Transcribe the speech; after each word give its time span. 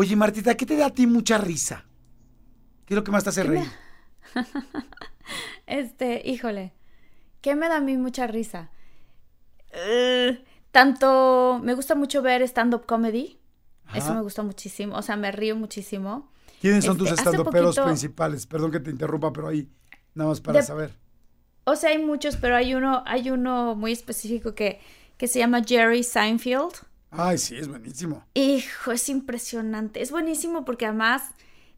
Oye, 0.00 0.14
Martita, 0.14 0.56
¿qué 0.56 0.64
te 0.64 0.76
da 0.76 0.86
a 0.86 0.90
ti 0.90 1.08
mucha 1.08 1.38
risa? 1.38 1.84
¿Qué 2.86 2.94
es 2.94 2.96
lo 2.96 3.02
que 3.02 3.10
más 3.10 3.24
te 3.24 3.30
hace 3.30 3.42
reír? 3.42 3.66
Este, 5.66 6.22
híjole, 6.24 6.72
¿qué 7.40 7.56
me 7.56 7.68
da 7.68 7.78
a 7.78 7.80
mí 7.80 7.96
mucha 7.96 8.28
risa? 8.28 8.70
Eh, 9.72 10.42
tanto, 10.70 11.60
me 11.64 11.74
gusta 11.74 11.96
mucho 11.96 12.22
ver 12.22 12.42
stand-up 12.42 12.86
comedy. 12.86 13.40
Eso 13.92 14.14
me 14.14 14.22
gusta 14.22 14.44
muchísimo. 14.44 14.96
O 14.96 15.02
sea, 15.02 15.16
me 15.16 15.32
río 15.32 15.56
muchísimo. 15.56 16.30
¿Quiénes 16.60 16.84
son 16.84 16.96
Este, 16.96 17.10
tus 17.10 17.18
estandoperos 17.18 17.74
poquito- 17.74 17.84
principales? 17.86 18.46
Perdón 18.46 18.70
que 18.70 18.78
te 18.80 18.90
interrumpa, 18.92 19.32
pero 19.32 19.48
ahí, 19.48 19.68
nada 20.14 20.30
más 20.30 20.40
para 20.40 20.60
De- 20.60 20.64
saber. 20.64 20.94
O 21.64 21.74
sea, 21.74 21.90
hay 21.90 21.98
muchos, 21.98 22.36
pero 22.36 22.54
hay 22.56 22.74
uno, 22.74 23.02
hay 23.04 23.30
uno 23.30 23.74
muy 23.74 23.90
específico 23.92 24.54
que, 24.54 24.80
que 25.18 25.26
se 25.26 25.40
llama 25.40 25.62
Jerry 25.66 26.04
Seinfeld. 26.04 26.72
Ay, 27.10 27.38
sí, 27.38 27.56
es 27.56 27.68
buenísimo. 27.68 28.24
Hijo, 28.34 28.92
es 28.92 29.08
impresionante. 29.08 30.02
Es 30.02 30.10
buenísimo 30.10 30.64
porque 30.64 30.86
además, 30.86 31.22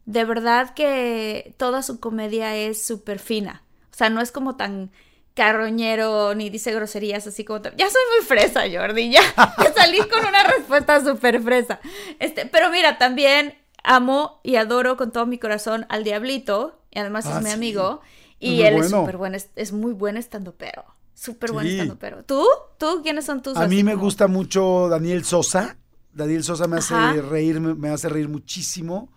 de 0.05 0.25
verdad 0.25 0.73
que 0.73 1.53
toda 1.57 1.83
su 1.83 1.99
comedia 1.99 2.55
es 2.55 2.81
súper 2.85 3.19
fina. 3.19 3.63
O 3.93 3.95
sea, 3.95 4.09
no 4.09 4.21
es 4.21 4.31
como 4.31 4.55
tan 4.57 4.91
carroñero 5.33 6.35
ni 6.35 6.49
dice 6.49 6.73
groserías 6.73 7.25
así 7.27 7.45
como... 7.45 7.61
Ya 7.63 7.89
soy 7.89 8.01
muy 8.17 8.25
fresa, 8.25 8.63
Jordi. 8.71 9.11
Ya, 9.11 9.21
ya 9.35 9.73
salí 9.73 9.99
con 9.99 10.25
una 10.25 10.43
respuesta 10.43 11.03
súper 11.03 11.41
fresa. 11.41 11.79
Este, 12.19 12.45
pero 12.45 12.69
mira, 12.69 12.97
también 12.97 13.55
amo 13.83 14.39
y 14.43 14.57
adoro 14.57 14.97
con 14.97 15.11
todo 15.11 15.25
mi 15.25 15.39
corazón 15.39 15.85
al 15.89 16.03
Diablito. 16.03 16.81
Y 16.91 16.99
además 16.99 17.25
Ah, 17.27 17.37
es 17.37 17.43
mi 17.43 17.49
sí. 17.49 17.55
amigo. 17.55 18.01
Y 18.39 18.55
muy 18.57 18.61
él 18.63 18.73
es 18.75 18.81
bueno. 18.91 18.99
súper 19.01 19.17
buen, 19.17 19.35
es, 19.35 19.49
es 19.55 19.71
muy 19.71 19.93
buen 19.93 20.17
estando 20.17 20.55
pero. 20.55 20.83
Súper 21.21 21.51
buen 21.51 21.67
Sí. 21.67 21.73
estando 21.73 21.99
pero. 21.99 22.23
¿Tú? 22.25 22.43
¿Tú? 22.79 23.01
¿Quiénes 23.03 23.25
son 23.25 23.43
tus 23.43 23.55
A 23.55 23.67
mí 23.67 23.83
me 23.83 23.91
como- 23.91 24.05
gusta 24.05 24.27
mucho 24.27 24.87
Daniel 24.89 25.23
Sosa. 25.23 25.77
Daniel 26.13 26.43
Sosa 26.43 26.65
me 26.67 26.77
hace 26.77 27.21
reír, 27.21 27.59
me, 27.59 27.75
me 27.75 27.89
hace 27.89 28.09
reír 28.09 28.27
muchísimo. 28.27 29.13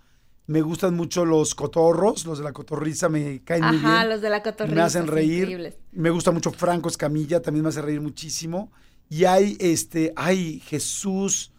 Me 0.47 0.61
gustan 0.61 0.95
mucho 0.95 1.25
los 1.25 1.55
cotorros, 1.55 2.27
los 2.27 2.37
de 2.37 2.45
la 2.45 2.53
cotorriza 2.53 3.09
me 3.09 3.43
caen 3.43 3.65
muy 3.65 3.77
Ajá, 3.79 4.01
bien. 4.01 4.11
los 4.11 4.21
de 4.21 4.29
la 4.29 4.43
cotorriza. 4.43 4.75
me 4.77 4.83
hacen 4.83 5.07
reír. 5.07 5.39
increíbles. 5.45 5.79
Me 5.93 6.11
gusta 6.11 6.31
mucho 6.31 6.53
Franco 6.53 6.91
Escamilla, 6.91 7.41
también 7.41 7.63
me 7.63 7.71
hace 7.71 7.81
reír 7.81 8.03
muchísimo. 8.03 8.71
Y 9.09 9.25
hay 9.25 9.57
este, 9.59 10.13
ay, 10.15 10.61
Jesús. 10.61 11.53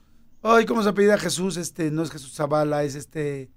Ay, 0.43 0.65
¿cómo 0.67 0.83
se 0.83 0.89
apellida 0.89 1.17
Jesús? 1.17 1.57
Este, 1.57 1.89
no 1.89 2.03
es 2.03 2.11
Jesús 2.11 2.35
Zavala, 2.35 2.83
es 2.83 2.93
este. 2.93 3.49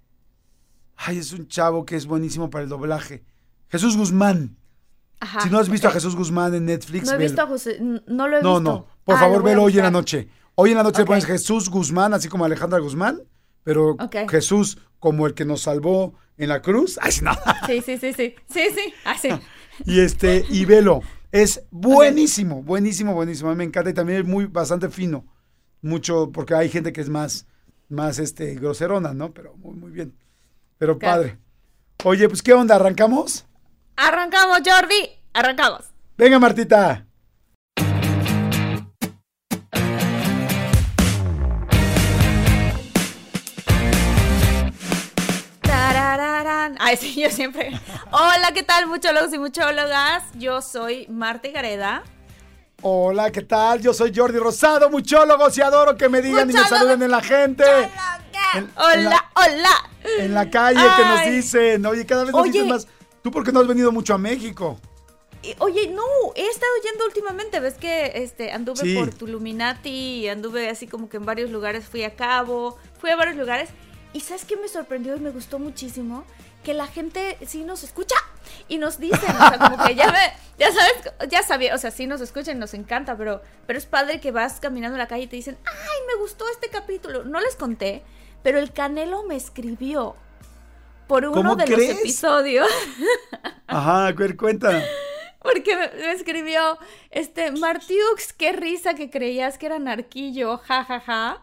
Ay, 0.97 1.19
es 1.19 1.33
un 1.35 1.47
chavo 1.49 1.85
que 1.85 1.97
es 1.97 2.07
buenísimo 2.07 2.49
para 2.49 2.65
el 2.65 2.71
doblaje. 2.71 3.23
Jesús 3.69 3.95
Guzmán. 3.95 4.57
Ajá. 5.21 5.41
si 5.41 5.51
no 5.51 5.59
has 5.59 5.69
visto 5.69 5.89
a. 5.89 5.91
Jesús 5.91 6.15
Guzmán 6.17 6.55
en 6.55 6.65
Netflix, 6.67 7.07
No 7.07 7.13
he 7.13 7.17
velo. 7.19 7.29
visto 7.29 7.43
a 7.43 7.47
José, 7.47 7.77
n- 7.79 8.03
no 8.07 8.29
lo 8.29 8.39
he 8.39 8.43
No, 8.43 8.55
visto. 8.57 8.61
no. 8.73 8.87
Por 9.05 9.17
Ah, 9.17 9.21
favor, 9.21 9.43
velo 9.43 9.65
hoy 9.65 9.77
en 9.79 9.85
la 9.85 9.91
noche. 9.91 10.29
Hoy 10.55 10.71
en 10.71 10.77
la 10.77 10.83
noche 10.83 10.99
le 10.99 11.03
Ok. 11.05 11.09
pones 11.09 11.25
Jesús 11.27 11.69
Guzmán, 11.71 12.15
así 12.15 12.29
como 12.29 12.45
Alejandra 12.45 12.79
Guzmán, 12.79 13.23
pero. 13.65 13.97
Jesús 14.29 14.79
como 14.99 15.27
el 15.27 15.35
que 15.35 15.45
nos 15.45 15.63
salvó 15.63 16.15
en 16.37 16.49
la 16.49 16.63
cruz. 16.63 16.99
Ay, 17.03 17.13
sí, 17.13 17.25
no. 17.25 17.33
Sí, 17.67 17.81
sí, 17.83 17.99
sí, 17.99 18.13
sí. 18.13 18.35
Sí, 18.49 18.63
sí. 18.75 18.93
Ah, 19.05 19.17
sí. 19.21 19.29
Y 19.87 20.01
este, 20.01 20.45
y 20.51 20.65
velo. 20.65 21.01
Es 21.31 21.63
buenísimo, 21.71 22.63
buenísimo, 22.63 23.13
buenísimo. 23.15 23.51
A 23.51 23.53
mí 23.53 23.59
me 23.59 23.65
encanta 23.65 23.91
y 23.91 23.95
también 23.95 24.21
es 24.21 24.25
muy, 24.27 24.47
bastante 24.47 24.89
fino. 24.89 25.27
Mucho, 25.83 26.31
porque 26.33 26.55
hay 26.55 26.69
gente 26.69 26.93
que 26.93 27.01
es 27.01 27.09
más, 27.09 27.47
más, 27.89 28.19
este, 28.19 28.55
groserona, 28.55 29.13
¿no? 29.15 29.33
Pero 29.33 29.55
muy, 29.57 29.75
muy 29.77 29.91
bien. 29.91 30.15
Pero 30.79 30.99
padre. 30.99 31.39
Oye, 32.05 32.29
pues, 32.29 32.43
¿qué 32.43 32.53
onda? 32.53 32.77
¿Arrancamos? 32.77 33.45
Arrancamos, 33.99 34.61
Jordi. 34.65 35.11
Arrancamos. 35.35 35.85
Venga, 36.17 36.39
Martita. 36.39 37.05
Tarararán. 45.63 46.77
Ay, 46.81 46.97
sí, 46.97 47.21
yo 47.21 47.31
siempre. 47.31 47.71
Hola, 48.11 48.53
¿qué 48.55 48.63
tal, 48.63 48.87
muchólogos 48.87 49.33
y 49.33 49.39
muchólogas? 49.39 50.25
Yo 50.35 50.63
soy 50.63 51.07
Marta 51.09 51.49
Gareda. 51.51 52.03
Hola, 52.83 53.31
¿qué 53.33 53.43
tal? 53.43 53.81
Yo 53.81 53.93
soy 53.93 54.13
Jordi 54.15 54.39
Rosado, 54.39 54.89
muchólogos, 54.89 55.57
y 55.59 55.63
adoro 55.63 55.97
que 55.97 56.09
me 56.09 56.23
digan 56.23 56.49
y 56.49 56.53
me 56.53 56.65
saluden 56.65 57.03
en 57.03 57.11
la 57.11 57.21
gente. 57.21 57.65
En- 58.55 58.63
en 58.65 58.71
Hola, 58.77 59.11
la- 59.11 59.25
hola. 59.35 59.91
En 60.19 60.33
la 60.33 60.49
calle 60.49 60.81
que 60.97 61.05
nos 61.05 61.21
Ay. 61.21 61.31
dicen, 61.33 61.85
oye, 61.87 62.07
cada 62.07 62.23
vez 62.25 62.33
nos 62.33 62.43
Oye. 62.43 62.53
dicen 62.53 62.69
más. 62.69 62.87
¿Tú 63.29 63.33
por 63.33 63.45
qué 63.45 63.53
no 63.53 63.61
has 63.61 63.67
venido 63.67 63.93
mucho 63.93 64.15
a 64.15 64.19
México? 64.19 64.81
Oye, 65.59 65.89
no, 65.89 66.03
he 66.35 66.47
estado 66.47 66.73
yendo 66.83 67.05
últimamente, 67.05 67.61
ves 67.61 67.75
que 67.75 68.13
este 68.15 68.53
anduve 68.53 68.81
Sí. 68.81 68.97
por 68.97 69.13
Tuluminati 69.13 70.27
anduve 70.29 70.71
así 70.71 70.87
como 70.87 71.11
que 71.11 71.19
en 71.19 71.27
varios 71.27 71.51
lugares, 71.51 71.85
fui 71.85 72.05
a 72.05 72.17
Cabo, 72.17 72.79
fui 72.99 73.11
a 73.11 73.17
varios 73.17 73.37
lugares 73.37 73.69
y 74.15 74.21
¿sabes 74.21 74.47
qué 74.47 74.57
me 74.57 74.67
sorprendió 74.67 75.15
y 75.15 75.21
me 75.21 75.29
gustó 75.29 75.59
muchísimo? 75.59 76.25
Que 76.65 76.73
la 76.73 76.87
gente 76.87 77.37
sí 77.47 77.65
nos 77.65 77.83
escucha 77.83 78.17
y 78.67 78.79
nos 78.79 78.99
dicen, 78.99 79.37
o 79.37 79.49
sea, 79.51 79.59
como 79.59 79.85
que 79.85 79.95
ya 79.95 80.11
me, 80.11 80.33
ya 80.59 80.73
sabes, 80.73 81.13
ya 81.29 81.43
sabía, 81.43 81.75
o 81.75 81.79
sea, 81.79 81.91
sí 81.91 82.07
nos 82.07 82.23
escuchan, 82.23 82.59
nos 82.59 82.73
encanta, 82.73 83.15
pero, 83.19 83.43
pero 83.67 83.79
es 83.79 83.85
padre 83.85 84.21
que 84.21 84.31
vas 84.31 84.59
caminando 84.59 84.95
en 84.97 85.01
la 85.01 85.07
calle 85.07 85.25
y 85.25 85.27
te 85.27 85.37
dicen, 85.37 85.59
ay, 85.67 85.99
me 86.07 86.19
gustó 86.19 86.47
este 86.49 86.71
capítulo. 86.71 87.25
No 87.25 87.41
les 87.41 87.57
conté, 87.57 88.03
pero 88.43 88.59
el 88.59 88.73
Canelo 88.73 89.23
me 89.25 89.37
escribió 89.37 90.17
por 91.09 91.25
uno 91.25 91.33
¿Cómo 91.33 91.57
de 91.57 91.65
crees? 91.65 91.91
los 91.91 91.99
episodios. 92.01 92.69
Ajá, 93.67 94.07
a 94.07 94.13
ver, 94.13 94.37
cuenta. 94.37 94.85
Porque 95.41 95.77
me, 95.77 96.13
escribió, 96.13 96.79
este, 97.11 97.51
Martiux, 97.53 98.33
qué 98.35 98.53
risa 98.53 98.95
que 98.95 99.11
creías 99.11 99.59
que 99.59 99.67
era 99.67 99.79
narquillo, 99.79 100.59
ja, 100.59 100.85
ja, 100.85 101.01
ja. 101.01 101.43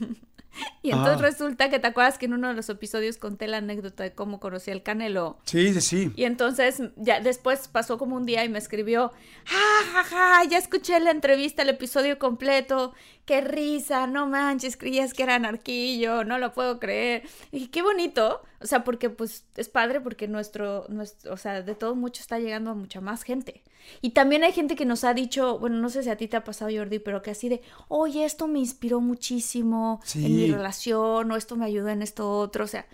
y 0.82 0.90
entonces 0.90 1.18
Ah. 1.18 1.22
resulta 1.22 1.70
que 1.70 1.78
te 1.78 1.86
acuerdas 1.86 2.18
que 2.18 2.26
en 2.26 2.34
uno 2.34 2.48
de 2.48 2.54
los 2.54 2.68
episodios 2.68 3.16
conté 3.18 3.46
la 3.48 3.58
anécdota 3.58 4.02
de 4.02 4.12
cómo 4.12 4.40
conocí 4.40 4.70
al 4.70 4.82
Canelo. 4.82 5.38
Sí, 5.44 5.72
sí, 5.74 5.80
sí. 5.80 6.12
Y 6.16 6.24
entonces 6.24 6.82
ya 6.96 7.20
después 7.20 7.68
pasó 7.68 7.98
como 7.98 8.16
un 8.16 8.26
día 8.26 8.44
y 8.44 8.48
me 8.48 8.58
escribió, 8.58 9.12
ja, 9.44 9.58
ja, 9.92 10.04
ja, 10.04 10.44
ya 10.44 10.58
escuché 10.58 10.98
la 11.00 11.10
entrevista, 11.10 11.62
el 11.62 11.68
episodio 11.70 12.18
completo, 12.18 12.92
qué 13.24 13.40
risa, 13.40 14.06
no 14.06 14.26
manches, 14.26 14.76
creías 14.76 15.14
que 15.14 15.22
era 15.22 15.38
narquillo, 15.38 16.24
no 16.24 16.38
lo 16.38 16.52
puedo 16.52 16.78
creer. 16.80 17.22
Y 17.52 17.58
dije, 17.58 17.70
qué 17.70 17.82
bonito, 17.82 18.42
o 18.60 18.66
sea, 18.66 18.84
porque 18.84 19.10
pues 19.10 19.44
es 19.56 19.68
padre 19.68 20.00
porque 20.00 20.26
nuestro, 20.28 20.86
nuestro, 20.88 21.32
o 21.32 21.36
sea, 21.36 21.62
de 21.62 21.74
todo 21.74 21.94
mucho 21.94 22.20
está 22.20 22.38
llegando 22.38 22.70
a 22.70 22.74
mucha 22.74 23.00
más 23.00 23.22
gente. 23.22 23.62
Y 24.00 24.10
también 24.10 24.44
hay 24.44 24.52
gente 24.52 24.76
que 24.76 24.84
nos 24.84 25.02
ha 25.02 25.12
dicho, 25.12 25.58
bueno, 25.58 25.76
no 25.78 25.88
sé 25.88 26.02
si 26.04 26.10
a 26.10 26.16
ti 26.16 26.28
te 26.28 26.36
ha 26.36 26.44
pasado, 26.44 26.70
Jordi, 26.74 27.00
pero 27.00 27.20
que 27.22 27.32
así 27.32 27.48
de, 27.48 27.62
oye, 27.88 28.24
esto 28.24 28.46
me 28.46 28.60
inspiró 28.60 29.00
muchísimo 29.00 30.00
en 30.14 30.38
mi 30.42 30.52
relación, 30.52 31.30
o 31.30 31.36
esto 31.36 31.56
me 31.56 31.64
ayuda 31.66 31.92
en 31.92 32.02
esto 32.02 32.30
otro, 32.30 32.64
o 32.64 32.68
sea, 32.68 32.86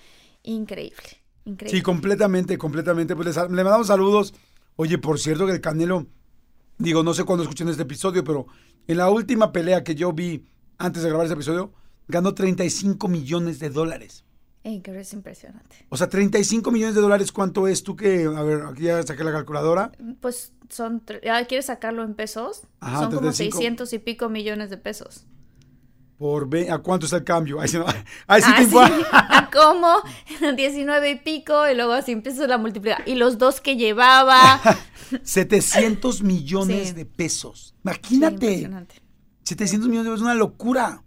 increíble, 0.42 1.02
increíble. 1.44 1.76
Sí, 1.78 1.82
completamente, 1.82 2.58
completamente. 2.58 3.14
Pues 3.16 3.28
les- 3.28 3.36
le 3.36 3.64
mandamos 3.64 3.86
saludos. 3.88 4.34
Oye, 4.76 4.98
por 4.98 5.18
cierto 5.18 5.46
que 5.46 5.52
el 5.52 5.60
Canelo, 5.60 6.06
digo, 6.78 7.02
no 7.02 7.14
sé 7.14 7.24
cuándo 7.24 7.42
escuchen 7.42 7.68
este 7.68 7.82
episodio, 7.82 8.22
pero 8.24 8.46
en 8.86 8.96
la 8.98 9.10
última 9.10 9.52
pelea 9.52 9.82
que 9.84 9.94
yo 9.94 10.12
vi 10.12 10.46
antes 10.78 11.02
de 11.02 11.08
grabar 11.08 11.26
ese 11.26 11.34
episodio, 11.34 11.72
ganó 12.06 12.34
35 12.34 13.08
millones 13.08 13.58
de 13.58 13.70
dólares. 13.70 14.24
Increíble, 14.64 15.02
es 15.02 15.12
impresionante. 15.12 15.86
O 15.88 15.96
sea, 15.96 16.08
35 16.08 16.70
millones 16.70 16.94
de 16.94 17.00
dólares, 17.00 17.32
¿cuánto 17.32 17.66
es? 17.68 17.82
Tú 17.82 17.96
que, 17.96 18.24
a 18.24 18.42
ver, 18.42 18.62
aquí 18.62 18.82
ya 18.82 19.02
saqué 19.02 19.24
la 19.24 19.32
calculadora. 19.32 19.92
Pues 20.20 20.52
son, 20.68 21.02
ah, 21.30 21.42
¿quieres 21.48 21.66
sacarlo 21.66 22.02
en 22.02 22.14
pesos? 22.14 22.62
Ajá, 22.80 22.98
son 23.00 23.08
como 23.10 23.20
35. 23.20 23.56
600 23.56 23.92
y 23.94 23.98
pico 23.98 24.28
millones 24.28 24.68
de 24.70 24.76
pesos. 24.76 25.26
Por 26.18 26.48
¿A 26.70 26.78
cuánto 26.78 27.06
está 27.06 27.18
el 27.18 27.24
cambio? 27.24 27.60
Ahí 27.60 27.68
sí, 27.68 27.78
no- 27.78 27.86
ahí 28.26 28.42
sí 28.42 28.48
Ah, 28.52 28.56
te 28.56 28.64
sí, 28.64 28.70
info- 28.74 29.06
¿a 29.12 29.50
cómo? 29.52 29.94
19 30.56 31.10
y 31.10 31.14
pico, 31.16 31.68
y 31.68 31.74
luego 31.74 31.92
así 31.92 32.12
empiezas 32.12 32.48
la 32.48 32.58
multiplicar. 32.58 33.02
Y 33.06 33.14
los 33.14 33.38
dos 33.38 33.60
que 33.60 33.76
llevaba. 33.76 34.60
700 35.22 36.22
millones 36.22 36.88
Sí. 36.88 36.94
de 36.94 37.06
pesos. 37.06 37.74
Imagínate. 37.84 38.34
impresionante. 38.46 38.94
700 39.44 39.88
millones 39.88 40.04
de 40.06 40.10
pesos 40.10 40.20
es 40.20 40.24
una 40.24 40.34
locura. 40.34 41.02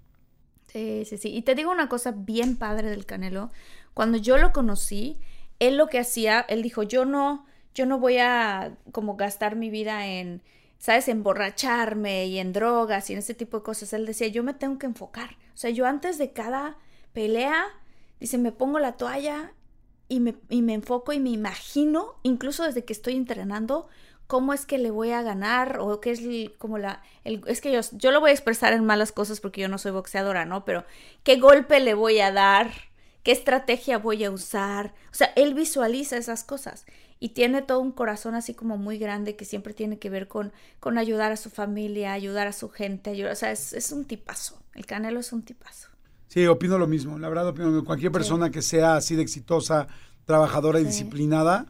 Sí, 0.72 1.04
sí, 1.06 1.18
sí. 1.18 1.30
Y 1.36 1.42
te 1.42 1.54
digo 1.56 1.72
una 1.72 1.90
cosa 1.90 2.14
bien 2.16 2.56
padre 2.56 2.90
del 2.90 3.06
Canelo. 3.06 3.52
Cuando 3.94 4.18
yo 4.18 4.38
lo 4.38 4.54
conocí, 4.54 5.18
él 5.60 5.76
lo 5.78 5.88
que 5.88 6.00
hacía, 6.00 6.40
él 6.40 6.64
dijo, 6.64 6.84
yo 6.84 7.04
no, 7.06 7.46
yo 7.76 7.86
no 7.86 8.00
voy 8.00 8.18
a 8.18 8.78
como 8.94 9.18
gastar 9.18 9.56
mi 9.58 9.70
vida 9.70 10.08
en, 10.08 10.42
¿sabes? 10.82 11.08
Emborracharme 11.08 12.26
y 12.26 12.40
en 12.40 12.54
drogas 12.54 13.10
y 13.10 13.14
en 13.14 13.20
ese 13.20 13.36
tipo 13.36 13.58
de 13.58 13.64
cosas. 13.64 13.94
Él 13.94 14.06
decía, 14.06 14.28
yo 14.28 14.44
me 14.44 14.56
tengo 14.56 14.80
que 14.80 14.88
enfocar. 14.88 15.38
O 15.54 15.58
sea, 15.58 15.70
yo 15.70 15.86
antes 15.86 16.18
de 16.18 16.34
cada 16.34 16.76
pelea, 17.14 17.66
dice, 18.20 18.40
me 18.40 18.52
pongo 18.52 18.80
la 18.80 18.98
toalla 18.98 19.54
y 20.10 20.20
me, 20.20 20.36
y 20.50 20.64
me 20.64 20.74
enfoco 20.74 21.14
y 21.14 21.20
me 21.20 21.30
imagino, 21.30 22.16
incluso 22.24 22.64
desde 22.64 22.84
que 22.84 22.94
estoy 22.94 23.16
entrenando, 23.16 23.88
cómo 24.26 24.54
es 24.54 24.66
que 24.66 24.80
le 24.80 24.90
voy 24.90 25.12
a 25.12 25.22
ganar 25.22 25.78
o 25.80 26.02
qué 26.02 26.12
es 26.12 26.22
como 26.58 26.80
la... 26.80 27.04
es 27.24 27.62
que 27.62 27.72
yo, 27.72 27.82
yo 27.92 28.12
lo 28.12 28.20
voy 28.20 28.32
a 28.32 28.34
expresar 28.34 28.74
en 28.74 28.84
malas 28.84 29.12
cosas 29.12 29.40
porque 29.40 29.62
yo 29.62 29.68
no 29.68 29.78
soy 29.78 29.92
boxeadora, 29.92 30.46
¿no? 30.46 30.66
Pero 30.66 30.84
qué 31.24 31.36
golpe 31.36 31.80
le 31.80 31.94
voy 31.94 32.22
a 32.22 32.32
dar, 32.32 32.72
qué 33.22 33.34
estrategia 33.34 34.00
voy 34.00 34.24
a 34.24 34.32
usar. 34.32 34.96
O 35.12 35.14
sea, 35.14 35.32
él 35.36 35.54
visualiza 35.54 36.18
esas 36.18 36.44
cosas 36.44 36.86
y 37.22 37.30
tiene 37.30 37.62
todo 37.62 37.80
un 37.80 37.94
corazón 37.94 38.36
así 38.36 38.54
como 38.54 38.78
muy 38.78 38.98
grande 38.98 39.38
que 39.38 39.46
siempre 39.46 39.74
tiene 39.74 40.00
que 40.00 40.10
ver 40.10 40.28
con, 40.28 40.52
con 40.82 40.98
ayudar 40.98 41.32
a 41.32 41.38
su 41.38 41.50
familia, 41.52 42.12
ayudar 42.14 42.48
a 42.48 42.54
su 42.54 42.70
gente, 42.70 43.12
ayudar, 43.12 43.32
o 43.34 43.36
sea, 43.38 43.52
es, 43.54 43.74
es 43.74 43.94
un 43.94 44.06
tipazo. 44.06 44.62
El 44.76 44.86
Canelo 44.86 45.22
es 45.22 45.32
un 45.32 45.44
tipazo. 45.44 45.90
Sí, 46.28 46.46
opino 46.48 46.78
lo 46.78 46.88
mismo. 46.88 47.18
La 47.20 47.30
verdad, 47.30 47.48
opino 47.50 47.78
que 47.80 47.86
cualquier 47.86 48.12
persona 48.12 48.50
que 48.52 48.62
sea 48.62 48.96
así 48.96 49.16
de 49.16 49.22
exitosa, 49.22 49.88
trabajadora 50.26 50.80
y 50.80 50.86
Sí. 50.86 50.88
disciplinada, 50.88 51.66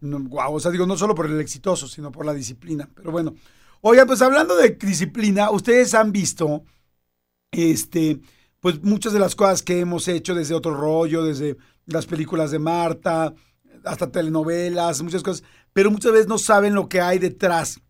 no, 0.00 0.18
o 0.30 0.60
sea, 0.60 0.70
digo, 0.70 0.86
no 0.86 0.96
solo 0.96 1.14
por 1.14 1.26
el 1.26 1.40
exitoso, 1.40 1.88
sino 1.88 2.12
por 2.12 2.24
la 2.26 2.34
disciplina. 2.34 2.88
Pero 2.94 3.10
bueno, 3.10 3.34
oigan, 3.80 4.06
pues 4.06 4.22
hablando 4.22 4.56
de 4.56 4.70
disciplina, 4.70 5.50
ustedes 5.50 5.94
han 5.94 6.12
visto, 6.12 6.64
este, 7.52 8.20
pues 8.60 8.82
muchas 8.82 9.12
de 9.12 9.18
las 9.20 9.34
cosas 9.36 9.62
que 9.62 9.80
hemos 9.80 10.08
hecho 10.08 10.34
desde 10.34 10.54
otro 10.54 10.74
rollo, 10.74 11.24
desde 11.24 11.56
las 11.86 12.06
películas 12.06 12.50
de 12.50 12.58
Marta, 12.60 13.34
hasta 13.84 14.10
telenovelas, 14.10 15.02
muchas 15.02 15.22
cosas, 15.22 15.44
pero 15.72 15.90
muchas 15.90 16.12
veces 16.12 16.28
no 16.28 16.38
saben 16.38 16.74
lo 16.74 16.88
que 16.88 17.00
hay 17.00 17.18
detrás 17.18 17.80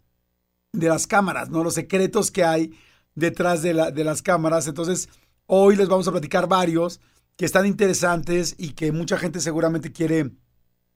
de 0.72 0.88
las 0.88 1.06
cámaras, 1.06 1.50
¿no? 1.50 1.62
Los 1.62 1.74
secretos 1.74 2.30
que 2.30 2.44
hay 2.44 2.72
detrás 3.14 3.62
de, 3.62 3.74
la, 3.74 3.90
de 3.90 4.04
las 4.04 4.22
cámaras. 4.22 4.66
Entonces, 4.66 5.08
hoy 5.46 5.76
les 5.76 5.88
vamos 5.88 6.08
a 6.08 6.12
platicar 6.12 6.48
varios 6.48 7.00
que 7.36 7.44
están 7.44 7.66
interesantes 7.66 8.54
y 8.58 8.70
que 8.70 8.92
mucha 8.92 9.16
gente 9.16 9.40
seguramente 9.40 9.92
quiere 9.92 10.30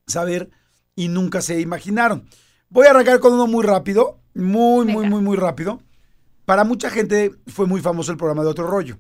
saber 0.07 0.51
y 0.95 1.09
nunca 1.09 1.41
se 1.41 1.61
imaginaron. 1.61 2.29
Voy 2.71 2.87
a 2.87 2.91
arrancar 2.91 3.21
con 3.21 3.33
uno 3.33 3.47
muy 3.47 3.65
rápido, 3.65 4.21
muy, 4.35 4.87
muy, 4.87 5.05
Venga. 5.05 5.09
muy, 5.09 5.23
muy 5.23 5.37
rápido. 5.37 5.81
Para 6.45 6.65
mucha 6.65 6.91
gente 6.91 7.33
fue 7.47 7.67
muy 7.67 7.81
famoso 7.81 8.11
el 8.11 8.19
programa 8.19 8.43
de 8.43 8.49
Otro 8.49 8.67
Rollo. 8.67 8.99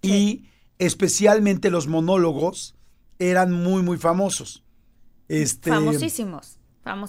Y 0.00 0.48
especialmente 0.78 1.70
los 1.70 1.86
monólogos 1.86 2.74
eran 3.18 3.52
muy, 3.52 3.82
muy 3.82 3.98
famosos. 3.98 4.61
Este, 5.28 5.70
Famosísimos. 5.70 6.58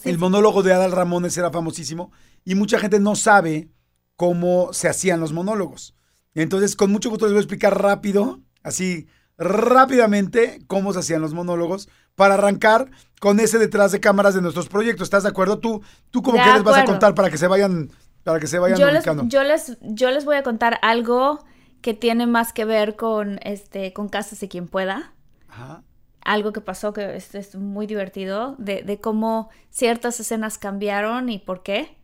el 0.05 0.17
monólogo 0.17 0.63
de 0.63 0.73
Adal 0.73 0.91
Ramones 0.91 1.37
era 1.37 1.51
famosísimo 1.51 2.11
y 2.45 2.55
mucha 2.55 2.79
gente 2.79 2.99
no 2.99 3.15
sabe 3.15 3.69
cómo 4.15 4.71
se 4.73 4.87
hacían 4.87 5.19
los 5.19 5.33
monólogos. 5.33 5.95
Entonces, 6.35 6.75
con 6.75 6.91
mucho 6.91 7.09
gusto 7.09 7.25
les 7.25 7.33
voy 7.33 7.39
a 7.39 7.41
explicar 7.41 7.81
rápido, 7.81 8.39
así 8.63 9.07
rápidamente, 9.37 10.59
cómo 10.67 10.93
se 10.93 10.99
hacían 10.99 11.21
los 11.21 11.33
monólogos 11.33 11.89
para 12.15 12.35
arrancar 12.35 12.91
con 13.19 13.39
ese 13.39 13.57
detrás 13.57 13.91
de 13.91 13.99
cámaras 13.99 14.33
de 14.33 14.41
nuestros 14.41 14.69
proyectos. 14.69 15.05
¿Estás 15.05 15.23
de 15.23 15.29
acuerdo? 15.29 15.59
Tú, 15.59 15.81
tú 16.11 16.21
como 16.21 16.41
que 16.41 16.51
les 16.51 16.63
vas 16.63 16.77
a 16.77 16.85
contar 16.85 17.15
para 17.15 17.29
que 17.29 17.37
se 17.37 17.47
vayan, 17.47 17.89
para 18.23 18.39
que 18.39 18.47
se 18.47 18.59
vayan 18.59 18.77
yo 18.77 18.87
les, 18.87 18.97
ubicando. 18.97 19.23
yo 19.27 19.43
les 19.43 19.77
yo 19.81 20.11
les 20.11 20.25
voy 20.25 20.35
a 20.35 20.43
contar 20.43 20.79
algo 20.81 21.43
que 21.81 21.93
tiene 21.93 22.27
más 22.27 22.53
que 22.53 22.65
ver 22.65 22.95
con 22.95 23.39
este 23.43 23.93
con 23.93 24.09
Casas 24.09 24.41
y 24.43 24.47
quien 24.47 24.67
pueda 24.67 25.13
Ajá. 25.49 25.83
Algo 26.25 26.53
que 26.53 26.61
pasó 26.61 26.93
que 26.93 27.15
es, 27.15 27.35
es 27.35 27.55
muy 27.55 27.87
divertido 27.87 28.55
de, 28.57 28.83
de 28.83 28.99
cómo 28.99 29.49
ciertas 29.69 30.19
escenas 30.19 30.57
cambiaron 30.57 31.29
y 31.29 31.39
por 31.39 31.63
qué 31.63 31.97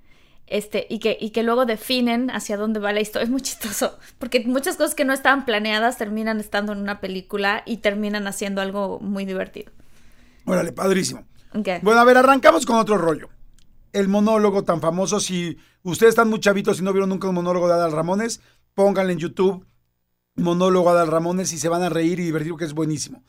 este 0.47 0.87
y 0.89 0.99
que 0.99 1.17
y 1.19 1.29
que 1.29 1.43
luego 1.43 1.65
definen 1.65 2.31
hacia 2.31 2.57
dónde 2.57 2.79
va 2.79 2.91
la 2.91 3.01
historia 3.01 3.23
es 3.25 3.29
muy 3.29 3.41
chistoso 3.41 3.97
porque 4.17 4.43
muchas 4.45 4.77
cosas 4.77 4.95
que 4.95 5.05
no 5.05 5.13
estaban 5.13 5.45
planeadas 5.45 5.97
terminan 5.97 6.39
estando 6.39 6.73
en 6.73 6.79
una 6.79 6.99
película 6.99 7.63
y 7.65 7.77
terminan 7.77 8.27
haciendo 8.27 8.61
algo 8.61 8.99
muy 8.99 9.25
divertido 9.25 9.71
Órale, 10.45 10.71
padrísimo. 10.71 11.27
Bueno, 11.83 11.99
a 11.99 12.03
ver, 12.03 12.17
arrancamos 12.17 12.65
con 12.65 12.77
otro 12.77 12.97
rollo. 12.97 13.29
El 13.93 14.07
monólogo 14.07 14.63
tan 14.63 14.81
famoso, 14.81 15.19
si 15.19 15.57
ustedes 15.83 16.11
están 16.11 16.27
muy 16.27 16.39
chavitos 16.39 16.79
y 16.79 16.83
no 16.83 16.91
vieron 16.91 17.09
nunca 17.09 17.29
un 17.29 17.35
monólogo 17.35 17.67
de 17.67 17.73
Adal 17.75 17.91
Ramones, 17.91 18.41
pónganle 18.73 19.13
en 19.13 19.19
YouTube 19.19 19.65
monólogo 20.35 20.89
Adal 20.89 21.09
Ramones 21.09 21.53
y 21.53 21.57
se 21.57 21.69
van 21.69 21.83
a 21.83 21.89
reír 21.89 22.19
y 22.19 22.23
divertir 22.23 22.51
porque 22.51 22.65
es 22.65 22.73
buenísimo. 22.73 23.23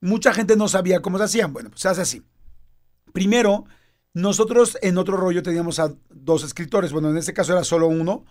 Mucha 0.00 0.32
gente 0.32 0.56
no 0.56 0.68
sabía 0.68 1.00
cómo 1.00 1.18
se 1.18 1.24
hacían. 1.24 1.52
Bueno, 1.52 1.70
pues 1.70 1.82
se 1.82 1.88
hace 1.88 2.02
así. 2.02 2.22
Primero, 3.12 3.64
nosotros 4.14 4.78
en 4.82 4.98
otro 4.98 5.16
rollo 5.16 5.42
teníamos 5.42 5.78
a 5.78 5.92
dos 6.10 6.44
escritores. 6.44 6.92
Bueno, 6.92 7.10
en 7.10 7.16
este 7.16 7.32
caso 7.32 7.52
era 7.52 7.64
solo 7.64 7.88
uno. 7.88 8.24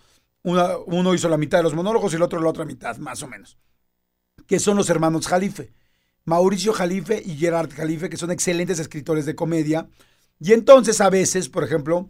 Uno 0.44 1.14
hizo 1.14 1.28
la 1.28 1.38
mitad 1.38 1.60
de 1.60 1.64
los 1.64 1.74
monólogos 1.74 2.14
y 2.14 2.18
el 2.18 2.22
otro 2.22 2.40
la 2.40 2.50
otra 2.50 2.66
mitad, 2.66 2.98
más 2.98 3.24
o 3.24 3.28
menos. 3.28 3.58
Que 4.48 4.60
son 4.60 4.78
los 4.78 4.90
hermanos 4.90 5.28
Jalife. 5.28 5.74
Mauricio 6.24 6.74
Jalife 6.74 7.22
y 7.24 7.38
Gerard 7.38 7.72
Jalife, 7.72 8.10
que 8.10 8.18
son 8.18 8.32
excelentes 8.32 8.80
escritores 8.80 9.26
de 9.26 9.36
comedia. 9.36 9.88
Y 10.40 10.54
entonces 10.54 11.02
a 11.02 11.10
veces, 11.10 11.50
por 11.50 11.64
ejemplo, 11.64 12.10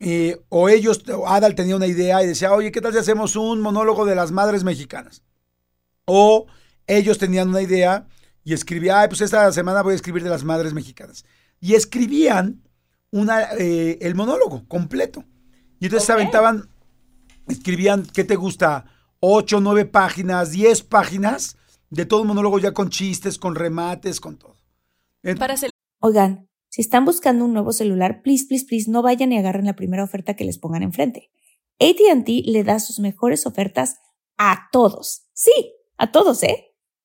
eh, 0.00 0.42
o 0.48 0.68
ellos, 0.68 1.02
Adal 1.26 1.54
tenía 1.54 1.76
una 1.76 1.86
idea 1.86 2.22
y 2.22 2.26
decía, 2.26 2.52
oye, 2.52 2.72
¿qué 2.72 2.80
tal 2.80 2.92
si 2.92 2.98
hacemos 2.98 3.36
un 3.36 3.60
monólogo 3.60 4.04
de 4.04 4.16
las 4.16 4.32
madres 4.32 4.64
mexicanas? 4.64 5.22
O 6.04 6.46
ellos 6.88 7.18
tenían 7.18 7.48
una 7.48 7.62
idea 7.62 8.08
y 8.44 8.52
escribía, 8.54 9.00
ay, 9.00 9.08
pues 9.08 9.20
esta 9.20 9.50
semana 9.52 9.82
voy 9.82 9.92
a 9.92 9.96
escribir 9.96 10.22
de 10.22 10.30
las 10.30 10.44
madres 10.44 10.74
mexicanas. 10.74 11.24
Y 11.60 11.74
escribían 11.74 12.62
una, 13.10 13.52
eh, 13.58 13.98
el 14.00 14.14
monólogo 14.14 14.66
completo. 14.68 15.24
Y 15.78 15.86
entonces 15.86 16.06
se 16.06 16.12
Ok. 16.12 16.18
aventaban, 16.18 16.68
escribían, 17.48 18.04
¿qué 18.04 18.24
te 18.24 18.36
gusta? 18.36 18.86
Ocho, 19.20 19.60
nueve 19.60 19.84
páginas, 19.84 20.50
diez 20.52 20.82
páginas 20.82 21.56
de 21.90 22.06
todo 22.06 22.22
un 22.22 22.28
monólogo 22.28 22.58
ya 22.58 22.72
con 22.72 22.88
chistes, 22.90 23.38
con 23.38 23.54
remates, 23.54 24.18
con 24.20 24.36
todo. 24.38 24.56
Oigan, 26.00 26.48
si 26.68 26.80
están 26.80 27.04
buscando 27.04 27.44
un 27.44 27.52
nuevo 27.52 27.72
celular, 27.72 28.22
please, 28.22 28.46
please, 28.46 28.64
please, 28.66 28.90
no 28.90 29.02
vayan 29.02 29.30
y 29.32 29.38
agarren 29.38 29.66
la 29.66 29.76
primera 29.76 30.02
oferta 30.02 30.34
que 30.34 30.44
les 30.44 30.58
pongan 30.58 30.82
enfrente. 30.82 31.30
ATT 31.78 32.28
le 32.46 32.64
da 32.64 32.80
sus 32.80 32.98
mejores 32.98 33.46
ofertas 33.46 33.96
a 34.38 34.68
todos. 34.72 35.28
Sí, 35.32 35.74
a 35.98 36.10
todos, 36.10 36.42
¿eh? 36.42 36.71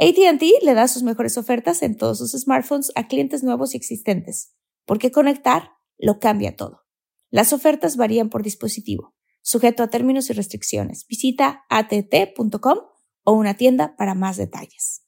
ATT 0.00 0.42
le 0.62 0.74
da 0.74 0.86
sus 0.86 1.02
mejores 1.02 1.36
ofertas 1.38 1.82
en 1.82 1.96
todos 1.96 2.18
sus 2.18 2.30
smartphones 2.30 2.92
a 2.94 3.08
clientes 3.08 3.42
nuevos 3.42 3.74
y 3.74 3.76
existentes, 3.76 4.54
porque 4.86 5.10
conectar 5.10 5.72
lo 5.98 6.20
cambia 6.20 6.54
todo. 6.54 6.84
Las 7.30 7.52
ofertas 7.52 7.96
varían 7.96 8.30
por 8.30 8.44
dispositivo, 8.44 9.16
sujeto 9.42 9.82
a 9.82 9.90
términos 9.90 10.30
y 10.30 10.34
restricciones. 10.34 11.04
Visita 11.08 11.64
att.com 11.68 12.78
o 13.24 13.32
una 13.32 13.54
tienda 13.54 13.96
para 13.96 14.14
más 14.14 14.36
detalles. 14.36 15.07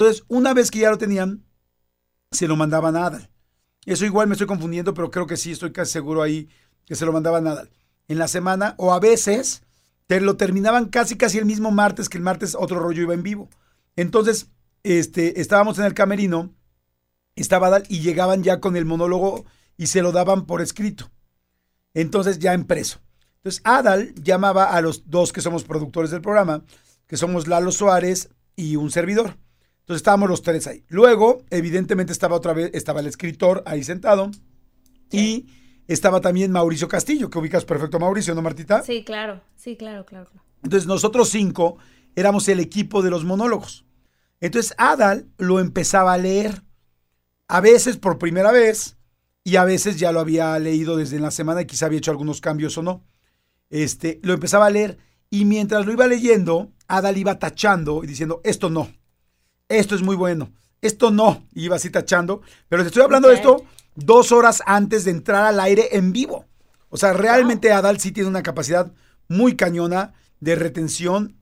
Entonces, 0.00 0.24
una 0.28 0.54
vez 0.54 0.70
que 0.70 0.78
ya 0.78 0.88
lo 0.88 0.96
tenían, 0.96 1.44
se 2.30 2.48
lo 2.48 2.56
mandaban 2.56 2.96
a 2.96 3.04
Adal. 3.04 3.28
Eso 3.84 4.06
igual 4.06 4.28
me 4.28 4.32
estoy 4.32 4.46
confundiendo, 4.46 4.94
pero 4.94 5.10
creo 5.10 5.26
que 5.26 5.36
sí, 5.36 5.52
estoy 5.52 5.72
casi 5.72 5.92
seguro 5.92 6.22
ahí 6.22 6.48
que 6.86 6.94
se 6.94 7.04
lo 7.04 7.12
mandaban 7.12 7.46
a 7.46 7.50
Adal. 7.50 7.70
En 8.08 8.16
la 8.16 8.26
semana, 8.26 8.74
o 8.78 8.94
a 8.94 8.98
veces, 8.98 9.62
te 10.06 10.22
lo 10.22 10.38
terminaban 10.38 10.86
casi 10.86 11.18
casi 11.18 11.36
el 11.36 11.44
mismo 11.44 11.70
martes, 11.70 12.08
que 12.08 12.16
el 12.16 12.24
martes 12.24 12.56
otro 12.58 12.78
rollo 12.78 13.02
iba 13.02 13.12
en 13.12 13.22
vivo. 13.22 13.50
Entonces, 13.94 14.48
este, 14.84 15.38
estábamos 15.38 15.78
en 15.78 15.84
el 15.84 15.92
camerino, 15.92 16.48
estaba 17.36 17.66
Adal 17.66 17.84
y 17.90 18.00
llegaban 18.00 18.42
ya 18.42 18.58
con 18.58 18.76
el 18.78 18.86
monólogo 18.86 19.44
y 19.76 19.88
se 19.88 20.00
lo 20.00 20.12
daban 20.12 20.46
por 20.46 20.62
escrito. 20.62 21.10
Entonces, 21.92 22.38
ya 22.38 22.54
impreso. 22.54 23.02
Entonces, 23.36 23.60
Adal 23.64 24.14
llamaba 24.14 24.70
a 24.70 24.80
los 24.80 25.10
dos 25.10 25.30
que 25.30 25.42
somos 25.42 25.64
productores 25.64 26.10
del 26.10 26.22
programa, 26.22 26.64
que 27.06 27.18
somos 27.18 27.46
Lalo 27.46 27.70
Suárez 27.70 28.30
y 28.56 28.76
un 28.76 28.90
servidor. 28.90 29.36
Entonces 29.80 30.00
estábamos 30.00 30.28
los 30.28 30.42
tres 30.42 30.66
ahí. 30.66 30.84
Luego, 30.88 31.44
evidentemente, 31.50 32.12
estaba 32.12 32.36
otra 32.36 32.52
vez, 32.52 32.70
estaba 32.74 33.00
el 33.00 33.06
escritor 33.06 33.62
ahí 33.66 33.82
sentado. 33.82 34.30
Y 35.10 35.46
estaba 35.88 36.20
también 36.20 36.52
Mauricio 36.52 36.86
Castillo, 36.86 37.30
que 37.30 37.38
ubicas 37.38 37.64
perfecto 37.64 37.96
a 37.96 38.00
Mauricio, 38.00 38.34
¿no, 38.34 38.42
Martita? 38.42 38.82
Sí, 38.82 39.02
claro, 39.04 39.40
sí, 39.56 39.76
claro, 39.76 40.06
claro. 40.06 40.28
claro. 40.30 40.46
Entonces 40.62 40.86
nosotros 40.86 41.28
cinco 41.30 41.78
éramos 42.14 42.48
el 42.48 42.60
equipo 42.60 43.02
de 43.02 43.10
los 43.10 43.24
monólogos. 43.24 43.84
Entonces 44.40 44.74
Adal 44.78 45.28
lo 45.38 45.60
empezaba 45.60 46.12
a 46.12 46.18
leer. 46.18 46.62
A 47.48 47.60
veces 47.60 47.96
por 47.96 48.18
primera 48.18 48.52
vez 48.52 48.96
y 49.42 49.56
a 49.56 49.64
veces 49.64 49.98
ya 49.98 50.12
lo 50.12 50.20
había 50.20 50.56
leído 50.58 50.96
desde 50.96 51.18
la 51.18 51.30
semana 51.30 51.62
y 51.62 51.66
quizá 51.66 51.86
había 51.86 51.98
hecho 51.98 52.10
algunos 52.10 52.40
cambios 52.40 52.78
o 52.78 52.82
no. 52.82 53.04
Este, 53.70 54.20
lo 54.22 54.32
empezaba 54.32 54.66
a 54.66 54.70
leer 54.70 54.98
y 55.30 55.44
mientras 55.44 55.86
lo 55.86 55.92
iba 55.92 56.06
leyendo, 56.06 56.72
Adal 56.86 57.18
iba 57.18 57.38
tachando 57.38 58.04
y 58.04 58.06
diciendo, 58.06 58.40
esto 58.44 58.70
no, 58.70 58.90
esto 59.70 59.94
es 59.94 60.02
muy 60.02 60.16
bueno, 60.16 60.52
esto 60.82 61.10
no, 61.10 61.46
iba 61.54 61.76
así 61.76 61.88
tachando, 61.88 62.42
pero 62.68 62.82
te 62.82 62.88
estoy 62.88 63.02
hablando 63.02 63.28
de 63.28 63.34
esto 63.34 63.64
dos 63.94 64.32
horas 64.32 64.62
antes 64.66 65.04
de 65.04 65.12
entrar 65.12 65.46
al 65.46 65.60
aire 65.60 65.88
en 65.96 66.12
vivo. 66.12 66.46
O 66.88 66.96
sea, 66.96 67.12
realmente 67.12 67.72
Adal 67.72 68.00
sí 68.00 68.12
tiene 68.12 68.28
una 68.28 68.42
capacidad 68.42 68.92
muy 69.28 69.56
cañona 69.56 70.12
de 70.40 70.56
retención 70.56 71.36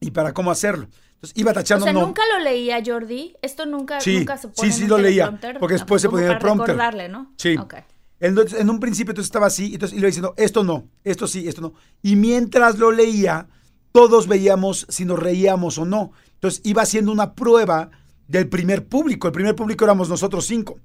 y 0.00 0.10
para 0.12 0.32
cómo 0.32 0.50
hacerlo. 0.50 0.88
Entonces 1.14 1.38
iba 1.38 1.50
O 1.50 1.54
tachando, 1.54 1.84
sea, 1.84 1.92
no. 1.92 2.00
nunca 2.06 2.22
lo 2.36 2.42
leía 2.42 2.82
Jordi. 2.84 3.36
Esto 3.42 3.66
nunca, 3.66 4.00
Sí, 4.00 4.18
nunca 4.18 4.36
se 4.36 4.48
sí, 4.48 4.54
pone 4.56 4.72
sí 4.72 4.78
en 4.78 4.84
un 4.84 4.88
lo 4.90 4.98
leía, 4.98 5.38
porque 5.60 5.74
después 5.74 6.00
se 6.02 6.08
ponía 6.08 6.32
el 6.32 6.38
prompter. 6.38 6.68
recordarle, 6.68 7.08
¿no? 7.08 7.32
Sí. 7.36 7.56
Ok. 7.56 7.74
Entonces, 8.18 8.60
en 8.60 8.70
un 8.70 8.80
principio 8.80 9.10
entonces 9.10 9.28
estaba 9.28 9.46
así, 9.46 9.74
entonces 9.74 9.98
iba 9.98 10.06
diciendo, 10.06 10.32
esto 10.36 10.62
no, 10.62 10.88
esto 11.04 11.26
sí, 11.26 11.48
esto 11.48 11.60
no. 11.60 11.74
Y 12.02 12.16
mientras 12.16 12.78
lo 12.78 12.92
leía, 12.92 13.48
todos 13.92 14.26
veíamos 14.26 14.86
si 14.88 15.04
nos 15.04 15.18
reíamos 15.18 15.76
o 15.78 15.84
no. 15.84 16.12
Entonces 16.42 16.60
iba 16.64 16.82
haciendo 16.82 17.12
una 17.12 17.34
prueba 17.36 17.92
del 18.26 18.48
primer 18.48 18.84
público. 18.88 19.28
El 19.28 19.32
primer 19.32 19.54
público 19.54 19.84
éramos 19.84 20.08
nosotros 20.08 20.44
cinco. 20.44 20.80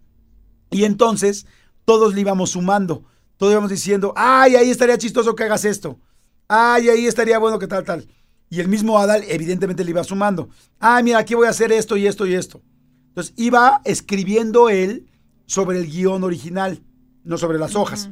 Y 0.70 0.84
entonces 0.84 1.48
todos 1.84 2.14
le 2.14 2.22
íbamos 2.22 2.52
sumando. 2.52 3.06
Todos 3.38 3.54
íbamos 3.54 3.72
diciendo, 3.72 4.14
ay, 4.16 4.56
ahí 4.56 4.70
estaría 4.70 5.00
chistoso 5.00 5.34
que 5.34 5.46
hagas 5.46 5.66
esto. 5.66 6.00
Ay, 6.48 6.90
ahí 6.90 7.08
estaría 7.08 7.40
bueno 7.40 7.58
que 7.58 7.66
tal, 7.66 7.84
tal. 7.84 8.08
Y 8.52 8.60
el 8.60 8.68
mismo 8.68 9.00
Adal 9.00 9.24
evidentemente 9.28 9.84
le 9.84 9.90
iba 9.90 10.04
sumando. 10.04 10.50
Ay, 10.78 11.04
mira, 11.04 11.18
aquí 11.18 11.34
voy 11.34 11.48
a 11.48 11.50
hacer 11.50 11.72
esto 11.72 11.98
y 11.98 12.06
esto 12.06 12.28
y 12.28 12.36
esto. 12.36 12.62
Entonces 13.08 13.34
iba 13.36 13.82
escribiendo 13.84 14.70
él 14.70 15.10
sobre 15.48 15.80
el 15.80 15.88
guion 15.88 16.24
original, 16.24 16.84
no 17.24 17.40
sobre 17.40 17.58
las 17.58 17.74
hojas. 17.76 18.12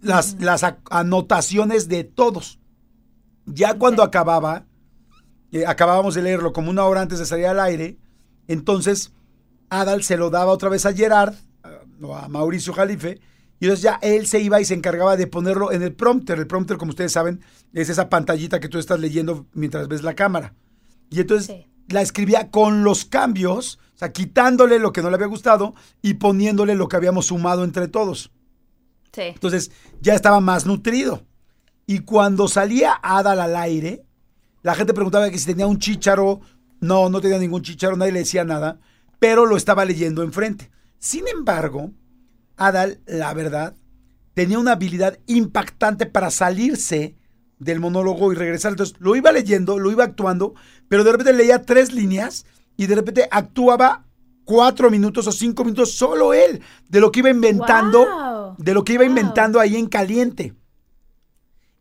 Las, 0.00 0.40
las 0.40 0.62
ac- 0.62 0.78
anotaciones 0.88 1.88
de 1.88 2.04
todos. 2.04 2.60
Ya 3.44 3.74
cuando 3.74 4.04
acababa, 4.04 4.66
eh, 5.52 5.64
acabábamos 5.66 6.14
de 6.14 6.22
leerlo 6.22 6.52
como 6.52 6.70
una 6.70 6.84
hora 6.84 7.00
antes 7.02 7.18
de 7.18 7.26
salir 7.26 7.46
al 7.46 7.60
aire, 7.60 7.98
entonces 8.48 9.12
Adal 9.70 10.02
se 10.04 10.16
lo 10.16 10.30
daba 10.30 10.52
otra 10.52 10.68
vez 10.68 10.86
a 10.86 10.92
Gerard, 10.92 11.34
o 12.02 12.14
a 12.14 12.28
Mauricio 12.28 12.72
Jalife, 12.72 13.20
y 13.58 13.64
entonces 13.64 13.82
ya 13.82 13.98
él 14.02 14.26
se 14.26 14.38
iba 14.40 14.60
y 14.60 14.64
se 14.64 14.74
encargaba 14.74 15.16
de 15.16 15.26
ponerlo 15.26 15.72
en 15.72 15.82
el 15.82 15.94
prompter. 15.94 16.38
El 16.38 16.46
prompter, 16.46 16.76
como 16.76 16.90
ustedes 16.90 17.12
saben, 17.12 17.40
es 17.72 17.88
esa 17.88 18.08
pantallita 18.10 18.60
que 18.60 18.68
tú 18.68 18.78
estás 18.78 19.00
leyendo 19.00 19.46
mientras 19.54 19.88
ves 19.88 20.02
la 20.02 20.14
cámara. 20.14 20.54
Y 21.10 21.20
entonces 21.20 21.46
Sí. 21.46 21.66
la 21.88 22.02
escribía 22.02 22.50
con 22.50 22.84
los 22.84 23.06
cambios, 23.06 23.78
o 23.94 23.98
sea, 23.98 24.12
quitándole 24.12 24.78
lo 24.78 24.92
que 24.92 25.00
no 25.00 25.08
le 25.08 25.14
había 25.14 25.26
gustado 25.28 25.74
y 26.02 26.14
poniéndole 26.14 26.74
lo 26.74 26.88
que 26.88 26.96
habíamos 26.96 27.26
sumado 27.26 27.64
entre 27.64 27.88
todos. 27.88 28.30
Sí. 29.12 29.22
Entonces 29.22 29.70
ya 30.02 30.14
estaba 30.14 30.40
más 30.40 30.66
nutrido. 30.66 31.22
Y 31.86 32.00
cuando 32.00 32.48
salía 32.48 32.92
Adal 33.02 33.40
al 33.40 33.56
aire, 33.56 34.04
la 34.66 34.74
gente 34.74 34.92
preguntaba 34.92 35.30
que 35.30 35.38
si 35.38 35.46
tenía 35.46 35.68
un 35.68 35.78
chícharo. 35.78 36.40
No, 36.80 37.08
no 37.08 37.20
tenía 37.20 37.38
ningún 37.38 37.62
chícharo, 37.62 37.96
nadie 37.96 38.10
le 38.10 38.18
decía 38.18 38.42
nada, 38.42 38.80
pero 39.20 39.46
lo 39.46 39.56
estaba 39.56 39.84
leyendo 39.84 40.24
enfrente. 40.24 40.70
Sin 40.98 41.28
embargo, 41.28 41.92
Adal, 42.56 42.98
la 43.06 43.32
verdad, 43.32 43.74
tenía 44.34 44.58
una 44.58 44.72
habilidad 44.72 45.18
impactante 45.26 46.04
para 46.06 46.32
salirse 46.32 47.14
del 47.60 47.78
monólogo 47.78 48.32
y 48.32 48.34
regresar. 48.34 48.72
Entonces 48.72 48.96
lo 48.98 49.14
iba 49.14 49.30
leyendo, 49.30 49.78
lo 49.78 49.92
iba 49.92 50.02
actuando, 50.02 50.54
pero 50.88 51.04
de 51.04 51.12
repente 51.12 51.32
leía 51.32 51.62
tres 51.62 51.92
líneas 51.92 52.44
y 52.76 52.86
de 52.86 52.96
repente 52.96 53.28
actuaba 53.30 54.04
cuatro 54.44 54.90
minutos 54.90 55.28
o 55.28 55.32
cinco 55.32 55.62
minutos 55.64 55.92
solo 55.92 56.34
él 56.34 56.60
de 56.88 57.00
lo 57.00 57.12
que 57.12 57.20
iba 57.20 57.30
inventando, 57.30 58.04
Wow. 58.04 58.56
de 58.58 58.74
lo 58.74 58.82
que 58.82 58.94
iba 58.94 59.04
Wow. 59.04 59.10
inventando 59.10 59.60
ahí 59.60 59.76
en 59.76 59.86
caliente. 59.86 60.54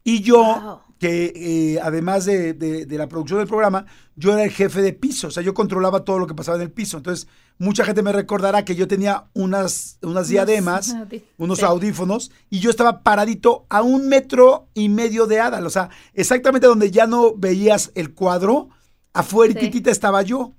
Y 0.03 0.21
yo, 0.21 0.37
Wow. 0.37 0.79
Que 1.05 1.33
eh, 1.75 1.79
además 1.83 2.25
de, 2.25 2.53
de- 2.53 2.85
de 2.87 2.97
la 2.97 3.07
producción 3.07 3.37
del 3.39 3.47
programa, 3.47 3.85
yo 4.15 4.33
era 4.33 4.43
el 4.43 4.49
jefe 4.51 4.81
de 4.81 4.91
piso, 4.93 5.27
o 5.27 5.31
sea, 5.31 5.43
yo 5.43 5.53
controlaba 5.53 6.03
todo 6.03 6.17
lo 6.17 6.25
que 6.25 6.33
pasaba 6.33 6.57
en 6.57 6.63
el 6.63 6.71
piso. 6.71 6.97
Entonces, 6.97 7.27
mucha 7.59 7.85
gente 7.85 8.01
me 8.01 8.11
recordará 8.11 8.65
que 8.65 8.75
yo 8.75 8.87
tenía 8.87 9.25
unas, 9.33 9.97
unas 10.01 10.27
diademas, 10.29 10.95
unos 11.37 11.59
sí. 11.59 11.65
audífonos, 11.65 12.31
y 12.49 12.59
yo 12.59 12.69
estaba 12.71 13.03
paradito 13.03 13.65
a 13.69 13.81
un 13.83 14.07
metro 14.07 14.67
y 14.73 14.89
medio 14.89 15.27
de 15.27 15.39
Adal, 15.39 15.65
o 15.65 15.69
sea, 15.69 15.89
exactamente 16.15 16.65
donde 16.67 16.89
ya 16.89 17.05
no 17.05 17.35
veías 17.35 17.91
el 17.93 18.13
cuadro, 18.15 18.69
afuera 19.13 19.53
Sí. 19.59 19.83
estaba 19.85 20.23
yo. 20.23 20.53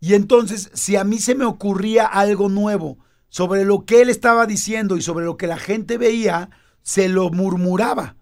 Y 0.00 0.14
entonces, 0.14 0.70
si 0.74 0.96
a 0.96 1.04
mí 1.04 1.18
se 1.18 1.34
me 1.36 1.44
ocurría 1.44 2.04
algo 2.06 2.48
nuevo 2.48 2.98
sobre 3.28 3.64
lo 3.64 3.84
que 3.84 4.00
él 4.02 4.08
estaba 4.10 4.46
diciendo 4.46 4.96
y 4.96 5.02
sobre 5.02 5.24
lo 5.24 5.36
que 5.36 5.46
la 5.46 5.56
gente 5.58 5.98
veía, 5.98 6.50
se 6.82 7.08
lo 7.08 7.30
murmuraba. 7.30 8.16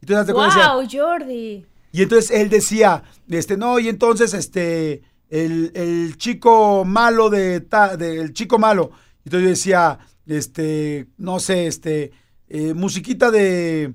De 0.00 0.14
cuenta, 0.32 0.54
decía- 0.54 0.72
Wow, 0.74 0.86
Jordi. 0.90 1.66
y 1.92 2.02
entonces 2.02 2.30
él 2.30 2.48
decía, 2.50 3.02
este, 3.28 3.56
no, 3.56 3.78
y 3.78 3.88
entonces, 3.88 4.34
este, 4.34 5.02
el, 5.30 5.72
el 5.74 6.16
chico 6.16 6.84
malo 6.84 7.30
de, 7.30 7.60
ta- 7.60 7.96
del 7.96 8.32
chico 8.32 8.58
malo. 8.58 8.90
Entonces 9.24 9.42
yo 9.44 9.48
decía, 9.50 9.98
este, 10.26 11.06
no 11.16 11.40
sé, 11.40 11.66
este, 11.66 12.12
eh, 12.48 12.74
musiquita 12.74 13.30
de, 13.30 13.94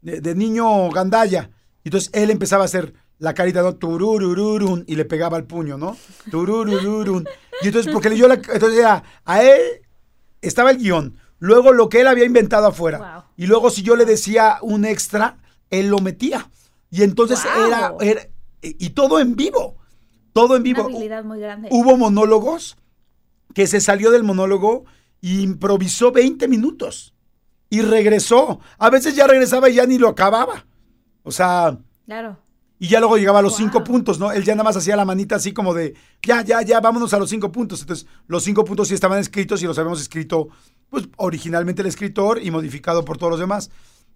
de, 0.00 0.20
de 0.20 0.34
niño 0.34 0.90
gandalla. 0.90 1.50
Y 1.84 1.88
entonces 1.88 2.10
él 2.14 2.30
empezaba 2.30 2.64
a 2.64 2.66
hacer 2.66 2.94
la 3.18 3.34
carita, 3.34 3.62
¿no? 3.62 3.76
Tururururun, 3.76 4.84
y 4.88 4.96
le 4.96 5.04
pegaba 5.04 5.36
al 5.36 5.44
puño, 5.44 5.78
¿no? 5.78 5.96
Tururururun. 6.30 7.28
Y 7.62 7.68
entonces, 7.68 7.92
porque 7.92 8.16
yo 8.16 8.26
la, 8.26 8.34
entonces 8.34 8.78
era, 8.78 9.04
a 9.24 9.42
él 9.42 9.60
estaba 10.40 10.72
el 10.72 10.78
guion, 10.78 11.16
luego 11.38 11.72
lo 11.72 11.88
que 11.88 12.00
él 12.00 12.08
había 12.08 12.24
inventado 12.24 12.66
afuera. 12.66 12.98
Wow. 12.98 13.22
Y 13.36 13.46
luego 13.46 13.70
si 13.70 13.82
yo 13.82 13.94
le 13.94 14.04
decía 14.04 14.58
un 14.62 14.84
extra, 14.84 15.38
él 15.72 15.88
lo 15.88 15.98
metía. 15.98 16.48
Y 16.90 17.02
entonces 17.02 17.40
Wow. 17.42 17.66
era, 17.66 17.94
era- 18.00 18.28
y 18.62 18.90
todo 18.90 19.18
en 19.18 19.34
vivo. 19.34 19.76
Todo 20.32 20.54
en 20.56 20.62
vivo. 20.62 20.82
Una 20.86 20.94
habilidad 20.96 21.24
muy 21.24 21.40
grande. 21.40 21.68
Hubo 21.72 21.96
monólogos 21.96 22.76
que 23.54 23.66
se 23.66 23.80
salió 23.80 24.10
del 24.12 24.22
monólogo 24.22 24.84
e 25.20 25.40
improvisó 25.42 26.12
20 26.12 26.46
minutos 26.48 27.12
y 27.68 27.80
regresó. 27.82 28.60
A 28.78 28.88
veces 28.90 29.14
ya 29.16 29.26
regresaba 29.26 29.68
y 29.68 29.74
ya 29.74 29.86
ni 29.86 29.98
lo 29.98 30.08
acababa. 30.08 30.64
O 31.22 31.30
sea, 31.32 31.76
Claro. 32.06 32.38
y 32.78 32.88
ya 32.88 32.98
luego 33.00 33.16
llegaba 33.18 33.40
a 33.40 33.42
los 33.42 33.52
Wow. 33.52 33.58
cinco 33.58 33.84
puntos, 33.84 34.18
¿no? 34.18 34.32
Él 34.32 34.44
ya 34.44 34.54
nada 34.54 34.64
más 34.64 34.76
hacía 34.76 34.96
la 34.96 35.04
manita 35.04 35.36
así 35.36 35.52
como 35.52 35.74
de, 35.74 35.94
ya, 36.22 36.42
ya, 36.44 36.62
ya, 36.62 36.80
vámonos 36.80 37.12
a 37.14 37.18
los 37.18 37.28
cinco 37.30 37.52
puntos. 37.52 37.80
Entonces, 37.82 38.06
los 38.26 38.42
cinco 38.42 38.64
puntos 38.64 38.88
sí 38.88 38.94
estaban 38.94 39.18
escritos 39.18 39.62
y 39.62 39.66
los 39.66 39.76
habíamos 39.78 40.00
escrito, 40.00 40.48
pues, 40.88 41.08
originalmente 41.16 41.82
el 41.82 41.88
escritor 41.88 42.42
y 42.42 42.50
modificado 42.50 43.04
por 43.04 43.18
todos 43.18 43.32
los 43.32 43.40
demás. 43.40 43.70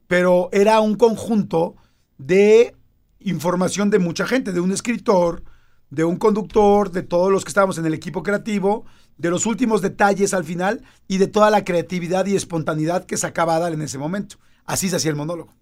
Pero 0.07 0.49
era 0.53 0.81
un 0.81 0.95
conjunto 0.97 1.77
de 2.19 2.75
información 3.21 3.91
de 3.91 3.99
mucha 3.99 4.27
gente, 4.27 4.53
de 4.53 4.61
un 4.61 4.73
escritor, 4.73 5.43
de 5.91 6.05
un 6.05 6.17
conductor, 6.17 6.91
de 6.91 7.03
todos 7.03 7.31
los 7.31 7.45
que 7.45 7.49
estábamos 7.51 7.79
en 7.79 7.87
el 7.87 7.95
equipo 7.95 8.23
creativo, 8.23 8.85
de 9.19 9.31
los 9.31 9.47
últimos 9.47 9.83
detalles 9.83 10.35
al 10.35 10.45
final 10.45 10.83
y 11.09 11.19
de 11.19 11.27
toda 11.27 11.51
la 11.51 11.65
creatividad 11.65 12.27
y 12.27 12.37
espontaneidad 12.37 13.05
que 13.05 13.17
sacaba 13.17 13.57
Adal 13.57 13.75
en 13.75 13.83
ese 13.83 13.99
momento. 13.99 14.37
Así 14.65 14.89
se 14.89 14.97
hacía 14.97 15.11
el 15.11 15.17
monólogo. 15.17 15.53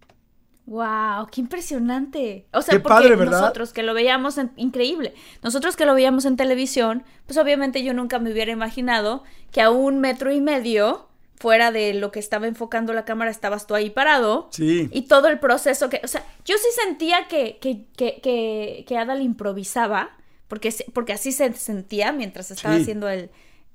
Wow, 0.66 1.26
qué 1.30 1.42
impresionante. 1.42 2.46
O 2.52 2.62
sea, 2.62 2.72
Qué 2.72 2.80
porque 2.80 2.94
padre, 3.02 3.16
¿verdad? 3.16 3.40
nosotros 3.42 3.72
que 3.74 3.82
lo 3.82 3.92
veíamos 3.92 4.38
en- 4.38 4.52
increíble. 4.56 5.12
Nosotros 5.42 5.76
que 5.76 5.84
lo 5.84 5.94
veíamos 5.94 6.24
en 6.24 6.36
televisión, 6.36 7.04
pues 7.26 7.36
obviamente 7.38 7.84
yo 7.84 7.92
nunca 7.92 8.18
me 8.18 8.32
hubiera 8.32 8.50
imaginado 8.50 9.24
que 9.52 9.60
a 9.60 9.70
un 9.70 10.00
metro 10.00 10.32
y 10.32 10.40
medio 10.40 11.08
fuera 11.36 11.70
de 11.72 11.94
lo 11.94 12.10
que 12.12 12.20
estaba 12.20 12.46
enfocando 12.46 12.92
la 12.92 13.04
cámara 13.04 13.30
estabas 13.30 13.66
tú 13.66 13.74
ahí 13.74 13.90
parado. 13.90 14.48
Sí. 14.52 14.88
Y 14.92 15.02
todo 15.02 15.28
el 15.28 15.38
proceso 15.40 15.88
que, 15.90 16.00
o 16.04 16.08
sea, 16.08 16.24
yo 16.44 16.56
sí 16.58 16.68
sentía 16.84 17.26
que 17.28 17.58
que 17.60 17.86
que 17.96 18.20
que, 18.20 18.84
que 18.86 18.98
Adal 18.98 19.22
improvisaba, 19.22 20.16
porque 20.48 20.72
porque 20.92 21.12
así 21.12 21.32
se 21.32 21.52
sentía 21.54 22.12
mientras 22.12 22.50
estaba 22.50 22.76
Sí. 22.76 22.82
haciendo 22.82 23.08
el 23.08 23.30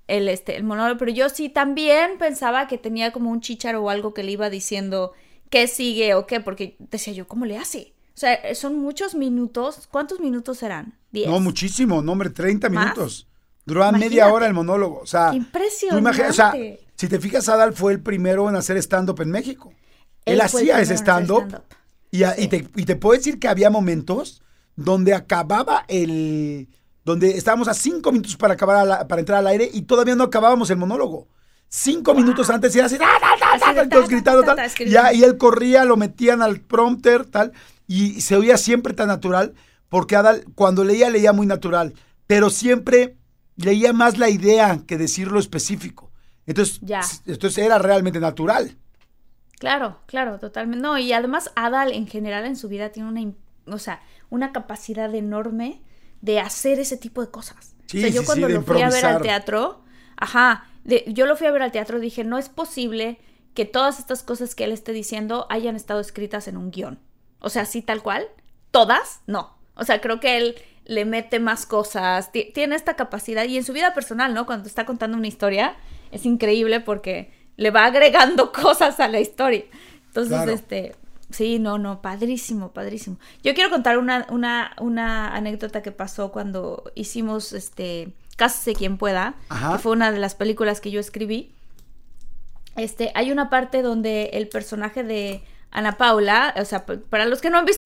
el 0.08 0.28
este 0.30 0.56
el 0.56 0.64
monólogo, 0.64 0.98
pero 0.98 1.12
yo 1.12 1.30
sí 1.30 1.50
también 1.50 2.18
pensaba 2.18 2.68
que 2.68 2.78
tenía 2.78 3.12
como 3.12 3.30
un 3.30 3.42
chícharo 3.42 3.84
o 3.84 3.90
algo 3.90 4.14
que 4.14 4.24
le 4.24 4.32
iba 4.32 4.50
diciendo 4.50 5.12
qué 5.50 5.68
sigue 5.68 6.14
o 6.16 6.26
qué, 6.28 6.40
porque 6.40 6.76
decía 6.80 7.14
yo, 7.14 7.28
¿cómo 7.28 7.46
le 7.46 7.58
hace? 7.58 7.94
O 8.16 8.20
sea, 8.20 8.54
son 8.56 8.76
muchos 8.80 9.16
minutos. 9.16 9.88
¿Cuántos 9.90 10.20
minutos 10.20 10.58
serán? 10.58 10.94
¿Diez? 11.12 11.28
No, 11.30 11.40
muchísimo, 11.40 12.02
no, 12.02 12.12
hombre, 12.12 12.30
30 12.30 12.70
¿Más? 12.70 12.84
minutos. 12.86 13.28
Duraba 13.66 13.92
media 13.94 14.28
hora 14.34 14.46
el 14.48 14.54
monólogo. 14.54 15.00
O 15.00 15.06
sea, 15.06 15.30
tú 15.32 15.38
impresionante. 15.38 16.22
o 16.28 16.34
sea, 16.34 16.54
si 17.00 17.08
te 17.08 17.18
fijas, 17.20 17.48
Adal 17.48 17.72
fue 17.74 17.94
el 17.94 18.02
primero 18.02 18.50
en 18.50 18.58
hacer 18.58 18.76
stand-up 18.78 19.22
en 19.22 19.30
México. 19.32 19.72
Él, 20.26 20.42
hacía 20.42 20.82
ese 20.82 20.96
stand-up. 20.98 21.62
Y, 22.12 22.48
te, 22.50 22.68
y 22.76 22.84
te 22.84 22.96
puedo 22.98 23.18
decir 23.18 23.40
que 23.40 23.48
había 23.48 23.70
momentos 23.70 24.42
donde 24.76 25.14
acababa 25.14 25.86
el. 25.88 26.68
donde 27.06 27.38
estábamos 27.38 27.68
a 27.70 27.74
cinco 27.74 28.12
minutos 28.12 28.36
para, 28.36 28.56
acabar 28.56 28.86
la- 28.86 29.08
para 29.08 29.22
entrar 29.22 29.40
al 29.40 29.48
aire 29.48 29.70
y 29.72 29.84
todavía 29.84 30.16
no 30.16 30.26
acabábamos 30.26 30.70
el 30.72 30.78
monólogo. 30.78 31.28
Cinco 31.70 32.14
minutos 32.14 32.50
antes 32.50 32.76
y 32.76 32.80
era 32.80 32.88
así, 32.88 32.96
¡ah, 33.00 33.18
ta, 33.22 33.28
ta, 33.40 33.54
Así 33.54 33.62
ta", 33.76 33.84
de 33.84 33.88
ta, 33.88 33.96
todos 33.96 34.06
ta, 34.10 34.12
gritando, 34.12 34.44
tal. 34.44 34.58
ya- 34.92 35.14
y 35.14 35.24
él 35.24 35.38
corría, 35.38 35.86
lo 35.86 35.96
metían 35.98 36.42
al 36.42 36.60
prompter, 36.60 37.24
tal. 37.26 37.54
Y 37.88 38.20
se 38.22 38.36
oía 38.36 38.58
siempre 38.58 38.94
tan 38.94 39.08
natural, 39.08 39.54
porque 39.88 40.18
Adal, 40.18 40.44
cuando 40.56 40.84
leía, 40.84 41.10
leía 41.10 41.32
muy 41.32 41.46
natural. 41.48 41.94
Pero 42.28 42.50
siempre 42.50 43.16
leía 43.56 43.94
más 43.94 44.18
la 44.18 44.30
idea 44.30 44.82
que 44.86 44.98
decir 44.98 45.32
lo 45.32 45.40
específico. 45.40 46.09
Entonces, 46.50 46.80
Ya. 46.82 47.02
entonces 47.28 47.64
era 47.64 47.78
realmente 47.78 48.20
natural. 48.20 48.76
Claro, 49.60 50.00
claro, 50.08 50.40
totalmente. 50.40 50.82
No, 50.82 50.98
y 50.98 51.14
además 51.14 51.52
Adal 51.56 51.92
en 51.94 52.08
general 52.08 52.46
en 52.46 52.56
su 52.56 52.70
vida 52.70 52.90
tiene 52.90 53.10
una, 53.10 53.34
o 53.74 53.78
sea, 53.78 54.02
una 54.30 54.52
capacidad 54.52 55.14
enorme 55.14 55.82
de 56.22 56.40
hacer 56.40 56.80
ese 56.80 56.98
tipo 56.98 57.22
de 57.22 57.30
cosas. 57.30 57.76
Sí, 57.86 58.00
o 58.00 58.02
sea, 58.02 58.10
yo 58.10 58.14
sí, 58.14 58.20
sí, 58.20 58.26
cuando 58.26 58.50
lo 58.50 58.62
fui 58.64 58.82
a 58.82 58.90
ver 58.90 59.06
al 59.06 59.22
teatro, 59.22 59.84
ajá, 60.18 60.66
de- 60.84 61.06
yo 61.08 61.26
lo 61.26 61.36
fui 61.36 61.46
a 61.48 61.52
ver 61.52 61.62
al 61.62 61.72
teatro, 61.72 62.00
dije, 62.00 62.24
no 62.24 62.38
es 62.38 62.50
posible 62.50 63.20
que 63.54 63.66
todas 63.66 64.00
estas 64.00 64.24
cosas 64.24 64.56
que 64.56 64.64
él 64.64 64.72
esté 64.72 64.92
diciendo 64.92 65.46
hayan 65.50 65.76
estado 65.76 66.00
escritas 66.00 66.48
en 66.48 66.58
un 66.58 66.72
guion. 66.72 67.00
O 67.40 67.50
sea, 67.50 67.62
así 67.64 67.82
tal 67.82 68.02
cual, 68.02 68.28
todas, 68.72 69.22
no. 69.28 69.56
O 69.76 69.84
sea, 69.84 70.02
creo 70.02 70.20
que 70.20 70.38
él 70.38 70.56
le 70.86 71.06
mete 71.06 71.40
más 71.40 71.66
cosas, 71.66 72.32
ti- 72.32 72.52
tiene 72.54 72.76
esta 72.76 72.96
capacidad 72.96 73.44
y 73.46 73.58
en 73.58 73.64
su 73.64 73.74
vida 73.74 73.94
personal, 73.94 74.34
¿no? 74.34 74.46
Cuando 74.46 74.68
está 74.68 74.86
contando 74.86 75.18
una 75.18 75.28
historia, 75.28 75.76
es 76.12 76.26
increíble 76.26 76.80
porque 76.80 77.32
le 77.58 77.72
va 77.72 77.86
agregando 77.86 78.52
cosas 78.54 79.00
a 79.00 79.08
la 79.08 79.20
historia. 79.20 79.64
Entonces, 80.08 80.36
Claro. 80.36 80.52
este, 80.52 80.96
sí, 81.30 81.60
no, 81.60 81.78
no, 81.78 82.02
padrísimo, 82.02 82.72
padrísimo. 82.72 83.18
Yo 83.44 83.54
quiero 83.54 83.70
contar 83.70 83.98
una, 83.98 84.26
una, 84.30 84.74
una 84.80 85.36
anécdota 85.36 85.82
que 85.82 85.92
pasó 85.92 86.32
cuando 86.32 86.92
hicimos, 86.96 87.54
este, 87.54 88.14
Cásese 88.38 88.74
quien 88.74 88.98
pueda, 88.98 89.36
Ajá. 89.50 89.74
que 89.74 89.80
fue 89.80 89.92
una 89.92 90.12
de 90.14 90.20
las 90.20 90.34
películas 90.34 90.80
que 90.80 90.92
yo 90.92 91.00
escribí. 91.02 91.52
Este, 92.78 93.12
hay 93.14 93.32
una 93.32 93.50
parte 93.50 93.82
donde 93.82 94.30
el 94.34 94.48
personaje 94.48 95.04
de 95.04 95.44
Ana 95.72 95.98
Paula, 95.98 96.54
o 96.58 96.64
sea, 96.64 96.86
para 96.86 97.26
los 97.26 97.42
que 97.42 97.50
no 97.50 97.58
han 97.58 97.66
visto 97.66 97.79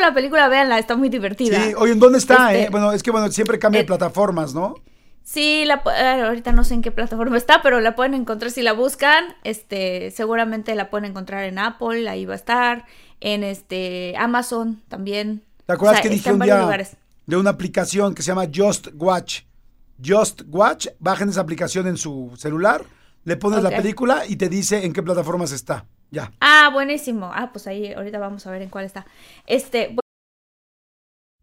La 0.00 0.14
película, 0.14 0.48
véanla, 0.48 0.78
está 0.78 0.96
muy 0.96 1.08
divertida. 1.08 1.62
Sí, 1.62 1.74
oye, 1.76 1.92
¿en 1.92 1.98
dónde 1.98 2.18
está? 2.18 2.52
Este, 2.52 2.64
eh? 2.64 2.68
Bueno, 2.70 2.92
es 2.92 3.02
que 3.02 3.10
bueno, 3.10 3.30
siempre 3.30 3.58
cambia 3.58 3.80
de 3.80 3.84
eh, 3.84 3.86
plataformas, 3.86 4.54
¿no? 4.54 4.74
Sí, 5.22 5.64
la, 5.64 5.82
ahorita 6.24 6.52
no 6.52 6.62
sé 6.62 6.74
en 6.74 6.82
qué 6.82 6.92
plataforma 6.92 7.36
está, 7.36 7.60
pero 7.60 7.80
la 7.80 7.96
pueden 7.96 8.14
encontrar 8.14 8.52
si 8.52 8.62
la 8.62 8.72
buscan. 8.72 9.24
Este, 9.42 10.12
seguramente 10.12 10.74
la 10.74 10.88
pueden 10.88 11.10
encontrar 11.10 11.44
en 11.44 11.58
Apple, 11.58 12.08
ahí 12.08 12.24
va 12.26 12.34
a 12.34 12.36
estar. 12.36 12.84
En 13.20 13.42
este 13.42 14.14
Amazon 14.18 14.82
también. 14.88 15.42
¿Te 15.66 15.72
acuerdas 15.72 15.98
O 15.98 16.02
sea, 16.02 16.02
que 16.02 16.14
dije 16.14 16.32
un 16.32 16.38
día 16.38 16.60
lugares. 16.60 16.96
de 17.26 17.36
una 17.36 17.50
aplicación 17.50 18.14
que 18.14 18.22
se 18.22 18.28
llama 18.28 18.46
Just 18.54 18.88
Watch? 18.94 19.40
Just 20.04 20.42
Watch, 20.48 20.88
bajen 20.98 21.30
esa 21.30 21.40
aplicación 21.40 21.86
en 21.86 21.96
su 21.96 22.32
celular, 22.36 22.84
le 23.24 23.36
pones 23.36 23.62
la 23.62 23.70
película 23.70 24.24
y 24.28 24.36
te 24.36 24.48
dice 24.48 24.84
en 24.84 24.92
qué 24.92 25.02
plataformas 25.02 25.50
está. 25.50 25.86
Ya. 26.10 26.28
Ah, 26.40 26.70
buenísimo. 26.72 27.30
Ah, 27.32 27.50
pues 27.52 27.66
ahí 27.66 27.92
ahorita 27.92 28.18
vamos 28.18 28.46
a 28.46 28.50
ver 28.50 28.62
en 28.62 28.70
cuál 28.70 28.84
está. 28.84 29.04
Este, 29.46 29.96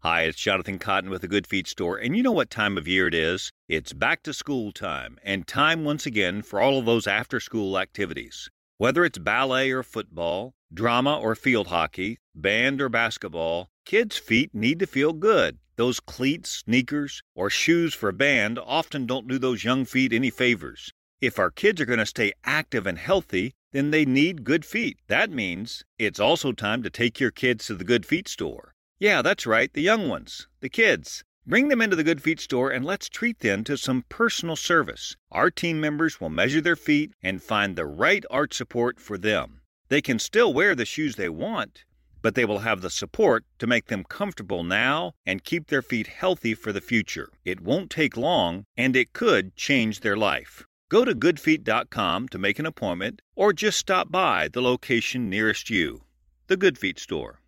Hi, 0.04 0.24
it's 0.24 0.38
Jonathan 0.38 0.78
Cotton 0.78 1.08
with 1.08 1.22
the 1.22 1.28
Good 1.28 1.46
Feet 1.46 1.66
Store, 1.66 1.96
and 1.96 2.14
you 2.14 2.22
know 2.22 2.30
what 2.30 2.50
time 2.50 2.76
of 2.76 2.86
year 2.86 3.06
it 3.06 3.14
is? 3.14 3.50
It's 3.70 3.94
back 3.94 4.22
to 4.24 4.34
school 4.34 4.70
time, 4.70 5.16
and 5.24 5.46
time 5.46 5.82
once 5.82 6.04
again 6.04 6.42
for 6.42 6.60
all 6.60 6.78
of 6.78 6.84
those 6.84 7.06
after 7.06 7.40
school 7.40 7.78
activities. 7.78 8.50
Whether 8.76 9.06
it's 9.06 9.16
ballet 9.16 9.70
or 9.70 9.82
football, 9.82 10.52
drama 10.70 11.18
or 11.18 11.34
field 11.34 11.68
hockey, 11.68 12.18
band 12.34 12.82
or 12.82 12.90
basketball, 12.90 13.70
kids' 13.86 14.18
feet 14.18 14.50
need 14.54 14.78
to 14.80 14.86
feel 14.86 15.14
good. 15.14 15.56
Those 15.76 16.00
cleats, 16.00 16.50
sneakers, 16.66 17.22
or 17.34 17.48
shoes 17.48 17.94
for 17.94 18.12
band 18.12 18.58
often 18.58 19.06
don't 19.06 19.26
do 19.26 19.38
those 19.38 19.64
young 19.64 19.86
feet 19.86 20.12
any 20.12 20.28
favors. 20.28 20.92
If 21.22 21.38
our 21.38 21.50
kids 21.50 21.80
are 21.80 21.86
going 21.86 21.98
to 21.98 22.04
stay 22.04 22.34
active 22.44 22.86
and 22.86 22.98
healthy, 22.98 23.54
then 23.74 23.90
they 23.90 24.04
need 24.04 24.44
good 24.44 24.64
feet. 24.64 24.96
That 25.08 25.30
means 25.30 25.84
it's 25.98 26.20
also 26.20 26.52
time 26.52 26.84
to 26.84 26.90
take 26.90 27.18
your 27.18 27.32
kids 27.32 27.66
to 27.66 27.74
the 27.74 27.82
Good 27.82 28.06
Feet 28.06 28.28
Store. 28.28 28.72
Yeah, 29.00 29.20
that's 29.20 29.46
right, 29.46 29.72
the 29.72 29.82
young 29.82 30.08
ones, 30.08 30.46
the 30.60 30.68
kids. 30.68 31.24
Bring 31.44 31.66
them 31.66 31.82
into 31.82 31.96
the 31.96 32.04
Good 32.04 32.22
Feet 32.22 32.38
store 32.38 32.70
and 32.70 32.84
let's 32.84 33.08
treat 33.08 33.40
them 33.40 33.64
to 33.64 33.76
some 33.76 34.04
personal 34.08 34.54
service. 34.54 35.16
Our 35.32 35.50
team 35.50 35.80
members 35.80 36.20
will 36.20 36.30
measure 36.30 36.60
their 36.60 36.76
feet 36.76 37.14
and 37.20 37.42
find 37.42 37.74
the 37.74 37.84
right 37.84 38.24
arch 38.30 38.54
support 38.54 39.00
for 39.00 39.18
them. 39.18 39.60
They 39.88 40.00
can 40.00 40.20
still 40.20 40.54
wear 40.54 40.76
the 40.76 40.84
shoes 40.84 41.16
they 41.16 41.28
want, 41.28 41.84
but 42.22 42.36
they 42.36 42.44
will 42.44 42.60
have 42.60 42.80
the 42.80 42.90
support 42.90 43.44
to 43.58 43.66
make 43.66 43.86
them 43.86 44.04
comfortable 44.04 44.62
now 44.62 45.14
and 45.26 45.42
keep 45.42 45.66
their 45.66 45.82
feet 45.82 46.06
healthy 46.06 46.54
for 46.54 46.72
the 46.72 46.80
future. 46.80 47.28
It 47.44 47.60
won't 47.60 47.90
take 47.90 48.16
long, 48.16 48.66
and 48.76 48.94
it 48.94 49.12
could 49.12 49.56
change 49.56 50.00
their 50.00 50.16
life. 50.16 50.64
Go 50.94 51.04
to 51.04 51.12
goodfeet.com 51.12 52.28
to 52.28 52.38
make 52.38 52.60
an 52.60 52.66
appointment 52.66 53.20
or 53.34 53.52
just 53.52 53.78
stop 53.78 54.12
by 54.12 54.48
the 54.52 54.60
location 54.60 55.28
nearest 55.28 55.68
you. 55.68 56.02
The 56.46 56.56
Good 56.56 56.78
Feet 56.78 57.00
Store. 57.00 57.40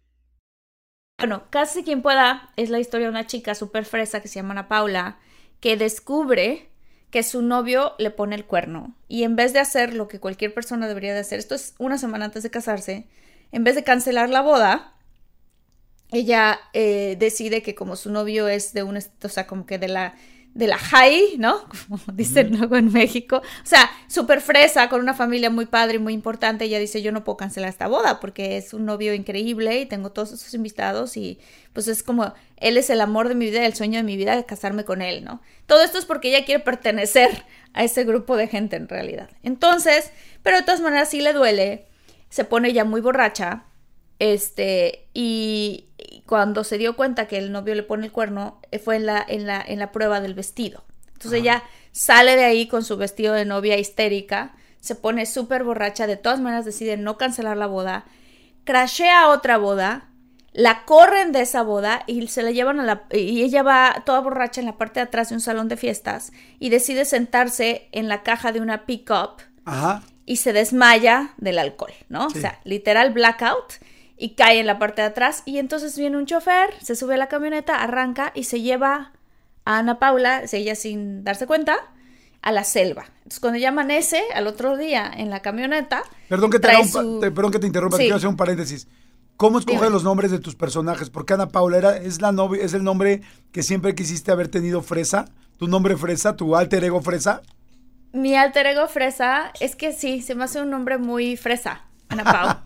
Bueno, 1.16 1.44
casi 1.50 1.84
quien 1.84 2.02
pueda 2.02 2.50
es 2.56 2.70
la 2.70 2.80
historia 2.80 3.06
de 3.06 3.12
una 3.12 3.28
chica 3.28 3.54
súper 3.54 3.84
fresa 3.84 4.20
que 4.20 4.26
se 4.26 4.40
llama 4.40 4.50
Ana 4.50 4.66
Paula, 4.66 5.20
que 5.60 5.76
descubre 5.76 6.70
que 7.12 7.22
su 7.22 7.40
novio 7.40 7.92
le 8.00 8.10
pone 8.10 8.34
el 8.34 8.46
cuerno. 8.46 8.96
Y 9.06 9.22
en 9.22 9.36
vez 9.36 9.52
de 9.52 9.60
hacer 9.60 9.94
lo 9.94 10.08
que 10.08 10.18
cualquier 10.18 10.52
persona 10.52 10.88
debería 10.88 11.14
de 11.14 11.20
hacer, 11.20 11.38
esto 11.38 11.54
es 11.54 11.76
una 11.78 11.98
semana 11.98 12.24
antes 12.24 12.42
de 12.42 12.50
casarse, 12.50 13.06
en 13.52 13.62
vez 13.62 13.76
de 13.76 13.84
cancelar 13.84 14.28
la 14.28 14.40
boda, 14.40 14.96
ella 16.10 16.58
eh, 16.72 17.14
decide 17.16 17.62
que 17.62 17.76
como 17.76 17.94
su 17.94 18.10
novio 18.10 18.48
es 18.48 18.72
de 18.72 18.82
un, 18.82 18.96
o 18.96 19.28
sea, 19.28 19.46
como 19.46 19.66
que 19.66 19.78
de 19.78 19.86
la 19.86 20.16
de 20.56 20.66
la 20.66 20.78
high, 20.78 21.36
¿no? 21.38 21.68
Como 21.88 22.00
dicen 22.14 22.56
luego 22.56 22.76
en 22.76 22.90
México. 22.90 23.36
O 23.36 23.66
sea, 23.66 23.90
súper 24.08 24.40
fresa, 24.40 24.88
con 24.88 25.00
una 25.00 25.12
familia 25.12 25.50
muy 25.50 25.66
padre 25.66 25.96
y 25.96 25.98
muy 25.98 26.14
importante. 26.14 26.64
Ella 26.64 26.78
dice, 26.78 27.02
yo 27.02 27.12
no 27.12 27.24
puedo 27.24 27.36
cancelar 27.36 27.68
esta 27.68 27.88
boda 27.88 28.20
porque 28.20 28.56
es 28.56 28.72
un 28.72 28.86
novio 28.86 29.12
increíble 29.12 29.78
y 29.80 29.86
tengo 29.86 30.10
todos 30.10 30.32
esos 30.32 30.54
invitados 30.54 31.16
y 31.18 31.38
pues 31.74 31.88
es 31.88 32.02
como, 32.02 32.32
él 32.56 32.78
es 32.78 32.88
el 32.88 33.02
amor 33.02 33.28
de 33.28 33.34
mi 33.34 33.46
vida, 33.46 33.66
el 33.66 33.74
sueño 33.74 33.98
de 33.98 34.02
mi 34.02 34.16
vida, 34.16 34.34
de 34.34 34.46
casarme 34.46 34.86
con 34.86 35.02
él, 35.02 35.24
¿no? 35.24 35.42
Todo 35.66 35.82
esto 35.82 35.98
es 35.98 36.06
porque 36.06 36.28
ella 36.28 36.46
quiere 36.46 36.64
pertenecer 36.64 37.44
a 37.74 37.84
ese 37.84 38.04
grupo 38.04 38.36
de 38.36 38.48
gente 38.48 38.76
en 38.76 38.88
realidad. 38.88 39.28
Entonces, 39.42 40.10
pero 40.42 40.56
de 40.56 40.62
todas 40.62 40.80
maneras 40.80 41.10
sí 41.10 41.20
le 41.20 41.34
duele, 41.34 41.84
se 42.30 42.44
pone 42.44 42.72
ya 42.72 42.84
muy 42.84 43.02
borracha, 43.02 43.64
este, 44.18 45.08
y, 45.14 45.88
cuando 46.26 46.64
se 46.64 46.78
dio 46.78 46.96
cuenta 46.96 47.28
que 47.28 47.38
el 47.38 47.52
novio 47.52 47.74
le 47.74 47.82
pone 47.82 48.06
el 48.06 48.12
cuerno, 48.12 48.60
eh, 48.70 48.78
fue 48.78 48.96
en 48.96 49.06
la, 49.06 49.24
en 49.26 49.46
la, 49.46 49.62
en 49.66 49.78
la 49.78 49.92
prueba 49.92 50.20
del 50.20 50.34
vestido. 50.34 50.84
Entonces 51.12 51.40
ella 51.40 51.62
sale 51.92 52.36
de 52.36 52.44
ahí 52.44 52.68
con 52.68 52.84
su 52.84 52.96
vestido 52.96 53.32
de 53.32 53.44
novia 53.44 53.78
histérica, 53.78 54.54
se 54.80 54.94
pone 54.94 55.24
súper 55.26 55.64
borracha, 55.64 56.06
de 56.06 56.16
todas 56.16 56.40
maneras 56.40 56.64
decide 56.64 56.96
no 56.96 57.16
cancelar 57.16 57.56
la 57.56 57.66
boda, 57.66 58.04
crashea 58.64 59.28
otra 59.28 59.56
boda, 59.56 60.08
la 60.52 60.84
corren 60.84 61.32
de 61.32 61.42
esa 61.42 61.62
boda 61.62 62.02
y 62.06 62.26
se 62.28 62.42
la 62.42 62.50
llevan 62.50 62.80
a 62.80 62.84
la... 62.84 63.04
y 63.12 63.42
ella 63.42 63.62
va 63.62 64.02
toda 64.06 64.20
borracha 64.20 64.60
en 64.60 64.66
la 64.66 64.78
parte 64.78 65.00
de 65.00 65.04
atrás 65.04 65.28
de 65.28 65.34
un 65.34 65.40
salón 65.40 65.68
de 65.68 65.76
fiestas 65.76 66.32
y 66.58 66.70
decide 66.70 67.04
sentarse 67.04 67.88
en 67.92 68.08
la 68.08 68.22
caja 68.22 68.52
de 68.52 68.60
una 68.60 68.86
pickup 68.86 69.42
y 70.24 70.36
se 70.36 70.52
desmaya 70.52 71.34
del 71.36 71.58
alcohol, 71.58 71.92
¿no? 72.08 72.26
O 72.26 72.30
sea, 72.30 72.60
literal 72.64 73.12
blackout 73.12 73.74
y 74.16 74.30
cae 74.30 74.60
en 74.60 74.66
la 74.66 74.78
parte 74.78 75.02
de 75.02 75.08
atrás 75.08 75.42
y 75.44 75.58
entonces 75.58 75.96
viene 75.98 76.16
un 76.16 76.26
chofer, 76.26 76.74
se 76.80 76.96
sube 76.96 77.14
a 77.14 77.18
la 77.18 77.28
camioneta, 77.28 77.82
arranca 77.82 78.32
y 78.34 78.44
se 78.44 78.62
lleva 78.62 79.12
a 79.64 79.78
Ana 79.78 79.98
Paula, 79.98 80.44
ella 80.50 80.74
sin 80.74 81.24
darse 81.24 81.46
cuenta, 81.46 81.76
a 82.42 82.52
la 82.52 82.64
selva. 82.64 83.06
Entonces 83.18 83.40
cuando 83.40 83.58
ella 83.58 83.70
amanece 83.70 84.22
al 84.34 84.46
otro 84.46 84.76
día 84.76 85.10
en 85.14 85.30
la 85.30 85.40
camioneta... 85.40 86.02
Perdón 86.28 86.50
que 86.50 86.58
te, 86.58 86.68
perdón 87.30 87.50
que 87.50 87.58
te 87.58 87.66
interrumpa, 87.66 87.98
quiero 87.98 88.16
hacer 88.16 88.28
un 88.28 88.36
paréntesis. 88.36 88.88
¿Cómo 89.36 89.58
escoges 89.58 89.90
los 89.90 90.02
nombres 90.02 90.30
de 90.30 90.38
tus 90.38 90.54
personajes? 90.54 91.10
Porque 91.10 91.34
Ana 91.34 91.48
Paula 91.48 91.76
era, 91.76 91.96
es, 91.98 92.22
la 92.22 92.32
novia, 92.32 92.64
es 92.64 92.72
el 92.72 92.82
nombre 92.82 93.20
que 93.52 93.62
siempre 93.62 93.94
quisiste 93.94 94.32
haber 94.32 94.48
tenido 94.48 94.80
Fresa. 94.80 95.26
¿Tu 95.58 95.68
nombre 95.68 95.96
Fresa? 95.96 96.36
¿Tu 96.36 96.56
alter 96.56 96.84
ego 96.84 97.02
Fresa? 97.02 97.42
Mi 98.12 98.34
alter 98.34 98.66
ego 98.66 98.88
Fresa 98.88 99.52
es 99.60 99.76
que 99.76 99.92
sí, 99.92 100.22
se 100.22 100.34
me 100.34 100.44
hace 100.44 100.62
un 100.62 100.70
nombre 100.70 100.96
muy 100.96 101.36
fresa, 101.36 101.82
Ana 102.08 102.24
Paula. 102.24 102.64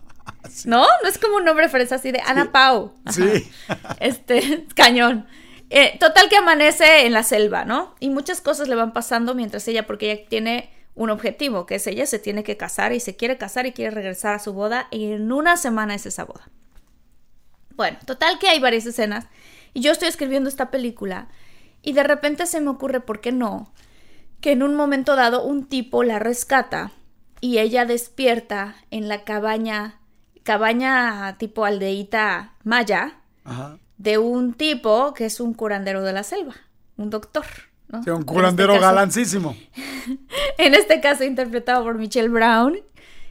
¿No? 0.65 0.85
No 1.03 1.09
es 1.09 1.17
como 1.17 1.37
un 1.37 1.45
nombre 1.45 1.69
fresa 1.69 1.95
así 1.95 2.11
de 2.11 2.21
Ana 2.25 2.51
Pau. 2.51 2.93
Sí. 3.09 3.49
Este, 3.99 4.65
cañón. 4.75 5.27
Eh, 5.69 5.97
total 5.99 6.27
que 6.27 6.35
amanece 6.35 7.05
en 7.05 7.13
la 7.13 7.23
selva, 7.23 7.63
¿no? 7.63 7.95
Y 7.99 8.09
muchas 8.09 8.41
cosas 8.41 8.67
le 8.67 8.75
van 8.75 8.91
pasando 8.91 9.33
mientras 9.35 9.67
ella, 9.67 9.87
porque 9.87 10.11
ella 10.11 10.25
tiene 10.27 10.69
un 10.95 11.09
objetivo, 11.09 11.65
que 11.65 11.75
es 11.75 11.87
ella 11.87 12.05
se 12.05 12.19
tiene 12.19 12.43
que 12.43 12.57
casar 12.57 12.91
y 12.91 12.99
se 12.99 13.15
quiere 13.15 13.37
casar 13.37 13.65
y 13.65 13.71
quiere 13.71 13.91
regresar 13.91 14.35
a 14.35 14.39
su 14.39 14.53
boda 14.53 14.87
y 14.91 15.13
en 15.13 15.31
una 15.31 15.55
semana 15.55 15.95
es 15.95 16.05
esa 16.05 16.25
boda. 16.25 16.49
Bueno, 17.75 17.97
total 18.05 18.37
que 18.39 18.49
hay 18.49 18.59
varias 18.59 18.85
escenas 18.85 19.27
y 19.73 19.81
yo 19.81 19.93
estoy 19.93 20.09
escribiendo 20.09 20.49
esta 20.49 20.69
película 20.69 21.29
y 21.81 21.93
de 21.93 22.03
repente 22.03 22.45
se 22.45 22.59
me 22.59 22.69
ocurre, 22.69 22.99
¿por 22.99 23.21
qué 23.21 23.31
no? 23.31 23.71
Que 24.41 24.51
en 24.51 24.63
un 24.63 24.75
momento 24.75 25.15
dado 25.15 25.43
un 25.43 25.65
tipo 25.65 26.03
la 26.03 26.19
rescata 26.19 26.91
y 27.39 27.59
ella 27.59 27.85
despierta 27.85 28.75
en 28.91 29.07
la 29.07 29.23
cabaña 29.23 30.00
cabaña 30.43 31.37
tipo 31.37 31.65
aldeíta 31.65 32.53
maya 32.63 33.19
de 33.97 34.17
un 34.17 34.53
tipo 34.53 35.13
que 35.13 35.25
es 35.25 35.39
un 35.39 35.53
curandero 35.53 36.01
de 36.03 36.13
la 36.13 36.23
selva, 36.23 36.55
un 36.97 37.09
doctor. 37.09 37.45
¿no? 37.87 37.99
un 37.99 38.03
este 38.07 38.25
curandero 38.25 38.79
galancísimo. 38.79 39.55
en 40.57 40.73
este 40.73 41.01
caso 41.01 41.23
interpretado 41.23 41.83
por 41.83 41.97
Michelle 41.97 42.29
Brown, 42.29 42.79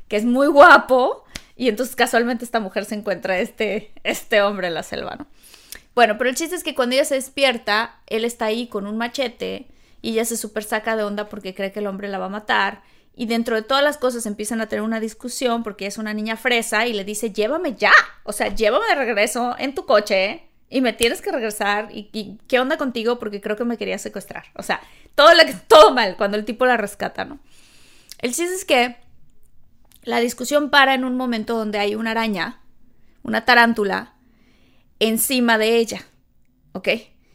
que 0.09 0.17
es 0.17 0.25
muy 0.25 0.49
guapo, 0.49 1.25
y 1.57 1.69
entonces 1.69 1.97
casualmente 1.97 2.45
esta 2.45 2.61
mujer 2.61 2.85
se 2.85 2.95
encuentra 2.95 3.39
este, 3.39 3.93
este 4.05 4.43
hombre 4.43 4.69
en 4.69 4.75
la 4.75 4.83
selva, 4.83 5.17
¿no? 5.17 5.27
Bueno, 5.95 6.17
pero 6.19 6.31
el 6.31 6.37
chiste 6.37 6.55
es 6.55 6.63
que 6.63 6.75
cuando 6.75 6.95
ella 6.95 7.05
se 7.05 7.17
despierta, 7.17 8.01
él 8.07 8.25
está 8.25 8.47
ahí 8.47 8.69
con 8.69 8.87
un 8.87 8.97
machete 8.97 9.67
y 10.03 10.13
ella 10.13 10.25
se 10.25 10.37
super 10.37 10.63
saca 10.63 10.97
de 10.97 11.03
onda 11.03 11.29
porque 11.29 11.55
cree 11.55 11.73
que 11.73 11.81
el 11.81 11.87
hombre 11.87 12.09
la 12.09 12.19
va 12.19 12.27
a 12.27 12.31
matar 12.31 12.83
y 13.21 13.27
dentro 13.27 13.55
de 13.55 13.61
todas 13.61 13.85
las 13.85 13.99
cosas 13.99 14.25
empiezan 14.25 14.63
a 14.63 14.67
tener 14.67 14.83
una 14.83 14.99
discusión 14.99 15.63
porque 15.63 15.85
es 15.85 15.99
una 15.99 16.15
niña 16.15 16.39
fresa 16.39 16.87
y 16.87 16.95
le 16.95 17.05
dice, 17.05 17.31
llévame 17.31 17.75
ya, 17.75 17.93
o 18.23 18.33
sea, 18.33 18.49
llévame 18.55 18.87
de 18.87 18.95
regreso 18.95 19.55
en 19.59 19.75
tu 19.75 19.85
coche 19.85 20.49
y 20.71 20.81
me 20.81 20.95
tienes 20.95 21.21
que 21.21 21.31
regresar 21.31 21.91
y, 21.93 22.39
qué 22.49 22.59
onda 22.59 22.79
contigo 22.79 23.19
porque 23.19 23.43
creo 23.43 23.59
que 23.59 23.67
me 23.67 23.77
quería 23.77 23.99
secuestrar. 23.99 24.45
O 24.55 24.63
sea, 24.63 24.81
todo, 25.15 25.35
lo, 25.35 25.43
todo 25.69 25.93
mal 25.93 26.17
cuando 26.17 26.39
el 26.39 26.47
tipo 26.47 26.65
la 26.65 26.79
rescata, 26.79 27.27
¿no? 27.27 27.41
El 28.21 28.33
chiste 28.33 28.55
es 28.55 28.65
que 28.65 28.97
la 30.03 30.19
discusión 30.21 30.71
para 30.71 30.95
en 30.95 31.05
un 31.05 31.19
momento 31.19 31.59
donde 31.59 31.79
hay 31.79 31.97
una 31.97 32.13
araña, 32.13 32.63
una 33.23 33.45
tarántula, 33.45 34.15
encima 34.99 35.59
de 35.59 35.77
ella, 35.77 36.07
¿ok? 36.73 36.89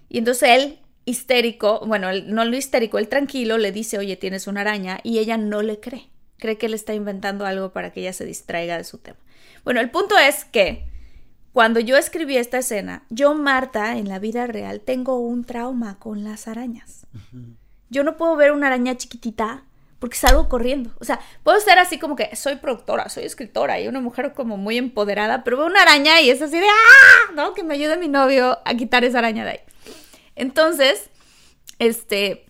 Y 0.09 0.17
entonces 0.17 0.49
él 0.49 0.79
histérico, 1.05 1.81
bueno, 1.85 2.09
no 2.25 2.45
lo 2.45 2.57
histérico, 2.57 2.97
el 2.97 3.07
tranquilo 3.07 3.57
le 3.57 3.71
dice, 3.71 3.97
oye, 3.97 4.17
tienes 4.17 4.47
una 4.47 4.61
araña, 4.61 4.99
y 5.03 5.19
ella 5.19 5.37
no 5.37 5.61
le 5.61 5.79
cree. 5.79 6.09
Cree 6.37 6.57
que 6.57 6.65
él 6.65 6.73
está 6.73 6.93
inventando 6.93 7.45
algo 7.45 7.71
para 7.71 7.93
que 7.93 8.01
ella 8.01 8.13
se 8.13 8.25
distraiga 8.25 8.77
de 8.77 8.83
su 8.83 8.97
tema. 8.97 9.19
Bueno, 9.63 9.79
el 9.79 9.89
punto 9.89 10.17
es 10.17 10.45
que 10.45 10.85
cuando 11.53 11.79
yo 11.79 11.95
escribí 11.95 12.35
esta 12.35 12.57
escena, 12.57 13.05
yo, 13.09 13.33
Marta, 13.33 13.97
en 13.97 14.09
la 14.09 14.19
vida 14.19 14.45
real, 14.45 14.81
tengo 14.81 15.19
un 15.19 15.45
trauma 15.45 15.97
con 15.99 16.23
las 16.23 16.47
arañas. 16.49 17.07
Yo 17.89 18.03
no 18.03 18.17
puedo 18.17 18.35
ver 18.35 18.51
una 18.51 18.67
araña 18.67 18.97
chiquitita 18.97 19.63
porque 19.99 20.17
salgo 20.17 20.49
corriendo. 20.49 20.91
O 20.99 21.05
sea, 21.05 21.21
puedo 21.43 21.59
ser 21.61 21.79
así 21.79 21.97
como 21.97 22.15
que 22.15 22.35
soy 22.35 22.57
productora, 22.57 23.07
soy 23.07 23.23
escritora 23.23 23.79
y 23.79 23.87
una 23.87 24.01
mujer 24.01 24.33
como 24.33 24.57
muy 24.57 24.77
empoderada, 24.77 25.43
pero 25.43 25.57
veo 25.57 25.67
una 25.67 25.83
araña 25.83 26.19
y 26.19 26.29
es 26.29 26.41
así 26.41 26.59
de 26.59 26.67
¡ah! 26.67 27.31
¿No? 27.33 27.53
Que 27.53 27.63
me 27.63 27.75
ayude 27.75 27.95
mi 27.97 28.09
novio 28.09 28.59
a 28.65 28.75
quitar 28.75 29.05
esa 29.05 29.19
araña 29.19 29.45
de 29.45 29.51
ahí. 29.51 29.59
Entonces, 30.35 31.09
este, 31.79 32.45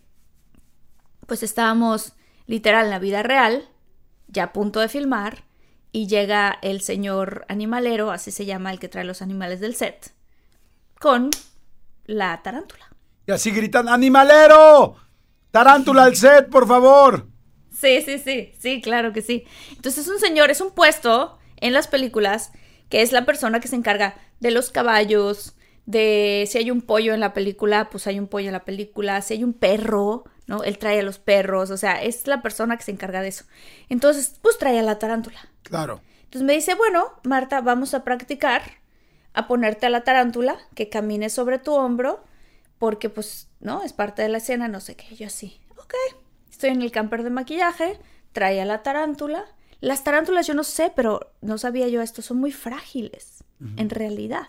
pues 1.28 1.44
estábamos 1.44 2.14
literal 2.48 2.86
en 2.86 2.92
la 2.92 3.00
vida 3.00 3.24
real, 3.24 3.70
ya 4.28 4.46
a 4.46 4.54
punto 4.54 4.80
de 4.80 4.90
filmar, 4.90 5.44
y 5.92 6.08
llega 6.08 6.60
el 6.62 6.82
señor 6.82 7.46
animalero, 7.48 8.12
así 8.12 8.32
se 8.32 8.46
llama 8.46 8.72
el 8.72 8.80
que 8.80 8.90
trae 8.90 9.06
los 9.06 9.22
animales 9.22 9.60
del 9.60 9.76
set, 9.76 10.14
con 11.00 11.30
la 12.06 12.42
tarántula. 12.44 12.90
Y 13.28 13.32
así 13.32 13.52
gritan, 13.52 13.88
¡animalero! 13.88 14.98
¡Tarántula 15.52 16.04
al 16.04 16.16
set, 16.16 16.50
por 16.50 16.68
favor! 16.68 17.28
Sí, 17.72 18.02
sí, 18.02 18.20
sí, 18.20 18.54
sí, 18.60 18.82
claro 18.82 19.14
que 19.14 19.22
sí. 19.22 19.46
Entonces 19.70 20.06
es 20.06 20.12
un 20.12 20.20
señor, 20.20 20.50
es 20.50 20.62
un 20.62 20.72
puesto 20.72 21.38
en 21.58 21.74
las 21.74 21.88
películas 21.88 22.52
que 22.90 23.02
es 23.02 23.12
la 23.12 23.26
persona 23.26 23.60
que 23.60 23.68
se 23.68 23.76
encarga 23.76 24.16
de 24.40 24.52
los 24.52 24.70
caballos, 24.70 25.56
de 25.86 26.48
si 26.50 26.58
hay 26.58 26.72
un 26.72 26.82
pollo 26.82 27.14
en 27.14 27.20
la 27.20 27.34
película, 27.34 27.90
pues 27.90 28.08
hay 28.08 28.20
un 28.20 28.28
pollo 28.28 28.48
en 28.48 28.54
la 28.54 28.66
película, 28.66 29.22
si 29.22 29.36
hay 29.36 29.44
un 29.44 29.54
perro, 29.54 30.24
¿no? 30.48 30.64
Él 30.64 30.78
trae 30.78 31.00
a 31.00 31.04
los 31.04 31.20
perros, 31.20 31.70
o 31.72 31.78
sea, 31.78 32.02
es 32.02 32.28
la 32.28 32.42
persona 32.42 32.78
que 32.78 32.84
se 32.84 32.92
encarga 32.92 33.22
de 33.22 33.30
eso. 33.30 33.46
Entonces, 33.90 34.40
pues 34.42 34.58
trae 34.58 34.80
a 34.80 34.84
la 34.84 35.00
tarántula. 35.00 35.50
Claro. 35.64 36.02
Entonces 36.24 36.44
me 36.44 36.54
dice, 36.54 36.76
bueno, 36.76 37.12
Marta, 37.24 37.62
vamos 37.62 37.94
a 37.94 38.04
practicar 38.04 38.64
a 39.34 39.48
ponerte 39.48 39.86
a 39.86 39.90
la 39.90 40.04
tarántula, 40.04 40.58
que 40.76 40.90
camine 40.90 41.30
sobre 41.30 41.60
tu 41.60 41.74
hombro, 41.74 42.24
porque 42.80 43.10
pues, 43.10 43.50
¿no? 43.60 43.84
Es 43.84 43.94
parte 43.94 44.22
de 44.22 44.30
la 44.30 44.38
escena, 44.38 44.68
no 44.68 44.80
sé 44.80 44.96
qué, 44.96 45.16
yo 45.16 45.28
así, 45.28 45.60
ok. 45.78 45.94
Estoy 46.50 46.70
en 46.70 46.82
el 46.82 46.92
camper 46.92 47.24
de 47.24 47.30
maquillaje, 47.30 48.00
trae 48.32 48.62
a 48.62 48.66
la 48.66 48.82
tarántula. 48.82 49.46
Las 49.82 50.04
tarántulas 50.04 50.48
yo 50.48 50.54
no 50.54 50.64
sé, 50.64 50.92
pero 50.96 51.34
no 51.42 51.58
sabía 51.58 51.88
yo 51.90 52.02
esto, 52.02 52.22
son 52.22 52.38
muy 52.38 52.52
frágiles, 52.52 53.44
en 53.78 53.90
realidad 53.90 54.48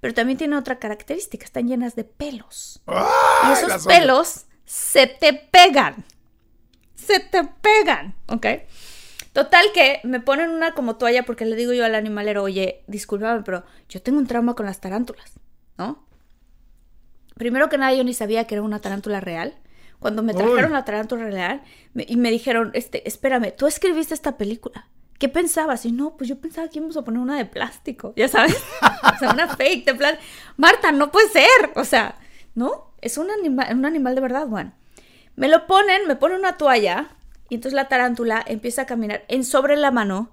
pero 0.00 0.14
también 0.14 0.38
tiene 0.38 0.56
otra 0.56 0.78
característica, 0.78 1.44
están 1.44 1.68
llenas 1.68 1.94
de 1.94 2.04
pelos. 2.04 2.82
y 3.48 3.52
esos 3.52 3.86
pelos 3.86 4.46
se 4.64 5.06
te 5.06 5.32
pegan. 5.34 6.04
Se 6.94 7.20
te 7.20 7.42
pegan, 7.44 8.14
¿ok? 8.28 8.46
Total 9.32 9.64
que 9.72 10.00
me 10.04 10.20
ponen 10.20 10.50
una 10.50 10.74
como 10.74 10.96
toalla 10.96 11.24
porque 11.24 11.44
le 11.44 11.56
digo 11.56 11.72
yo 11.72 11.84
al 11.84 11.94
animalero, 11.94 12.42
oye, 12.42 12.82
discúlpame, 12.88 13.42
pero 13.42 13.64
yo 13.88 14.02
tengo 14.02 14.18
un 14.18 14.26
trauma 14.26 14.54
con 14.54 14.66
las 14.66 14.80
tarántulas, 14.80 15.32
¿no? 15.78 16.04
Primero 17.36 17.68
que 17.68 17.78
nada 17.78 17.94
yo 17.94 18.04
ni 18.04 18.12
sabía 18.14 18.46
que 18.46 18.54
era 18.56 18.62
una 18.62 18.80
tarántula 18.80 19.20
real. 19.20 19.54
Cuando 19.98 20.22
me 20.22 20.34
trajeron 20.34 20.66
Uy. 20.66 20.72
la 20.72 20.84
tarántula 20.84 21.24
real 21.26 21.62
me- 21.94 22.06
y 22.08 22.16
me 22.16 22.30
dijeron, 22.30 22.70
este, 22.74 23.06
espérame, 23.08 23.52
tú 23.56 23.66
escribiste 23.66 24.14
esta 24.14 24.36
película. 24.36 24.88
¿Qué 25.20 25.28
pensabas? 25.28 25.84
Y 25.84 25.92
no, 25.92 26.16
pues 26.16 26.30
yo 26.30 26.40
pensaba 26.40 26.66
que 26.68 26.78
íbamos 26.78 26.96
a 26.96 27.02
poner 27.02 27.20
una 27.20 27.36
de 27.36 27.44
plástico, 27.44 28.14
ya 28.16 28.26
sabes. 28.26 28.56
o 28.80 29.18
sea, 29.18 29.32
una 29.32 29.54
fake 29.54 29.84
de 29.84 29.94
plástico. 29.94 30.24
Marta, 30.56 30.92
no 30.92 31.12
puede 31.12 31.28
ser. 31.28 31.72
O 31.76 31.84
sea, 31.84 32.16
¿no? 32.54 32.94
Es 33.02 33.18
un, 33.18 33.30
anima 33.30 33.68
un 33.70 33.84
animal 33.84 34.14
de 34.14 34.22
verdad, 34.22 34.48
Juan. 34.48 34.74
Me 35.36 35.48
lo 35.48 35.66
ponen, 35.66 36.08
me 36.08 36.16
ponen 36.16 36.38
una 36.38 36.56
toalla 36.56 37.10
y 37.50 37.56
entonces 37.56 37.74
la 37.74 37.86
tarántula 37.86 38.42
empieza 38.46 38.82
a 38.82 38.86
caminar 38.86 39.26
en 39.28 39.44
sobre 39.44 39.76
la 39.76 39.90
mano, 39.90 40.32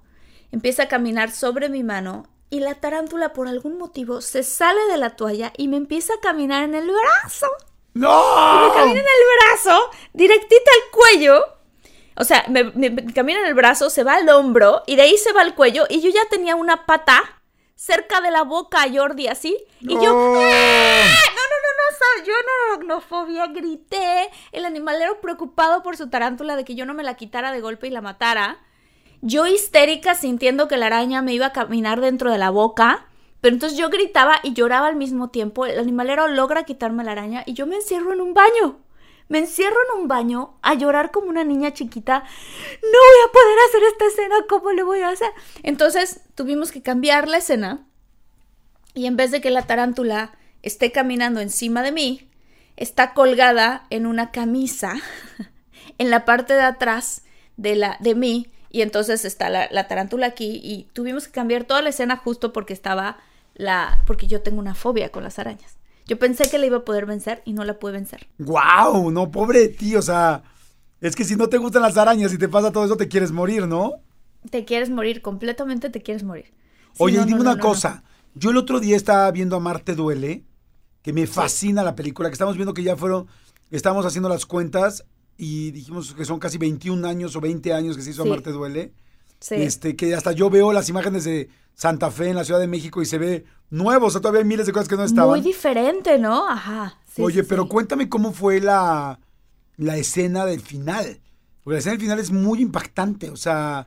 empieza 0.52 0.84
a 0.84 0.88
caminar 0.88 1.32
sobre 1.32 1.68
mi 1.68 1.84
mano 1.84 2.26
y 2.48 2.60
la 2.60 2.74
tarántula 2.74 3.34
por 3.34 3.46
algún 3.46 3.76
motivo 3.76 4.22
se 4.22 4.42
sale 4.42 4.80
de 4.90 4.96
la 4.96 5.16
toalla 5.16 5.52
y 5.58 5.68
me 5.68 5.76
empieza 5.76 6.14
a 6.14 6.20
caminar 6.20 6.62
en 6.62 6.74
el 6.74 6.90
brazo. 6.90 7.46
¡No! 7.92 8.68
Me 8.68 8.74
camina 8.74 9.00
en 9.00 9.06
el 9.06 9.50
brazo, 9.50 9.90
directita 10.14 10.70
al 10.72 10.90
cuello. 10.98 11.57
O 12.18 12.24
sea, 12.24 12.44
me, 12.48 12.64
me- 12.64 12.90
me 12.90 13.12
camina 13.14 13.40
en 13.40 13.46
el 13.46 13.54
brazo, 13.54 13.90
se 13.90 14.02
va 14.04 14.14
al 14.14 14.28
hombro 14.28 14.82
y 14.86 14.96
de 14.96 15.02
ahí 15.02 15.16
se 15.16 15.32
va 15.32 15.42
al 15.42 15.54
cuello 15.54 15.84
y 15.88 16.00
yo 16.00 16.10
ya 16.10 16.20
tenía 16.30 16.56
una 16.56 16.84
pata 16.86 17.22
cerca 17.76 18.20
de 18.20 18.30
la 18.32 18.42
boca 18.42 18.82
a 18.82 18.92
Jordi 18.92 19.28
así 19.28 19.56
y 19.80 19.94
yo 19.94 20.12
¡No! 20.12 20.34
¡Ah! 20.36 21.04
No, 21.36 21.42
no, 21.50 21.56
no, 21.62 22.20
no, 22.20 22.24
yo 22.26 22.32
no 22.32 22.72
aracnofobia, 22.74 23.46
grité. 23.46 24.28
El 24.52 24.64
animalero 24.64 25.20
preocupado 25.20 25.82
por 25.82 25.96
su 25.96 26.10
tarántula 26.10 26.56
de 26.56 26.64
que 26.64 26.74
yo 26.74 26.86
no 26.86 26.94
me 26.94 27.04
la 27.04 27.14
quitara 27.14 27.52
de 27.52 27.60
golpe 27.60 27.86
y 27.86 27.90
la 27.90 28.00
matara. 28.00 28.58
Yo 29.20 29.46
histérica 29.46 30.14
sintiendo 30.14 30.68
que 30.68 30.76
la 30.76 30.86
araña 30.86 31.22
me 31.22 31.32
iba 31.34 31.46
a 31.46 31.52
caminar 31.52 32.00
dentro 32.00 32.30
de 32.32 32.38
la 32.38 32.50
boca. 32.50 33.06
Pero 33.40 33.54
entonces 33.54 33.78
yo 33.78 33.88
gritaba 33.88 34.40
y 34.42 34.52
lloraba 34.52 34.88
al 34.88 34.96
mismo 34.96 35.30
tiempo. 35.30 35.64
El 35.64 35.78
animalero 35.78 36.26
logra 36.26 36.64
quitarme 36.64 37.04
la 37.04 37.12
araña 37.12 37.44
y 37.46 37.54
yo 37.54 37.66
me 37.68 37.76
encierro 37.76 38.12
en 38.12 38.20
un 38.20 38.34
baño. 38.34 38.78
Me 39.28 39.38
encierro 39.38 39.76
en 39.92 40.00
un 40.00 40.08
baño 40.08 40.58
a 40.62 40.74
llorar 40.74 41.10
como 41.10 41.28
una 41.28 41.44
niña 41.44 41.72
chiquita. 41.72 42.20
No 42.20 42.88
voy 42.88 43.28
a 43.28 43.32
poder 43.32 43.58
hacer 43.68 43.82
esta 43.84 44.06
escena, 44.06 44.36
¿cómo 44.48 44.72
le 44.72 44.82
voy 44.82 45.00
a 45.00 45.10
hacer? 45.10 45.30
Entonces 45.62 46.22
tuvimos 46.34 46.72
que 46.72 46.82
cambiar 46.82 47.28
la 47.28 47.38
escena 47.38 47.86
y 48.94 49.06
en 49.06 49.16
vez 49.16 49.30
de 49.30 49.40
que 49.40 49.50
la 49.50 49.66
tarántula 49.66 50.32
esté 50.62 50.92
caminando 50.92 51.40
encima 51.40 51.82
de 51.82 51.92
mí, 51.92 52.28
está 52.76 53.14
colgada 53.14 53.86
en 53.90 54.06
una 54.06 54.30
camisa 54.30 54.94
en 55.98 56.10
la 56.10 56.24
parte 56.24 56.54
de 56.54 56.62
atrás 56.62 57.22
de, 57.56 57.76
la, 57.76 57.96
de 58.00 58.14
mí. 58.14 58.48
Y 58.70 58.82
entonces 58.82 59.24
está 59.24 59.50
la, 59.50 59.68
la 59.70 59.88
tarántula 59.88 60.26
aquí 60.26 60.60
y 60.62 60.88
tuvimos 60.92 61.26
que 61.26 61.32
cambiar 61.32 61.64
toda 61.64 61.80
la 61.80 61.88
escena 61.90 62.16
justo 62.16 62.52
porque 62.52 62.72
estaba 62.72 63.18
la... 63.54 64.02
porque 64.06 64.26
yo 64.26 64.42
tengo 64.42 64.58
una 64.58 64.74
fobia 64.74 65.10
con 65.10 65.22
las 65.22 65.38
arañas. 65.38 65.77
Yo 66.08 66.18
pensé 66.18 66.50
que 66.50 66.58
la 66.58 66.66
iba 66.66 66.78
a 66.78 66.84
poder 66.84 67.06
vencer 67.06 67.42
y 67.44 67.52
no 67.52 67.64
la 67.64 67.78
pude 67.78 67.92
vencer. 67.92 68.26
¡Guau! 68.38 69.10
No, 69.10 69.30
pobre 69.30 69.60
de 69.60 69.68
ti, 69.68 69.94
o 69.94 70.02
sea. 70.02 70.42
Es 71.00 71.14
que 71.14 71.22
si 71.24 71.36
no 71.36 71.48
te 71.48 71.58
gustan 71.58 71.82
las 71.82 71.96
arañas 71.96 72.32
y 72.32 72.38
te 72.38 72.48
pasa 72.48 72.72
todo 72.72 72.84
eso, 72.84 72.96
te 72.96 73.06
quieres 73.06 73.30
morir, 73.30 73.68
¿no? 73.68 73.92
Te 74.50 74.64
quieres 74.64 74.90
morir, 74.90 75.22
completamente 75.22 75.90
te 75.90 76.02
quieres 76.02 76.24
morir. 76.24 76.52
Oye, 76.98 77.18
no, 77.18 77.22
y 77.22 77.26
dime 77.26 77.38
no, 77.38 77.44
no, 77.44 77.50
una 77.52 77.60
cosa. 77.60 78.02
Yo 78.34 78.50
el 78.50 78.56
otro 78.56 78.80
día 78.80 78.96
estaba 78.96 79.30
viendo 79.30 79.54
a 79.54 79.60
Marte 79.60 79.94
Duele, 79.94 80.44
que 81.02 81.12
me 81.12 81.26
fascina 81.26 81.82
la 81.84 81.94
película, 81.94 82.28
que 82.30 82.32
estamos 82.32 82.56
viendo 82.56 82.74
que 82.74 82.82
ya 82.82 82.96
fueron, 82.96 83.26
estamos 83.70 84.06
haciendo 84.06 84.28
las 84.28 84.46
cuentas 84.46 85.04
y 85.36 85.70
dijimos 85.70 86.14
que 86.14 86.24
son 86.24 86.38
casi 86.38 86.58
21 86.58 87.06
años 87.06 87.36
o 87.36 87.40
20 87.40 87.72
años 87.74 87.96
que 87.96 88.02
se 88.02 88.10
hizo 88.10 88.24
Sí. 88.24 88.28
Marte 88.28 88.50
Duele. 88.50 88.92
Sí. 89.40 89.54
Este, 89.56 89.96
que 89.96 90.14
hasta 90.14 90.32
yo 90.32 90.50
veo 90.50 90.72
las 90.72 90.88
imágenes 90.88 91.24
de 91.24 91.48
Santa 91.74 92.10
Fe 92.10 92.28
en 92.30 92.36
la 92.36 92.44
Ciudad 92.44 92.60
de 92.60 92.66
México 92.66 93.00
y 93.02 93.06
se 93.06 93.18
ve 93.18 93.44
nuevo, 93.70 94.06
o 94.06 94.10
sea, 94.10 94.20
todavía 94.20 94.40
hay 94.40 94.46
miles 94.46 94.66
de 94.66 94.72
cosas 94.72 94.88
que 94.88 94.96
no 94.96 95.04
estaban. 95.04 95.30
Muy 95.30 95.40
diferente, 95.40 96.18
¿no? 96.18 96.48
Ajá. 96.48 96.98
sí, 97.14 97.22
Oye, 97.22 97.42
sí, 97.42 97.46
pero 97.48 97.68
cuéntame 97.68 98.08
cómo 98.08 98.32
fue 98.32 98.60
la, 98.60 99.18
la 99.76 99.96
escena 99.96 100.44
del 100.46 100.60
final. 100.60 101.20
Porque 101.62 101.74
la 101.74 101.78
escena 101.78 101.92
del 101.92 102.00
final 102.00 102.18
es 102.18 102.30
muy 102.32 102.60
impactante, 102.62 103.30
o 103.30 103.36
sea, 103.36 103.86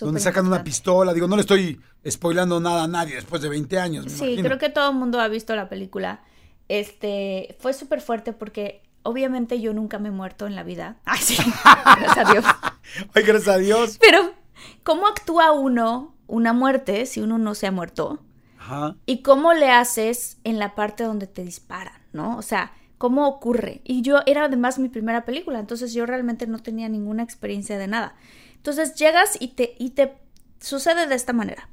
donde 0.00 0.20
sacan 0.20 0.46
una 0.46 0.62
pistola. 0.64 1.14
Digo, 1.14 1.28
no 1.28 1.36
le 1.36 1.42
estoy 1.42 1.80
spoilando 2.08 2.60
nada 2.60 2.84
a 2.84 2.88
nadie 2.88 3.14
después 3.14 3.40
de 3.40 3.48
20 3.48 3.78
años. 3.78 4.04
me 4.04 4.10
Sí, 4.10 4.24
imagino. 4.24 4.42
creo 4.48 4.58
que 4.58 4.68
todo 4.68 4.90
el 4.90 4.96
mundo 4.96 5.20
ha 5.20 5.28
visto 5.28 5.54
la 5.56 5.68
película. 5.68 6.22
Este, 6.68 7.56
fue 7.58 7.72
súper 7.72 8.00
fuerte 8.00 8.32
porque 8.32 8.82
obviamente 9.02 9.60
yo 9.60 9.72
nunca 9.72 9.98
me 9.98 10.08
he 10.08 10.12
muerto 10.12 10.46
en 10.46 10.54
la 10.54 10.62
vida. 10.62 10.98
Ay, 11.04 11.18
sí, 11.20 11.36
gracias 11.64 12.18
a 12.18 12.32
Dios. 12.32 12.44
Ay, 13.14 13.22
gracias 13.22 13.48
a 13.54 13.58
Dios. 13.58 13.98
Pero, 14.00 14.32
¿cómo 14.82 15.06
actúa 15.06 15.52
uno 15.52 16.14
una 16.26 16.52
muerte 16.52 17.06
si 17.06 17.20
uno 17.20 17.38
no 17.38 17.54
se 17.54 17.66
ha 17.66 17.72
muerto? 17.72 18.22
Ajá. 18.58 18.96
¿Y 19.06 19.22
cómo 19.22 19.52
le 19.54 19.70
haces 19.70 20.38
en 20.44 20.58
la 20.58 20.74
parte 20.74 21.04
donde 21.04 21.26
te 21.26 21.44
disparan, 21.44 21.94
no? 22.12 22.36
O 22.36 22.42
sea, 22.42 22.72
¿cómo 22.98 23.26
ocurre? 23.26 23.80
Y 23.84 24.02
yo 24.02 24.20
era 24.26 24.44
además 24.44 24.78
mi 24.78 24.88
primera 24.88 25.24
película, 25.24 25.58
entonces 25.58 25.92
yo 25.94 26.04
realmente 26.06 26.46
no 26.46 26.58
tenía 26.58 26.88
ninguna 26.88 27.22
experiencia 27.22 27.78
de 27.78 27.86
nada. 27.88 28.14
Entonces 28.56 28.94
llegas 28.94 29.38
y 29.40 29.48
te, 29.48 29.74
y 29.78 29.90
te 29.90 30.18
sucede 30.60 31.06
de 31.06 31.14
esta 31.14 31.32
manera. 31.32 31.68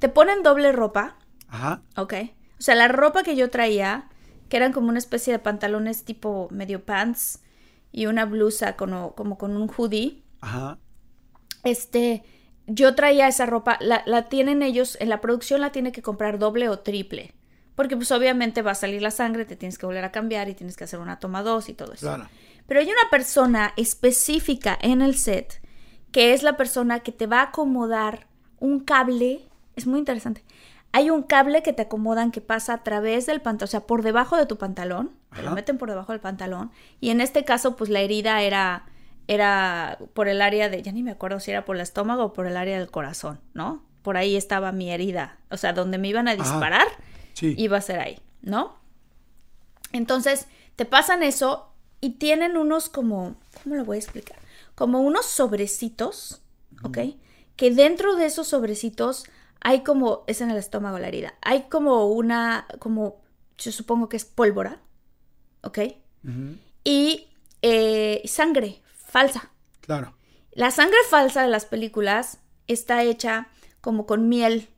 Te 0.00 0.08
ponen 0.08 0.42
doble 0.42 0.72
ropa, 0.72 1.16
Ajá. 1.48 1.82
¿ok? 1.96 2.14
O 2.58 2.62
sea, 2.62 2.74
la 2.74 2.88
ropa 2.88 3.22
que 3.22 3.36
yo 3.36 3.48
traía, 3.50 4.08
que 4.48 4.56
eran 4.56 4.72
como 4.72 4.88
una 4.88 4.98
especie 4.98 5.32
de 5.32 5.38
pantalones 5.38 6.04
tipo 6.04 6.48
medio 6.50 6.84
pants 6.84 7.40
y 7.92 8.06
una 8.06 8.24
blusa 8.24 8.76
como, 8.76 9.14
como 9.14 9.38
con 9.38 9.56
un 9.56 9.70
hoodie, 9.70 10.24
Ajá. 10.40 10.78
este, 11.62 12.24
yo 12.66 12.94
traía 12.94 13.28
esa 13.28 13.46
ropa, 13.46 13.78
la, 13.80 14.02
la 14.06 14.28
tienen 14.28 14.62
ellos, 14.62 14.96
en 15.00 15.08
la 15.08 15.20
producción 15.20 15.60
la 15.60 15.72
tiene 15.72 15.92
que 15.92 16.02
comprar 16.02 16.38
doble 16.38 16.68
o 16.68 16.78
triple. 16.78 17.34
Porque 17.74 17.96
pues 17.96 18.12
obviamente 18.12 18.62
va 18.62 18.72
a 18.72 18.76
salir 18.76 19.00
la 19.00 19.10
sangre, 19.10 19.44
te 19.44 19.56
tienes 19.56 19.78
que 19.78 19.86
volver 19.86 20.04
a 20.04 20.12
cambiar 20.12 20.48
y 20.48 20.54
tienes 20.54 20.76
que 20.76 20.84
hacer 20.84 21.00
una 21.00 21.18
toma 21.18 21.42
dos 21.42 21.68
y 21.68 21.74
todo 21.74 21.92
eso. 21.92 22.06
Claro. 22.06 22.28
Pero 22.66 22.80
hay 22.80 22.86
una 22.86 23.10
persona 23.10 23.72
específica 23.76 24.78
en 24.80 25.02
el 25.02 25.16
set 25.16 25.62
que 26.12 26.34
es 26.34 26.42
la 26.42 26.56
persona 26.56 27.00
que 27.00 27.10
te 27.10 27.26
va 27.26 27.40
a 27.40 27.44
acomodar 27.44 28.26
un 28.60 28.80
cable. 28.80 29.48
Es 29.74 29.86
muy 29.86 29.98
interesante. 29.98 30.44
Hay 30.92 31.08
un 31.08 31.22
cable 31.22 31.62
que 31.62 31.72
te 31.72 31.82
acomodan 31.82 32.30
que 32.30 32.42
pasa 32.42 32.74
a 32.74 32.82
través 32.82 33.24
del 33.24 33.40
pantalón, 33.40 33.68
o 33.68 33.70
sea, 33.70 33.80
por 33.86 34.02
debajo 34.02 34.36
de 34.36 34.44
tu 34.44 34.58
pantalón. 34.58 35.10
Te 35.34 35.42
lo 35.42 35.52
meten 35.52 35.78
por 35.78 35.88
debajo 35.88 36.12
del 36.12 36.20
pantalón. 36.20 36.70
Y 37.00 37.08
en 37.08 37.22
este 37.22 37.44
caso, 37.44 37.76
pues 37.76 37.88
la 37.88 38.00
herida 38.00 38.42
era, 38.42 38.84
era 39.28 39.98
por 40.14 40.28
el 40.28 40.42
área 40.42 40.68
de, 40.68 40.82
ya 40.82 40.92
ni 40.92 41.02
me 41.02 41.10
acuerdo 41.12 41.40
si 41.40 41.50
era 41.50 41.64
por 41.64 41.76
el 41.76 41.82
estómago 41.82 42.24
o 42.24 42.32
por 42.32 42.46
el 42.46 42.56
área 42.56 42.78
del 42.78 42.90
corazón, 42.90 43.40
¿no? 43.54 43.84
Por 44.02 44.16
ahí 44.16 44.36
estaba 44.36 44.72
mi 44.72 44.90
herida. 44.90 45.38
O 45.50 45.56
sea, 45.56 45.72
donde 45.72 45.98
me 45.98 46.08
iban 46.08 46.28
a 46.28 46.32
Ajá. 46.32 46.42
disparar, 46.42 46.86
Sí. 47.34 47.54
iba 47.56 47.76
a 47.78 47.80
ser 47.80 48.00
ahí, 48.00 48.18
¿no? 48.42 48.76
Entonces, 49.92 50.46
te 50.76 50.84
pasan 50.84 51.22
eso 51.22 51.68
y 52.00 52.10
tienen 52.10 52.56
unos 52.56 52.88
como, 52.88 53.36
¿cómo 53.62 53.76
lo 53.76 53.84
voy 53.84 53.96
a 53.96 54.00
explicar? 54.00 54.38
Como 54.74 55.00
unos 55.00 55.26
sobrecitos, 55.26 56.40
¿ok? 56.82 56.98
Que 57.56 57.70
dentro 57.70 58.16
de 58.16 58.26
esos 58.26 58.48
sobrecitos 58.48 59.24
hay 59.60 59.82
como, 59.84 60.24
es 60.26 60.40
en 60.40 60.50
el 60.50 60.56
estómago 60.56 60.98
la 60.98 61.08
herida, 61.08 61.34
hay 61.42 61.64
como 61.64 62.06
una, 62.06 62.66
como, 62.80 63.20
yo 63.58 63.70
supongo 63.70 64.08
que 64.08 64.16
es 64.16 64.24
pólvora, 64.24 64.80
¿ok? 65.62 65.78
Y 66.84 67.28
eh, 67.62 68.22
sangre 68.24 68.82
falsa. 69.12 69.50
Claro. 69.82 70.14
La 70.52 70.70
sangre 70.70 70.96
falsa 71.08 71.42
de 71.42 71.48
las 71.48 71.66
películas 71.66 72.38
está 72.66 73.02
hecha 73.02 73.48
como 73.80 74.06
con 74.06 74.28
miel 74.28 74.68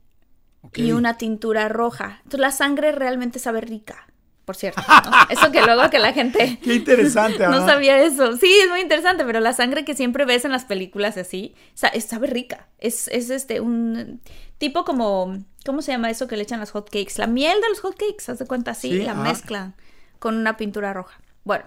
y 0.74 0.92
una 0.92 1.16
tintura 1.16 1.68
roja. 1.68 2.18
Entonces 2.24 2.40
la 2.40 2.50
sangre 2.50 2.92
realmente 2.92 3.38
sabe 3.38 3.60
rica, 3.60 4.06
por 4.44 4.56
cierto. 4.56 4.82
¿no? 4.88 5.12
Eso 5.30 5.52
que 5.52 5.62
luego 5.62 5.88
que 5.90 5.98
la 5.98 6.12
gente 6.12 6.58
Qué 6.64 6.74
interesante, 6.74 7.46
no 7.46 7.64
sabía 7.66 8.02
eso. 8.02 8.36
Sí, 8.36 8.52
es 8.62 8.68
muy 8.70 8.80
interesante, 8.80 9.24
pero 9.24 9.40
la 9.40 9.52
sangre 9.52 9.84
que 9.84 9.94
siempre 9.94 10.24
ves 10.24 10.44
en 10.44 10.52
las 10.52 10.64
películas 10.64 11.16
así, 11.16 11.54
sabe 11.74 12.26
rica. 12.26 12.68
Es, 12.78 13.08
es 13.08 13.30
este 13.30 13.60
un 13.60 14.20
tipo 14.58 14.84
como, 14.84 15.38
¿cómo 15.66 15.82
se 15.82 15.92
llama 15.92 16.10
eso 16.10 16.26
que 16.26 16.36
le 16.36 16.42
echan 16.44 16.60
las 16.60 16.70
hot 16.70 16.88
cakes? 16.90 17.14
La 17.18 17.26
miel 17.26 17.60
de 17.60 17.68
los 17.68 17.80
hot 17.80 17.96
cakes, 17.96 18.30
haz 18.32 18.38
de 18.38 18.46
cuenta 18.46 18.70
así, 18.72 18.90
Sí, 18.90 19.02
la 19.02 19.12
ajá. 19.12 19.22
mezclan 19.22 19.74
con 20.18 20.36
una 20.36 20.56
pintura 20.56 20.92
roja. 20.94 21.20
Bueno, 21.44 21.64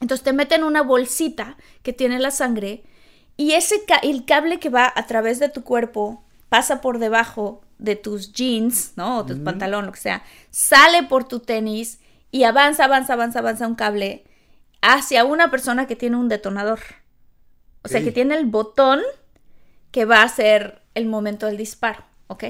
entonces 0.00 0.24
te 0.24 0.32
meten 0.32 0.64
una 0.64 0.82
bolsita 0.82 1.56
que 1.82 1.92
tiene 1.92 2.18
la 2.18 2.30
sangre 2.30 2.84
y 3.36 3.52
ese 3.52 3.84
ca- 3.84 3.98
el 4.02 4.24
cable 4.24 4.58
que 4.58 4.68
va 4.68 4.92
a 4.94 5.06
través 5.06 5.38
de 5.38 5.48
tu 5.48 5.62
cuerpo 5.62 6.24
pasa 6.48 6.80
por 6.80 6.98
debajo 6.98 7.60
de 7.78 7.94
tus 7.96 8.32
jeans, 8.32 8.92
¿no? 8.96 9.18
O 9.18 9.26
tu 9.26 9.34
pantalón, 9.44 9.86
lo 9.86 9.92
que 9.92 10.00
sea, 10.00 10.24
sale 10.50 11.02
por 11.04 11.24
tu 11.28 11.40
tenis 11.40 12.00
y 12.30 12.44
avanza, 12.44 12.84
avanza, 12.84 13.12
avanza, 13.12 13.38
avanza 13.38 13.66
un 13.66 13.74
cable 13.76 14.24
hacia 14.82 15.24
una 15.24 15.50
persona 15.50 15.86
que 15.86 15.94
tiene 15.96 16.16
un 16.16 16.28
detonador. 16.28 16.80
O 17.84 17.88
sea, 17.88 18.00
que 18.02 18.12
tiene 18.12 18.36
el 18.36 18.46
botón 18.46 19.00
que 19.92 20.04
va 20.04 20.22
a 20.22 20.28
ser 20.28 20.82
el 20.94 21.06
momento 21.06 21.46
del 21.46 21.56
disparo, 21.56 22.04
¿ok? 22.26 22.44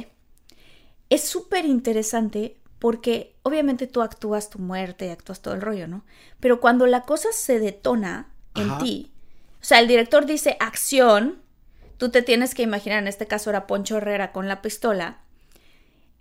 Es 1.10 1.28
súper 1.28 1.64
interesante 1.64 2.56
porque 2.78 3.36
obviamente 3.42 3.86
tú 3.86 4.02
actúas 4.02 4.50
tu 4.50 4.58
muerte 4.58 5.06
y 5.06 5.10
actúas 5.10 5.40
todo 5.40 5.54
el 5.54 5.60
rollo, 5.60 5.88
¿no? 5.88 6.04
Pero 6.40 6.60
cuando 6.60 6.86
la 6.86 7.02
cosa 7.02 7.28
se 7.32 7.58
detona 7.58 8.28
en 8.54 8.70
Ajá. 8.70 8.78
ti, 8.78 9.12
o 9.60 9.64
sea, 9.64 9.80
el 9.80 9.88
director 9.88 10.26
dice 10.26 10.56
acción, 10.60 11.42
tú 11.96 12.10
te 12.10 12.22
tienes 12.22 12.54
que 12.54 12.62
imaginar, 12.62 13.00
en 13.00 13.08
este 13.08 13.26
caso 13.26 13.50
era 13.50 13.66
Poncho 13.66 13.96
Herrera 13.96 14.32
con 14.32 14.48
la 14.48 14.62
pistola, 14.62 15.18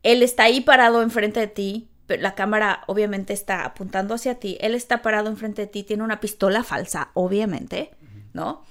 él 0.03 0.23
está 0.23 0.43
ahí 0.43 0.61
parado 0.61 1.01
enfrente 1.01 1.39
de 1.39 1.47
ti, 1.47 1.89
pero 2.07 2.21
la 2.21 2.35
cámara 2.35 2.83
obviamente 2.87 3.33
está 3.33 3.65
apuntando 3.65 4.15
hacia 4.15 4.35
ti, 4.35 4.57
él 4.61 4.73
está 4.73 5.01
parado 5.01 5.29
enfrente 5.29 5.63
de 5.63 5.67
ti, 5.67 5.83
tiene 5.83 6.03
una 6.03 6.19
pistola 6.19 6.63
falsa, 6.63 7.09
obviamente, 7.13 7.91
¿no? 8.33 8.63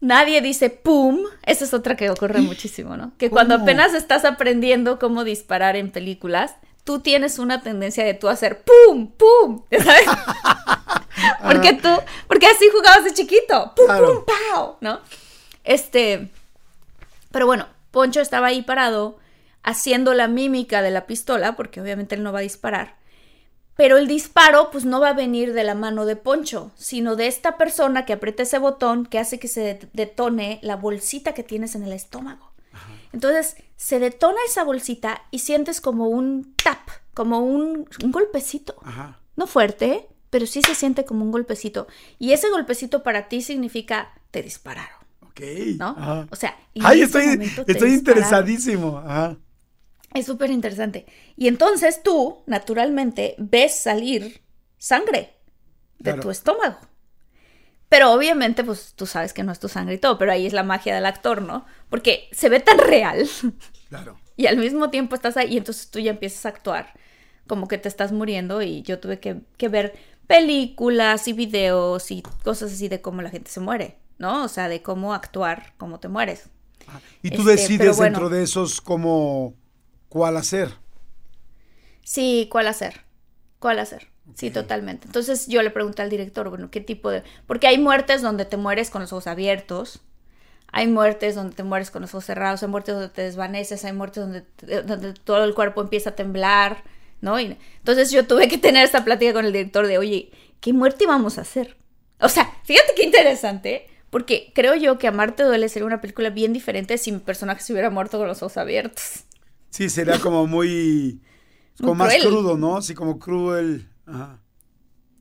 Nadie 0.00 0.42
dice 0.42 0.68
pum, 0.68 1.20
esa 1.46 1.64
es 1.64 1.72
otra 1.72 1.96
que 1.96 2.10
ocurre 2.10 2.42
muchísimo, 2.42 2.96
¿no? 2.96 3.12
Que 3.16 3.30
cuando 3.30 3.54
apenas 3.54 3.94
estás 3.94 4.26
aprendiendo 4.26 4.98
cómo 4.98 5.24
disparar 5.24 5.76
en 5.76 5.90
películas, 5.90 6.56
tú 6.84 7.00
tienes 7.00 7.38
una 7.38 7.62
tendencia 7.62 8.04
de 8.04 8.14
tú 8.14 8.28
hacer 8.28 8.62
pum, 8.62 9.10
pum, 9.12 9.64
¿ya 9.70 9.82
¿sabes? 9.82 10.06
porque 11.42 11.72
tú, 11.74 11.88
porque 12.28 12.46
así 12.46 12.68
jugabas 12.70 13.04
de 13.04 13.14
chiquito, 13.14 13.72
pum, 13.74 13.86
Claro. 13.86 14.24
pum, 14.24 14.34
pau, 14.52 14.76
¿no? 14.80 15.00
Este, 15.64 16.30
pero 17.30 17.46
bueno, 17.46 17.66
Poncho 17.90 18.20
estaba 18.20 18.48
ahí 18.48 18.62
parado 18.62 19.18
haciendo 19.62 20.12
la 20.14 20.28
mímica 20.28 20.82
de 20.82 20.90
la 20.90 21.06
pistola, 21.06 21.56
porque 21.56 21.80
obviamente 21.80 22.14
él 22.14 22.22
no 22.22 22.32
va 22.32 22.40
a 22.40 22.42
disparar. 22.42 22.96
Pero 23.76 23.96
el 23.96 24.06
disparo, 24.06 24.70
pues 24.70 24.84
no 24.84 25.00
va 25.00 25.08
a 25.08 25.14
venir 25.14 25.52
de 25.52 25.64
la 25.64 25.74
mano 25.74 26.04
de 26.06 26.14
Poncho, 26.16 26.70
sino 26.76 27.16
de 27.16 27.26
esta 27.26 27.56
persona 27.56 28.04
que 28.04 28.12
aprieta 28.12 28.44
ese 28.44 28.58
botón 28.58 29.04
que 29.06 29.18
hace 29.18 29.40
que 29.40 29.48
se 29.48 29.62
det- 29.80 29.88
detone 29.92 30.60
la 30.62 30.76
bolsita 30.76 31.34
que 31.34 31.42
tienes 31.42 31.74
en 31.74 31.82
el 31.82 31.92
estómago. 31.92 32.52
Entonces, 33.14 33.56
se 33.76 34.00
detona 34.00 34.38
esa 34.46 34.64
bolsita 34.64 35.22
y 35.30 35.38
sientes 35.38 35.80
como 35.80 36.08
un 36.08 36.54
tap, 36.62 36.80
como 37.14 37.38
un, 37.38 37.88
un 38.02 38.12
golpecito. 38.12 38.74
Ajá. 38.82 39.20
No 39.36 39.46
fuerte, 39.46 40.08
pero 40.30 40.46
sí 40.46 40.62
se 40.62 40.74
siente 40.74 41.04
como 41.04 41.24
un 41.24 41.30
golpecito. 41.30 41.86
Y 42.18 42.32
ese 42.32 42.50
golpecito 42.50 43.02
para 43.04 43.28
ti 43.28 43.40
significa 43.40 44.12
te 44.32 44.42
dispararon, 44.42 44.98
Ok. 45.22 45.40
¿no? 45.78 45.94
Ajá. 45.96 46.26
O 46.30 46.36
sea, 46.36 46.58
Ay, 46.82 47.02
ese 47.02 47.38
estoy, 47.68 47.92
interesadísimo. 47.94 48.98
Ajá. 48.98 49.36
Es 50.12 50.26
súper 50.26 50.50
interesante. 50.50 51.06
Y 51.36 51.46
entonces 51.48 52.02
tú, 52.02 52.42
naturalmente, 52.46 53.36
ves 53.38 53.78
salir 53.80 54.42
sangre 54.76 55.36
de 55.98 56.10
Claro. 56.10 56.22
tu 56.22 56.30
estómago. 56.30 56.78
Pero 57.94 58.12
obviamente, 58.12 58.64
pues 58.64 58.94
tú 58.96 59.06
sabes 59.06 59.32
que 59.32 59.44
no 59.44 59.52
es 59.52 59.60
tu 59.60 59.68
sangre 59.68 59.94
y 59.94 59.98
todo, 59.98 60.18
pero 60.18 60.32
ahí 60.32 60.46
es 60.46 60.52
la 60.52 60.64
magia 60.64 60.94
del 60.96 61.06
actor, 61.06 61.42
¿no? 61.42 61.64
Porque 61.90 62.28
se 62.32 62.48
ve 62.48 62.58
tan 62.60 62.78
real 62.78 63.28
Claro. 63.88 64.18
y 64.36 64.46
al 64.46 64.56
mismo 64.56 64.90
tiempo 64.90 65.14
estás 65.14 65.36
ahí 65.36 65.54
y 65.54 65.58
entonces 65.58 65.90
tú 65.90 66.00
ya 66.00 66.10
empiezas 66.10 66.44
a 66.46 66.48
actuar 66.50 66.94
como 67.46 67.68
que 67.68 67.78
te 67.78 67.88
estás 67.88 68.10
muriendo 68.10 68.62
y 68.62 68.82
yo 68.82 68.98
tuve 69.00 69.20
que, 69.20 69.42
que 69.58 69.68
ver 69.68 69.94
películas 70.26 71.28
y 71.28 71.34
videos 71.34 72.10
y 72.10 72.22
cosas 72.42 72.72
así 72.72 72.88
de 72.88 73.00
cómo 73.02 73.22
la 73.22 73.30
gente 73.30 73.50
se 73.50 73.60
muere, 73.60 73.98
¿no? 74.18 74.44
O 74.44 74.48
sea, 74.48 74.68
de 74.68 74.82
cómo 74.82 75.14
actuar, 75.14 75.74
cómo 75.76 76.00
te 76.00 76.08
mueres. 76.08 76.48
Y 77.22 77.30
tú 77.30 77.44
Este, 77.48 77.52
decides 77.52 77.96
bueno. 77.96 78.18
dentro 78.18 78.28
de 78.28 78.42
esos 78.42 78.80
cómo, 78.80 79.54
cuál 80.08 80.36
hacer. 80.36 80.70
Sí, 82.04 82.48
¿cuál 82.52 82.68
hacer? 82.68 83.04
¿Cuál 83.58 83.78
hacer? 83.80 84.08
Sí, 84.34 84.50
totalmente. 84.50 85.06
Entonces 85.06 85.46
yo 85.48 85.62
le 85.62 85.70
pregunté 85.70 86.02
al 86.02 86.10
director, 86.10 86.48
bueno, 86.48 86.70
¿qué 86.70 86.80
tipo 86.80 87.10
de...? 87.10 87.22
Porque 87.46 87.66
hay 87.66 87.78
muertes 87.78 88.22
donde 88.22 88.44
te 88.44 88.56
mueres 88.56 88.90
con 88.90 89.02
los 89.02 89.12
ojos 89.12 89.26
abiertos, 89.26 90.00
hay 90.72 90.86
muertes 90.88 91.34
donde 91.34 91.54
te 91.54 91.62
mueres 91.62 91.90
con 91.90 92.02
los 92.02 92.10
ojos 92.14 92.24
cerrados, 92.24 92.62
hay 92.62 92.68
muertes 92.68 92.94
donde 92.94 93.10
te 93.10 93.22
desvaneces, 93.22 93.84
hay 93.84 93.92
muertes 93.92 94.24
donde, 94.24 94.40
te- 94.42 94.82
donde 94.82 95.12
todo 95.12 95.44
el 95.44 95.54
cuerpo 95.54 95.82
empieza 95.82 96.10
a 96.10 96.16
temblar, 96.16 96.82
¿no? 97.20 97.38
Y, 97.38 97.56
entonces 97.78 98.10
yo 98.10 98.26
tuve 98.26 98.48
que 98.48 98.58
tener 98.58 98.84
esta 98.84 99.04
plática 99.04 99.32
con 99.34 99.44
el 99.44 99.52
director 99.52 99.86
de, 99.86 99.98
oye, 99.98 100.32
¿qué 100.60 100.72
muerte 100.72 101.04
íbamos 101.04 101.38
a 101.38 101.42
hacer? 101.42 101.76
O 102.18 102.28
sea, 102.28 102.50
fíjate 102.64 102.92
qué 102.96 103.04
interesante, 103.04 103.86
porque 104.10 104.52
creo 104.54 104.74
yo 104.74 104.98
que 104.98 105.06
Amarte 105.06 105.42
Duele 105.44 105.68
sería 105.68 105.86
una 105.86 106.00
película 106.00 106.30
bien 106.30 106.52
diferente 106.52 106.98
si 106.98 107.12
mi 107.12 107.18
personaje 107.18 107.62
se 107.62 107.72
hubiera 107.72 107.90
muerto 107.90 108.18
con 108.18 108.26
los 108.26 108.42
ojos 108.42 108.56
abiertos. 108.56 109.24
Sí, 109.70 109.90
sería 109.90 110.18
como 110.20 110.46
muy, 110.46 111.20
como 111.78 111.94
Muy 111.94 112.06
más 112.06 112.16
crudo, 112.16 112.56
¿no? 112.56 112.80
Sí, 112.82 112.94
como 112.94 113.18
cruel. 113.18 113.88
Ajá. 114.06 114.38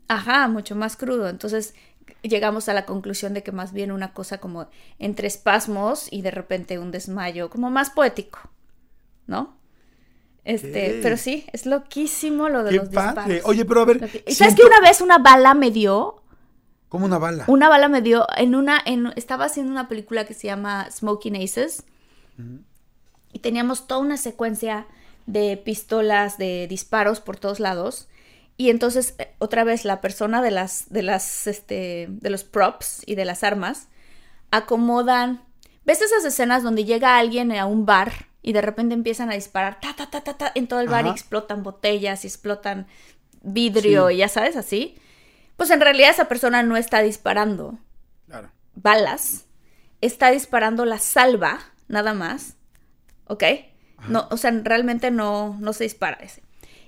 Ajá, 0.07 0.47
mucho 0.47 0.75
más 0.75 0.95
crudo. 0.97 1.29
Entonces 1.29 1.73
llegamos 2.21 2.69
a 2.69 2.73
la 2.73 2.85
conclusión 2.85 3.33
de 3.33 3.43
que 3.43 3.51
más 3.51 3.73
bien 3.73 3.91
una 3.91 4.13
cosa 4.13 4.39
como 4.39 4.67
entre 4.99 5.27
espasmos 5.27 6.07
y 6.11 6.21
de 6.21 6.31
repente 6.31 6.77
un 6.79 6.91
desmayo, 6.91 7.49
como 7.49 7.69
más 7.69 7.89
poético, 7.89 8.39
¿no? 9.27 9.57
Este, 10.43 10.99
pero 11.01 11.15
sí, 11.15 11.45
es 11.53 11.65
loquísimo 11.65 12.49
lo 12.49 12.63
de 12.65 12.71
Qué 12.71 12.75
los 12.75 12.89
padre. 12.89 13.35
disparos. 13.35 13.49
Oye, 13.49 13.63
pero 13.65 13.81
a 13.81 13.85
ver, 13.85 14.01
Loqui- 14.01 14.23
¿Y 14.27 14.35
sabes 14.35 14.55
que 14.55 14.63
una 14.65 14.81
vez 14.81 14.99
una 14.99 15.17
bala 15.17 15.53
me 15.53 15.71
dio? 15.71 16.21
Como 16.89 17.05
una 17.05 17.17
bala. 17.17 17.45
Una 17.47 17.69
bala 17.69 17.87
me 17.87 18.01
dio 18.01 18.27
en 18.37 18.53
una, 18.53 18.79
en, 18.85 19.13
estaba 19.15 19.45
haciendo 19.45 19.71
una 19.71 19.87
película 19.87 20.25
que 20.25 20.33
se 20.33 20.47
llama 20.47 20.89
Smoking 20.91 21.41
Aces 21.41 21.83
y 23.31 23.39
teníamos 23.39 23.87
toda 23.87 24.01
una 24.01 24.17
secuencia 24.17 24.85
de 25.25 25.55
pistolas, 25.57 26.37
de 26.37 26.67
disparos 26.67 27.21
por 27.21 27.37
todos 27.37 27.59
lados 27.61 28.09
y 28.57 28.69
entonces 28.69 29.15
eh, 29.17 29.33
otra 29.39 29.63
vez 29.63 29.85
la 29.85 29.99
persona 30.01 30.41
de 30.41 30.51
las, 30.51 30.89
de 30.89 31.03
las, 31.03 31.47
este, 31.47 32.07
de 32.09 32.29
los 32.29 32.43
props 32.43 33.01
y 33.05 33.15
de 33.15 33.25
las 33.25 33.43
armas 33.43 33.87
acomodan, 34.51 35.43
¿ves 35.85 36.01
esas 36.01 36.23
escenas 36.25 36.63
donde 36.63 36.85
llega 36.85 37.17
alguien 37.17 37.51
a 37.51 37.65
un 37.65 37.85
bar 37.85 38.27
y 38.41 38.53
de 38.53 38.61
repente 38.61 38.93
empiezan 38.93 39.31
a 39.31 39.35
disparar 39.35 39.79
ta 39.79 39.93
ta 39.95 40.09
ta 40.09 40.21
ta, 40.21 40.37
ta 40.37 40.51
en 40.53 40.67
todo 40.67 40.79
el 40.79 40.87
bar 40.89 41.05
y 41.05 41.09
explotan 41.09 41.63
botellas 41.63 42.23
y 42.23 42.27
explotan 42.27 42.87
vidrio 43.41 44.09
Sí. 44.09 44.15
y 44.15 44.17
ya 44.17 44.27
sabes 44.29 44.55
así? 44.55 44.97
Pues 45.57 45.69
en 45.71 45.81
realidad 45.81 46.11
esa 46.11 46.27
persona 46.27 46.61
no 46.63 46.77
está 46.77 47.01
disparando 47.01 47.79
Claro. 48.27 48.51
balas, 48.75 49.45
está 50.01 50.31
disparando 50.31 50.85
la 50.85 50.97
salva, 50.99 51.59
nada 51.87 52.13
más, 52.13 52.55
¿ok? 53.27 53.43
No, 54.09 54.27
o 54.31 54.37
sea, 54.37 54.51
realmente 54.63 55.11
no, 55.11 55.55
no 55.59 55.71
se 55.73 55.85
dispara 55.85 56.17
ese. 56.21 56.43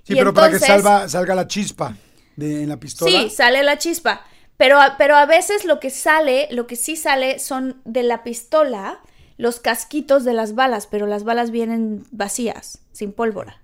Sí, 0.06 0.14
Y 0.14 0.16
pero 0.18 0.34
para 0.34 0.50
que 0.52 0.60
salva, 0.60 1.10
salga 1.10 1.36
la 1.36 1.48
chispa 1.48 1.96
de, 2.36 2.64
en 2.64 2.70
la 2.70 2.78
pistola. 2.80 3.24
Sí, 3.24 3.30
sale 3.30 3.64
la 3.64 3.78
chispa. 3.78 4.26
Pero, 4.58 4.80
a- 4.80 4.96
pero 4.98 5.16
a 5.16 5.26
veces 5.26 5.66
lo 5.66 5.80
que 5.80 5.90
sale, 5.90 6.48
lo 6.52 6.68
que 6.68 6.76
sí 6.76 6.96
sale 6.96 7.40
son 7.40 7.82
de 7.86 8.04
la 8.04 8.24
pistola 8.24 9.00
los 9.38 9.60
casquitos 9.60 10.24
de 10.24 10.32
las 10.34 10.56
balas, 10.56 10.88
pero 10.88 11.08
las 11.08 11.26
balas 11.26 11.52
vienen 11.52 12.06
vacías, 12.12 12.80
sin 12.94 13.12
pólvora. 13.12 13.62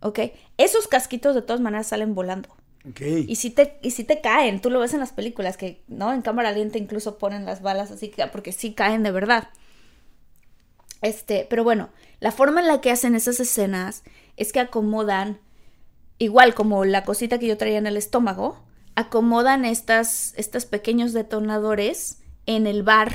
¿Ok? 0.00 0.20
Esos 0.56 0.88
casquitos 0.88 1.34
de 1.34 1.42
todas 1.42 1.60
maneras 1.60 1.88
salen 1.88 2.14
volando. 2.14 2.48
Ok. 2.88 3.00
Y 3.26 3.36
si 3.36 3.50
te, 3.50 3.78
y 3.82 3.90
si 3.90 4.04
te 4.04 4.20
caen, 4.20 4.60
tú 4.60 4.70
lo 4.70 4.80
ves 4.80 4.94
en 4.94 5.00
las 5.00 5.12
películas, 5.12 5.56
que, 5.56 5.82
¿no? 5.88 6.12
En 6.12 6.22
cámara 6.22 6.52
lenta 6.52 6.78
incluso 6.78 7.18
ponen 7.18 7.44
las 7.44 7.62
balas 7.62 7.90
así, 7.90 8.08
que- 8.08 8.26
porque 8.28 8.52
sí 8.52 8.74
caen 8.74 9.02
de 9.02 9.10
verdad. 9.10 9.48
Este, 11.02 11.46
pero 11.50 11.64
bueno, 11.64 11.90
la 12.20 12.32
forma 12.32 12.60
en 12.60 12.66
la 12.68 12.80
que 12.80 12.90
hacen 12.90 13.14
esas 13.14 13.40
escenas 13.40 14.02
es 14.36 14.52
que 14.52 14.60
acomodan, 14.60 15.38
igual 16.18 16.54
como 16.54 16.84
la 16.84 17.04
cosita 17.04 17.38
que 17.38 17.46
yo 17.46 17.56
traía 17.56 17.78
en 17.78 17.86
el 17.86 17.96
estómago, 17.96 18.64
acomodan 18.94 19.64
estas, 19.64 20.34
estos 20.36 20.66
pequeños 20.66 21.12
detonadores 21.12 22.18
en 22.46 22.66
el 22.66 22.82
bar, 22.82 23.12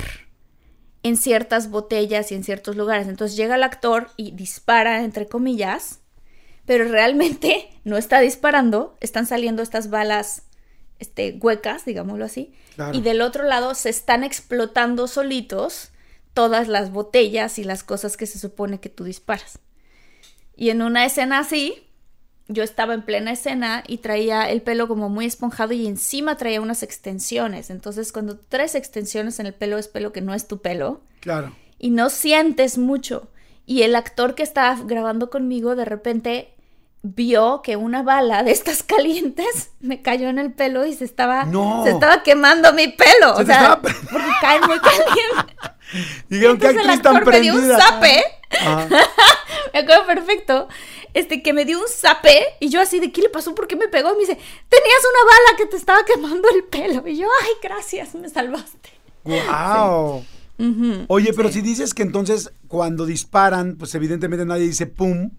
en 1.03 1.15
ciertas 1.15 1.69
botellas 1.69 2.31
y 2.31 2.35
en 2.35 2.43
ciertos 2.43 2.75
lugares. 2.75 3.07
Entonces 3.07 3.37
llega 3.37 3.55
el 3.55 3.63
actor 3.63 4.09
y 4.17 4.31
dispara, 4.31 5.03
entre 5.03 5.27
comillas, 5.27 5.99
pero 6.65 6.85
realmente 6.85 7.69
no 7.83 7.97
está 7.97 8.19
disparando, 8.19 8.97
están 8.99 9.25
saliendo 9.25 9.61
estas 9.63 9.89
balas 9.89 10.43
este, 10.99 11.37
huecas, 11.41 11.85
digámoslo 11.85 12.25
así, 12.25 12.53
Claro. 12.75 12.97
y 12.97 13.01
del 13.01 13.21
otro 13.21 13.43
lado 13.43 13.73
se 13.75 13.89
están 13.89 14.23
explotando 14.23 15.07
solitos 15.07 15.91
todas 16.33 16.67
las 16.69 16.91
botellas 16.91 17.59
y 17.59 17.63
las 17.63 17.83
cosas 17.83 18.15
que 18.15 18.25
se 18.25 18.39
supone 18.39 18.79
que 18.79 18.89
tú 18.89 19.03
disparas. 19.03 19.59
Y 20.55 20.69
en 20.69 20.81
una 20.81 21.05
escena 21.05 21.39
así, 21.39 21.88
yo 22.51 22.63
estaba 22.63 22.93
en 22.95 23.03
plena 23.03 23.31
escena 23.31 23.83
y 23.87 23.99
traía 23.99 24.49
el 24.49 24.61
pelo 24.61 24.87
como 24.87 25.07
muy 25.07 25.25
esponjado 25.25 25.71
y 25.73 25.85
encima 25.87 26.35
traía 26.35 26.59
unas 26.61 26.81
extensiones. 26.83 27.69
Entonces, 27.69 28.11
cuando 28.11 28.37
traes 28.37 28.73
extensiones 28.75 29.39
en 29.39 29.45
el 29.45 29.53
pelo 29.53 29.77
es 29.77 29.87
pelo 29.87 30.11
que 30.11 30.21
no 30.21 30.33
es 30.33 30.47
tu 30.47 30.59
pelo 30.61 31.01
Claro. 31.21 31.55
y 31.77 31.91
no 31.91 32.09
sientes 32.09 32.77
mucho. 32.77 33.29
Y 33.65 33.83
el 33.83 33.95
actor 33.95 34.33
que 34.35 34.41
estaba 34.43 34.75
grabando 34.83 35.29
conmigo 35.29 35.75
de 35.75 35.85
repente 35.85 36.55
vio 37.03 37.61
que 37.61 37.75
una 37.77 38.01
bala 38.03 38.43
de 38.43 38.51
estas 38.51 38.81
calientes 38.95 39.69
me 39.79 40.01
cayó 40.01 40.27
en 40.27 40.39
el 40.39 40.51
pelo 40.51 40.85
y 40.85 40.93
se 40.95 41.05
estaba, 41.05 41.45
No. 41.45 41.83
se 41.83 41.91
estaba 41.91 42.23
quemando 42.23 42.73
mi 42.73 42.87
pelo. 42.87 43.35
Se 43.37 43.43
o 43.43 43.45
sea, 43.45 43.55
estaba- 43.55 43.81
porque 43.81 44.27
caen 44.41 44.61
muy 44.65 44.79
caliente. 44.81 45.55
Dijeron 46.29 46.57
que 46.57 46.67
actriz 46.67 47.01
tan 47.01 47.15
actor 47.17 47.31
me 47.31 47.39
dio 47.41 47.53
un 47.53 47.59
prendida. 47.59 47.79
zape. 47.79 48.23
Ajá. 48.59 48.87
Me 49.73 49.79
acuerdo 49.81 50.05
perfecto. 50.07 50.67
Este, 51.13 51.41
que 51.41 51.53
me 51.53 51.65
dio 51.65 51.79
un 51.79 51.87
zape 51.89 52.37
y 52.59 52.69
yo 52.69 52.79
así 52.81 52.99
de, 52.99 53.11
¿qué 53.11 53.21
le 53.21 53.29
pasó? 53.29 53.55
¿Por 53.55 53.67
qué 53.67 53.75
me 53.75 53.87
pegó? 53.87 54.09
Y 54.09 54.13
me 54.13 54.19
dice, 54.19 54.33
tenías 54.35 55.01
una 55.11 55.31
bala 55.31 55.57
que 55.57 55.65
te 55.65 55.75
estaba 55.77 56.03
quemando 56.05 56.47
el 56.49 56.63
pelo. 56.65 57.07
Y 57.07 57.17
yo, 57.17 57.27
ay, 57.41 57.49
gracias, 57.63 58.13
me 58.15 58.29
salvaste. 58.29 58.89
Wow. 59.23 60.23
Oye, 61.07 61.33
pero 61.33 61.49
si 61.49 61.61
dices 61.61 61.93
que 61.93 62.03
entonces 62.03 62.51
cuando 62.67 63.05
disparan, 63.05 63.75
pues 63.77 63.95
evidentemente 63.95 64.45
nadie 64.45 64.65
dice 64.65 64.87
pum, 64.87 65.31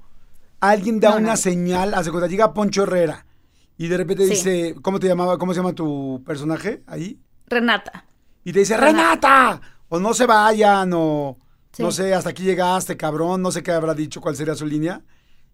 alguien 0.60 0.98
da 0.98 1.10
No, 1.10 1.16
una 1.16 1.26
nadie. 1.28 1.42
señal, 1.42 1.94
hace 1.94 2.10
cuando 2.10 2.26
llega 2.26 2.54
Poncho 2.54 2.84
Herrera 2.84 3.26
y 3.76 3.88
de 3.88 3.96
repente 3.98 4.24
Sí. 4.24 4.30
dice, 4.30 4.74
¿cómo 4.82 4.98
te 4.98 5.06
llamaba? 5.08 5.36
¿Cómo 5.38 5.52
se 5.52 5.58
llama 5.60 5.74
tu 5.74 6.22
personaje 6.26 6.82
ahí? 6.86 7.18
Renata. 7.46 8.06
Y 8.44 8.52
te 8.52 8.60
dice, 8.60 8.76
Renata. 8.76 9.02
Renata. 9.50 9.60
o 9.90 9.98
no 9.98 10.14
se 10.14 10.24
vayan, 10.26 10.90
o 10.94 11.36
no 11.78 11.90
sé, 11.92 12.14
hasta 12.14 12.30
aquí 12.30 12.42
llegaste, 12.44 12.96
cabrón, 12.96 13.42
no 13.42 13.52
sé 13.52 13.62
qué 13.62 13.72
habrá 13.72 13.92
dicho, 13.94 14.20
cuál 14.20 14.36
sería 14.36 14.54
su 14.54 14.64
línea. 14.66 15.02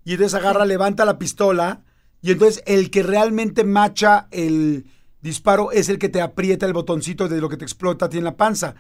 Y 0.07 0.13
entonces 0.13 0.35
agarra, 0.35 0.65
levanta 0.65 1.05
la 1.05 1.19
pistola, 1.19 1.83
y 2.23 2.31
entonces 2.31 2.63
el 2.67 2.91
que 2.91 3.03
realmente 3.03 3.63
macha 3.65 4.29
el 4.31 4.87
disparo 5.21 5.71
es 5.73 5.89
el 5.91 5.99
que 5.99 6.09
te 6.09 6.23
aprieta 6.23 6.65
el 6.65 6.73
botoncito 6.73 7.29
de 7.29 7.41
lo 7.41 7.49
que 7.49 7.57
te 7.59 7.65
explota 7.65 8.07
a 8.07 8.09
ti 8.09 8.17
en 8.17 8.25
la 8.25 8.37
panza. 8.37 8.75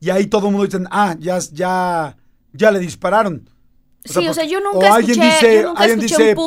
Y 0.00 0.10
ahí 0.10 0.26
todo 0.26 0.48
el 0.48 0.52
mundo 0.54 0.66
dice, 0.66 0.84
ah, 0.90 1.14
ya, 1.18 1.38
ya, 1.52 2.16
ya 2.52 2.70
le 2.72 2.80
dispararon. 2.80 3.48
Sí, 4.04 4.26
o 4.26 4.34
sea, 4.34 4.44
yo 4.44 4.58
o 4.58 4.62
nunca 4.74 4.94
alguien 4.96 5.22
escuché, 5.22 5.46
dice- 5.48 5.62
yo 5.62 5.68
nunca 5.68 5.80
alguien 5.82 5.98
escuché 6.00 6.16
dice, 6.22 6.30
un 6.34 6.38
pu- 6.44 6.46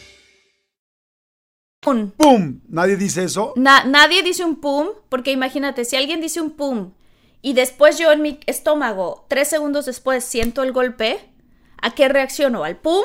Pum. 1.81 2.11
¡pum! 2.11 2.59
Nadie 2.69 2.95
dice 2.95 3.23
eso. 3.23 3.53
Na- 3.57 3.83
nadie 3.83 4.21
dice 4.23 4.45
un 4.45 4.55
pum, 4.61 4.89
porque 5.09 5.31
imagínate, 5.31 5.83
si 5.83 5.95
alguien 5.95 6.21
dice 6.21 6.39
un 6.39 6.51
pum 6.51 6.91
y 7.41 7.53
después 7.53 7.97
yo 7.97 8.11
en 8.11 8.21
mi 8.21 8.39
estómago, 8.45 9.25
tres 9.27 9.47
segundos 9.49 9.87
después, 9.87 10.23
siento 10.23 10.61
el 10.63 10.71
golpe, 10.73 11.19
¿a 11.81 11.91
qué 11.95 12.07
reacciono? 12.07 12.63
¿Al 12.63 12.77
pum 12.77 13.03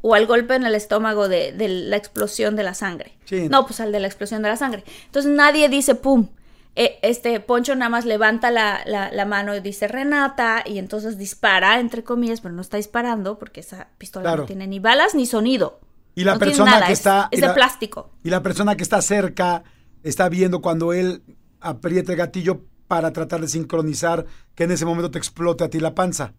o 0.00 0.14
al 0.14 0.26
golpe 0.26 0.54
en 0.54 0.64
el 0.64 0.76
estómago 0.76 1.28
de, 1.28 1.52
de 1.52 1.68
la 1.68 1.96
explosión 1.96 2.54
de 2.54 2.62
la 2.62 2.74
sangre? 2.74 3.18
Sí. 3.24 3.48
No, 3.48 3.66
pues 3.66 3.80
al 3.80 3.90
de 3.90 3.98
la 4.00 4.06
explosión 4.06 4.42
de 4.42 4.48
la 4.48 4.56
sangre. 4.56 4.84
Entonces 5.06 5.32
nadie 5.32 5.68
dice 5.68 5.96
pum. 5.96 6.28
Eh, 6.76 6.98
este 7.02 7.38
Poncho 7.40 7.74
nada 7.76 7.88
más 7.88 8.04
levanta 8.04 8.50
la, 8.52 8.80
la- 8.86 9.10
la 9.12 9.24
mano 9.24 9.54
y 9.56 9.60
dice 9.60 9.86
Renata 9.88 10.62
y 10.64 10.78
entonces 10.78 11.18
dispara, 11.18 11.78
entre 11.80 12.02
comillas, 12.04 12.40
pero 12.40 12.54
no 12.54 12.62
está 12.62 12.76
disparando 12.76 13.38
porque 13.38 13.60
esa 13.60 13.88
pistola 13.98 14.24
Claro. 14.24 14.42
no 14.42 14.46
tiene 14.46 14.66
ni 14.68 14.78
balas 14.80 15.14
ni 15.16 15.26
sonido. 15.26 15.80
Y 16.14 16.24
la 16.24 16.34
No 16.34 16.38
persona 16.38 16.70
nada, 16.72 16.86
que 16.86 16.92
es- 16.92 16.98
está. 17.00 17.28
Es 17.30 17.38
y 17.38 17.40
de 17.40 17.48
la- 17.48 17.54
plástico. 17.54 18.10
Y 18.22 18.30
la 18.30 18.42
persona 18.42 18.76
que 18.76 18.82
está 18.82 19.02
cerca 19.02 19.64
está 20.02 20.28
viendo 20.28 20.60
cuando 20.60 20.92
él 20.92 21.22
aprieta 21.60 22.12
el 22.12 22.18
gatillo 22.18 22.62
para 22.88 23.12
tratar 23.12 23.40
de 23.40 23.48
sincronizar 23.48 24.26
que 24.54 24.64
en 24.64 24.70
ese 24.70 24.84
momento 24.84 25.10
te 25.10 25.18
explote 25.18 25.64
a 25.64 25.70
ti 25.70 25.80
la 25.80 25.94
panza. 25.94 26.34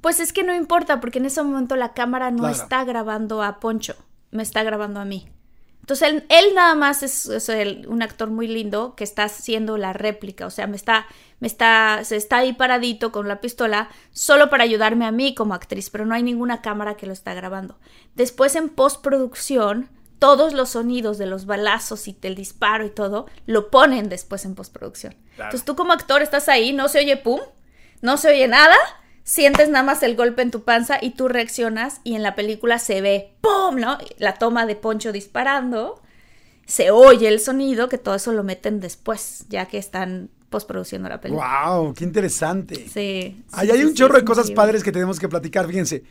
Pues 0.00 0.20
es 0.20 0.32
que 0.32 0.42
no 0.42 0.54
importa, 0.54 1.00
porque 1.00 1.18
en 1.18 1.26
ese 1.26 1.42
momento 1.42 1.76
la 1.76 1.92
cámara 1.94 2.30
no 2.30 2.38
Claro. 2.38 2.54
está 2.54 2.84
grabando 2.84 3.42
a 3.42 3.60
Poncho, 3.60 3.94
me 4.30 4.42
está 4.42 4.62
grabando 4.62 5.00
a 5.00 5.04
mí. 5.04 5.28
Entonces 5.80 6.08
él, 6.08 6.24
él 6.30 6.44
nada 6.54 6.74
más 6.74 7.02
es, 7.02 7.26
es 7.26 7.48
el- 7.50 7.86
un 7.88 8.02
actor 8.02 8.30
muy 8.30 8.48
lindo 8.48 8.94
que 8.96 9.04
está 9.04 9.24
haciendo 9.24 9.76
la 9.76 9.92
réplica, 9.92 10.46
o 10.46 10.50
sea, 10.50 10.66
me 10.66 10.76
está, 10.76 11.06
me 11.44 11.48
está, 11.48 12.00
se 12.04 12.16
está 12.16 12.38
ahí 12.38 12.54
paradito 12.54 13.12
con 13.12 13.28
la 13.28 13.42
pistola 13.42 13.90
solo 14.12 14.48
para 14.48 14.64
ayudarme 14.64 15.04
a 15.04 15.12
mí 15.12 15.34
como 15.34 15.52
actriz, 15.52 15.90
pero 15.90 16.06
no 16.06 16.14
hay 16.14 16.22
ninguna 16.22 16.62
cámara 16.62 16.96
que 16.96 17.04
lo 17.04 17.12
está 17.12 17.34
grabando. 17.34 17.78
Después 18.14 18.56
en 18.56 18.70
postproducción, 18.70 19.90
todos 20.18 20.54
los 20.54 20.70
sonidos 20.70 21.18
de 21.18 21.26
los 21.26 21.44
balazos 21.44 22.08
y 22.08 22.14
del 22.14 22.34
disparo 22.34 22.86
y 22.86 22.88
todo, 22.88 23.26
lo 23.44 23.70
ponen 23.70 24.08
después 24.08 24.46
en 24.46 24.54
postproducción. 24.54 25.16
Entonces 25.32 25.66
tú 25.66 25.76
como 25.76 25.92
actor 25.92 26.22
estás 26.22 26.48
ahí, 26.48 26.72
no 26.72 26.88
se 26.88 27.00
oye 27.00 27.18
pum, 27.18 27.40
no 28.00 28.16
se 28.16 28.30
oye 28.30 28.48
nada, 28.48 28.76
sientes 29.22 29.68
nada 29.68 29.84
más 29.84 30.02
el 30.02 30.16
golpe 30.16 30.40
en 30.40 30.50
tu 30.50 30.64
panza 30.64 30.96
y 30.98 31.10
tú 31.10 31.28
reaccionas 31.28 32.00
y 32.04 32.14
en 32.14 32.22
la 32.22 32.34
película 32.34 32.78
se 32.78 33.02
ve 33.02 33.36
¡pum! 33.42 33.76
¿no? 33.76 33.98
La 34.16 34.36
toma 34.38 34.64
de 34.64 34.76
Poncho 34.76 35.12
disparando, 35.12 36.00
se 36.64 36.90
oye 36.90 37.28
el 37.28 37.38
sonido, 37.38 37.90
que 37.90 37.98
todo 37.98 38.14
eso 38.14 38.32
lo 38.32 38.44
meten 38.44 38.80
después, 38.80 39.44
ya 39.50 39.66
que 39.66 39.76
están 39.76 40.30
postproduciendo 40.54 41.08
la 41.08 41.20
película. 41.20 41.66
¡Wow! 41.66 41.94
¡Qué 41.94 42.04
interesante! 42.04 42.76
Sí. 42.88 43.42
Ahí 43.50 43.66
sí, 43.66 43.72
hay 43.72 43.78
sí, 43.78 43.84
un 43.86 43.88
sí, 43.88 43.94
chorro 43.94 44.16
de 44.16 44.24
cosas 44.24 44.44
increíble. 44.44 44.62
padres 44.62 44.84
que 44.84 44.92
tenemos 44.92 45.18
que 45.18 45.28
platicar. 45.28 45.66
Fíjense, 45.66 46.04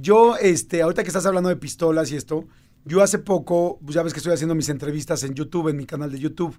yo, 0.00 0.34
este, 0.38 0.80
ahorita 0.80 1.02
que 1.02 1.10
estás 1.10 1.26
hablando 1.26 1.50
de 1.50 1.56
pistolas 1.56 2.10
y 2.10 2.16
esto, 2.16 2.46
yo 2.86 3.02
hace 3.02 3.18
poco, 3.18 3.78
pues 3.84 3.94
ya 3.94 4.02
ves 4.02 4.14
que 4.14 4.20
estoy 4.20 4.32
haciendo 4.32 4.54
mis 4.54 4.70
entrevistas 4.70 5.24
en 5.24 5.34
YouTube, 5.34 5.68
en 5.68 5.76
mi 5.76 5.84
canal 5.84 6.10
de 6.10 6.18
YouTube. 6.18 6.58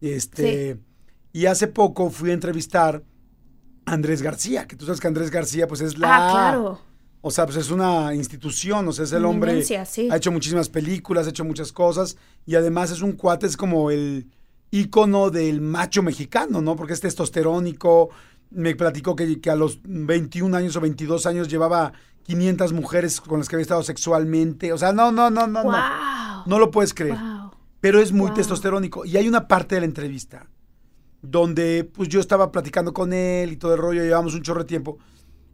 Este, 0.00 0.78
y 1.32 1.46
hace 1.46 1.66
poco 1.66 2.10
fui 2.10 2.30
a 2.30 2.34
entrevistar 2.34 3.02
a 3.84 3.92
Andrés 3.92 4.22
García, 4.22 4.68
que 4.68 4.76
tú 4.76 4.84
sabes 4.84 5.00
que 5.00 5.08
Andrés 5.08 5.32
García, 5.32 5.66
pues 5.66 5.80
es 5.80 5.98
la. 5.98 6.28
Ah, 6.28 6.30
claro. 6.30 6.80
O 7.22 7.32
sea, 7.32 7.44
pues 7.44 7.56
es 7.58 7.72
una 7.72 8.14
institución, 8.14 8.86
o 8.86 8.92
sea, 8.92 9.04
es 9.04 9.12
el 9.12 9.24
hombre. 9.24 9.64
Sí. 9.64 10.08
Ha 10.08 10.16
hecho 10.16 10.30
muchísimas 10.30 10.68
películas, 10.68 11.26
ha 11.26 11.30
hecho 11.30 11.44
muchas 11.44 11.72
cosas. 11.72 12.16
Y 12.46 12.54
además 12.54 12.92
es 12.92 13.02
un 13.02 13.14
cuate, 13.14 13.46
es 13.46 13.56
como 13.56 13.90
el 13.90 14.28
ícono 14.70 15.30
del 15.30 15.60
macho 15.60 16.02
mexicano, 16.02 16.60
¿no? 16.60 16.76
Porque 16.76 16.92
es 16.92 17.00
testosterónico. 17.00 18.10
Me 18.50 18.74
platicó 18.74 19.14
que, 19.16 19.40
que 19.40 19.50
a 19.50 19.56
los 19.56 19.80
21 19.84 20.56
años 20.56 20.76
o 20.76 20.80
22 20.80 21.26
años 21.26 21.48
llevaba 21.48 21.92
500 22.24 22.72
mujeres 22.72 23.20
con 23.20 23.38
las 23.38 23.48
que 23.48 23.56
había 23.56 23.62
estado 23.62 23.82
sexualmente. 23.82 24.72
O 24.72 24.78
sea, 24.78 24.92
no, 24.92 25.12
no, 25.12 25.30
no, 25.30 25.46
no, 25.46 25.62
no. 25.62 25.70
¡Wow! 25.70 26.42
No 26.46 26.58
lo 26.58 26.70
puedes 26.70 26.94
creer. 26.94 27.16
¡Wow! 27.18 27.50
Pero 27.80 28.00
es 28.00 28.12
muy 28.12 28.28
Wow. 28.28 28.34
testosterónico. 28.34 29.04
Y 29.04 29.16
hay 29.16 29.28
una 29.28 29.48
parte 29.48 29.74
de 29.74 29.82
la 29.82 29.86
entrevista 29.86 30.48
donde 31.22 31.84
pues 31.84 32.08
yo 32.08 32.20
estaba 32.20 32.52
platicando 32.52 32.92
con 32.92 33.12
él 33.12 33.52
y 33.52 33.56
todo 33.56 33.74
el 33.74 33.80
rollo, 33.80 34.02
llevamos 34.02 34.34
un 34.34 34.42
chorro 34.42 34.60
de 34.60 34.66
tiempo. 34.66 34.98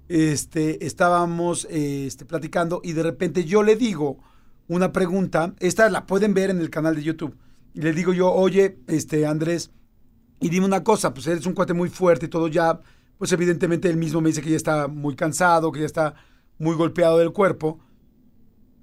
Este, 0.08 0.84
estábamos 0.84 1.66
este, 1.70 2.26
platicando 2.26 2.80
y 2.84 2.92
de 2.92 3.02
repente 3.02 3.44
yo 3.44 3.62
le 3.62 3.74
digo 3.76 4.18
una 4.68 4.92
pregunta, 4.92 5.54
esta 5.60 5.88
la 5.88 6.06
pueden 6.06 6.34
ver 6.34 6.50
en 6.50 6.60
el 6.60 6.70
canal 6.70 6.94
de 6.94 7.02
YouTube. 7.02 7.34
Y 7.74 7.80
le 7.80 7.92
digo 7.92 8.12
yo, 8.12 8.32
oye, 8.32 8.78
este, 8.86 9.26
Andrés, 9.26 9.70
y 10.40 10.48
dime 10.48 10.66
una 10.66 10.84
cosa, 10.84 11.12
pues 11.12 11.26
eres 11.26 11.44
un 11.44 11.54
cuate 11.54 11.74
muy 11.74 11.88
fuerte 11.88 12.26
y 12.26 12.28
todo 12.28 12.48
ya, 12.48 12.80
pues 13.18 13.32
evidentemente 13.32 13.90
él 13.90 13.96
mismo 13.96 14.20
me 14.20 14.28
dice 14.28 14.42
que 14.42 14.50
ya 14.50 14.56
está 14.56 14.88
muy 14.88 15.16
cansado, 15.16 15.72
que 15.72 15.80
ya 15.80 15.86
está 15.86 16.14
muy 16.58 16.76
golpeado 16.76 17.18
del 17.18 17.32
cuerpo. 17.32 17.80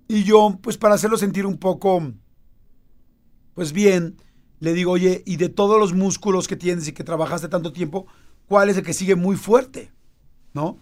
Y 0.07 0.23
yo, 0.23 0.59
pues 0.61 0.77
para 0.77 0.95
hacerlo 0.95 1.17
sentir 1.17 1.45
un 1.45 1.57
poco, 1.57 2.11
pues 3.53 3.71
bien, 3.71 4.17
le 4.59 4.73
digo, 4.73 4.91
oye, 4.91 5.23
y 5.25 5.37
de 5.37 5.49
todos 5.49 5.79
los 5.79 5.93
músculos 5.93 6.47
que 6.47 6.57
tienes 6.57 6.87
y 6.87 6.91
que 6.91 7.03
trabajaste 7.03 7.47
tanto 7.47 7.71
tiempo, 7.71 8.07
¿cuál 8.45 8.69
es 8.69 8.77
el 8.77 8.83
que 8.83 8.93
sigue 8.93 9.15
muy 9.15 9.37
fuerte? 9.37 9.91
¿No? 10.53 10.77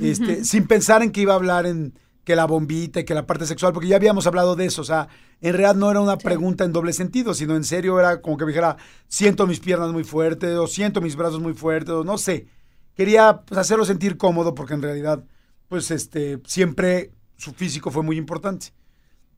Este, 0.00 0.44
sin 0.44 0.66
pensar 0.66 1.02
en 1.02 1.12
que 1.12 1.20
iba 1.20 1.34
a 1.34 1.36
hablar 1.36 1.66
en 1.66 1.94
que 2.24 2.34
la 2.34 2.46
bombita 2.46 3.00
y 3.00 3.04
que 3.04 3.14
la 3.14 3.26
parte 3.26 3.46
sexual, 3.46 3.72
porque 3.72 3.88
ya 3.88 3.96
habíamos 3.96 4.26
hablado 4.26 4.56
de 4.56 4.66
eso, 4.66 4.82
o 4.82 4.84
sea, 4.84 5.08
en 5.40 5.52
realidad 5.52 5.74
no 5.74 5.90
era 5.90 6.00
una 6.00 6.16
pregunta 6.16 6.64
en 6.64 6.72
doble 6.72 6.92
sentido, 6.92 7.34
sino 7.34 7.54
en 7.54 7.64
serio 7.64 8.00
era 8.00 8.22
como 8.22 8.36
que 8.36 8.46
me 8.46 8.52
dijera, 8.52 8.76
siento 9.08 9.46
mis 9.46 9.60
piernas 9.60 9.92
muy 9.92 10.04
fuertes, 10.04 10.56
o 10.56 10.66
siento 10.66 11.00
mis 11.00 11.16
brazos 11.16 11.40
muy 11.40 11.52
fuertes, 11.52 11.90
o 11.90 12.04
no 12.04 12.16
sé. 12.16 12.46
Quería 12.94 13.42
pues, 13.42 13.58
hacerlo 13.58 13.84
sentir 13.84 14.16
cómodo, 14.16 14.54
porque 14.54 14.74
en 14.74 14.82
realidad, 14.82 15.24
pues 15.68 15.90
este, 15.90 16.40
siempre 16.46 17.12
su 17.36 17.52
físico 17.52 17.90
fue 17.90 18.02
muy 18.02 18.16
importante. 18.16 18.72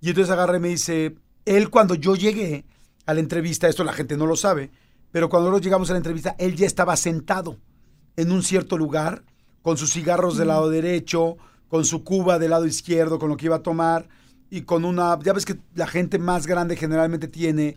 Y 0.01 0.11
entonces 0.11 0.33
agarra 0.33 0.59
y 0.59 0.61
me 0.61 0.69
dice, 0.69 1.17
él 1.45 1.71
cuando 1.71 1.95
yo 1.97 2.15
llegué 2.15 2.65
a 3.05 3.15
la 3.15 3.21
entrevista, 3.21 3.69
esto 3.69 3.83
la 3.83 3.93
gente 3.93 4.17
no 4.17 4.27
lo 4.27 4.37
sabe, 4.37 4.71
pero 5.11 5.29
cuando 5.29 5.49
nosotros 5.49 5.65
llegamos 5.65 5.91
a 5.91 5.95
la 5.95 5.99
entrevista, 5.99 6.37
él 6.39 6.55
ya 6.55 6.67
estaba 6.67 6.97
sentado 6.97 7.59
en 8.17 8.31
un 8.31 8.43
cierto 8.43 8.79
lugar, 8.79 9.25
con 9.63 9.77
sus 9.77 9.93
cigarros 9.93 10.37
del 10.37 10.49
lado 10.49 10.71
derecho, 10.71 11.39
con 11.69 11.85
su 11.85 12.05
cuba 12.05 12.39
del 12.39 12.51
lado 12.51 12.67
izquierdo, 12.67 13.19
con 13.19 13.29
lo 13.29 13.37
que 13.37 13.47
iba 13.47 13.57
a 13.57 13.63
tomar, 13.63 14.09
y 14.51 14.63
con 14.63 14.85
una, 14.85 15.19
ya 15.23 15.33
ves 15.33 15.45
que 15.45 15.59
la 15.75 15.87
gente 15.87 16.19
más 16.19 16.47
grande 16.47 16.77
generalmente 16.77 17.29
tiene 17.29 17.77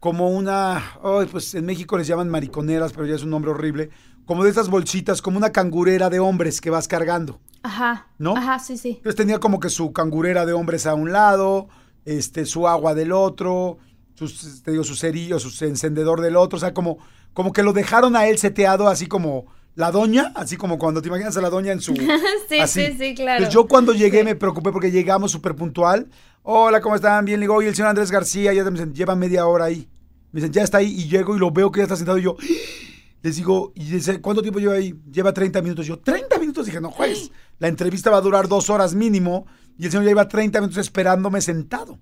como 0.00 0.30
una, 0.30 0.76
ay, 1.02 1.26
pues 1.30 1.54
en 1.54 1.66
México 1.66 1.98
les 1.98 2.06
llaman 2.06 2.28
mariconeras, 2.28 2.92
pero 2.92 3.06
ya 3.06 3.16
es 3.16 3.22
un 3.22 3.30
nombre 3.30 3.50
horrible, 3.50 3.90
como 4.24 4.44
de 4.44 4.50
estas 4.50 4.68
bolsitas, 4.68 5.22
como 5.22 5.38
una 5.38 5.50
cangurera 5.50 6.08
de 6.10 6.20
hombres 6.20 6.60
que 6.60 6.70
vas 6.70 6.86
cargando. 6.86 7.40
Ajá. 7.62 8.06
¿No? 8.18 8.36
Ajá, 8.36 8.58
sí, 8.58 8.76
sí. 8.78 8.90
Entonces 8.98 9.16
tenía 9.16 9.40
como 9.40 9.58
que 9.58 9.70
su 9.70 9.92
cangurera 9.92 10.46
de 10.46 10.52
hombres 10.52 10.86
a 10.86 10.94
un 10.94 11.12
lado, 11.12 11.68
este, 12.04 12.46
su 12.46 12.68
agua 12.68 12.94
del 12.94 13.12
otro, 13.12 13.78
sus, 14.14 14.62
te 14.62 14.70
digo, 14.70 14.84
su 14.84 14.94
cerillo, 14.94 15.38
su 15.38 15.64
encendedor 15.64 16.20
del 16.20 16.36
otro, 16.36 16.56
o 16.56 16.60
sea, 16.60 16.74
como, 16.74 16.98
como 17.32 17.52
que 17.52 17.62
lo 17.62 17.72
dejaron 17.72 18.16
a 18.16 18.26
él 18.26 18.38
seteado 18.38 18.88
así 18.88 19.06
como 19.06 19.46
la 19.78 19.92
doña, 19.92 20.32
así 20.34 20.56
como 20.56 20.76
cuando 20.76 21.00
te 21.00 21.06
imaginas 21.06 21.36
a 21.36 21.40
la 21.40 21.50
doña 21.50 21.70
en 21.70 21.80
su... 21.80 21.94
sí, 22.48 22.58
así. 22.58 22.86
sí, 22.86 22.96
sí, 22.98 23.14
claro. 23.14 23.44
Pues 23.44 23.54
yo 23.54 23.68
cuando 23.68 23.92
llegué 23.92 24.24
me 24.24 24.34
preocupé 24.34 24.72
porque 24.72 24.90
llegamos 24.90 25.30
súper 25.30 25.54
puntual. 25.54 26.10
Hola, 26.42 26.80
¿cómo 26.80 26.96
están? 26.96 27.24
Bien, 27.24 27.38
le 27.38 27.44
digo, 27.44 27.54
oye, 27.54 27.68
el 27.68 27.76
señor 27.76 27.90
Andrés 27.90 28.10
García, 28.10 28.52
ya 28.52 28.64
me 28.64 28.72
dicen, 28.72 28.92
lleva 28.92 29.14
media 29.14 29.46
hora 29.46 29.66
ahí. 29.66 29.88
Me 30.32 30.40
dicen, 30.40 30.52
ya 30.52 30.64
está 30.64 30.78
ahí, 30.78 30.88
y 30.88 31.08
llego 31.08 31.36
y 31.36 31.38
lo 31.38 31.52
veo 31.52 31.70
que 31.70 31.78
ya 31.78 31.84
está 31.84 31.94
sentado 31.94 32.18
y 32.18 32.22
yo... 32.22 32.36
Les 33.22 33.36
digo, 33.36 33.72
y 33.76 33.84
dice, 33.84 34.20
¿cuánto 34.20 34.42
tiempo 34.42 34.58
lleva 34.58 34.74
ahí? 34.74 34.96
Lleva 35.12 35.32
30 35.32 35.62
minutos. 35.62 35.86
Yo, 35.86 36.02
¿30 36.02 36.40
minutos? 36.40 36.66
Dije, 36.66 36.80
no, 36.80 36.90
juez, 36.90 37.30
la 37.60 37.68
entrevista 37.68 38.10
va 38.10 38.16
a 38.16 38.20
durar 38.20 38.48
dos 38.48 38.70
horas 38.70 38.96
mínimo. 38.96 39.46
Y 39.78 39.84
el 39.84 39.92
señor 39.92 40.06
ya 40.06 40.10
iba 40.10 40.26
30 40.26 40.60
minutos 40.60 40.78
esperándome 40.78 41.40
sentado. 41.40 42.00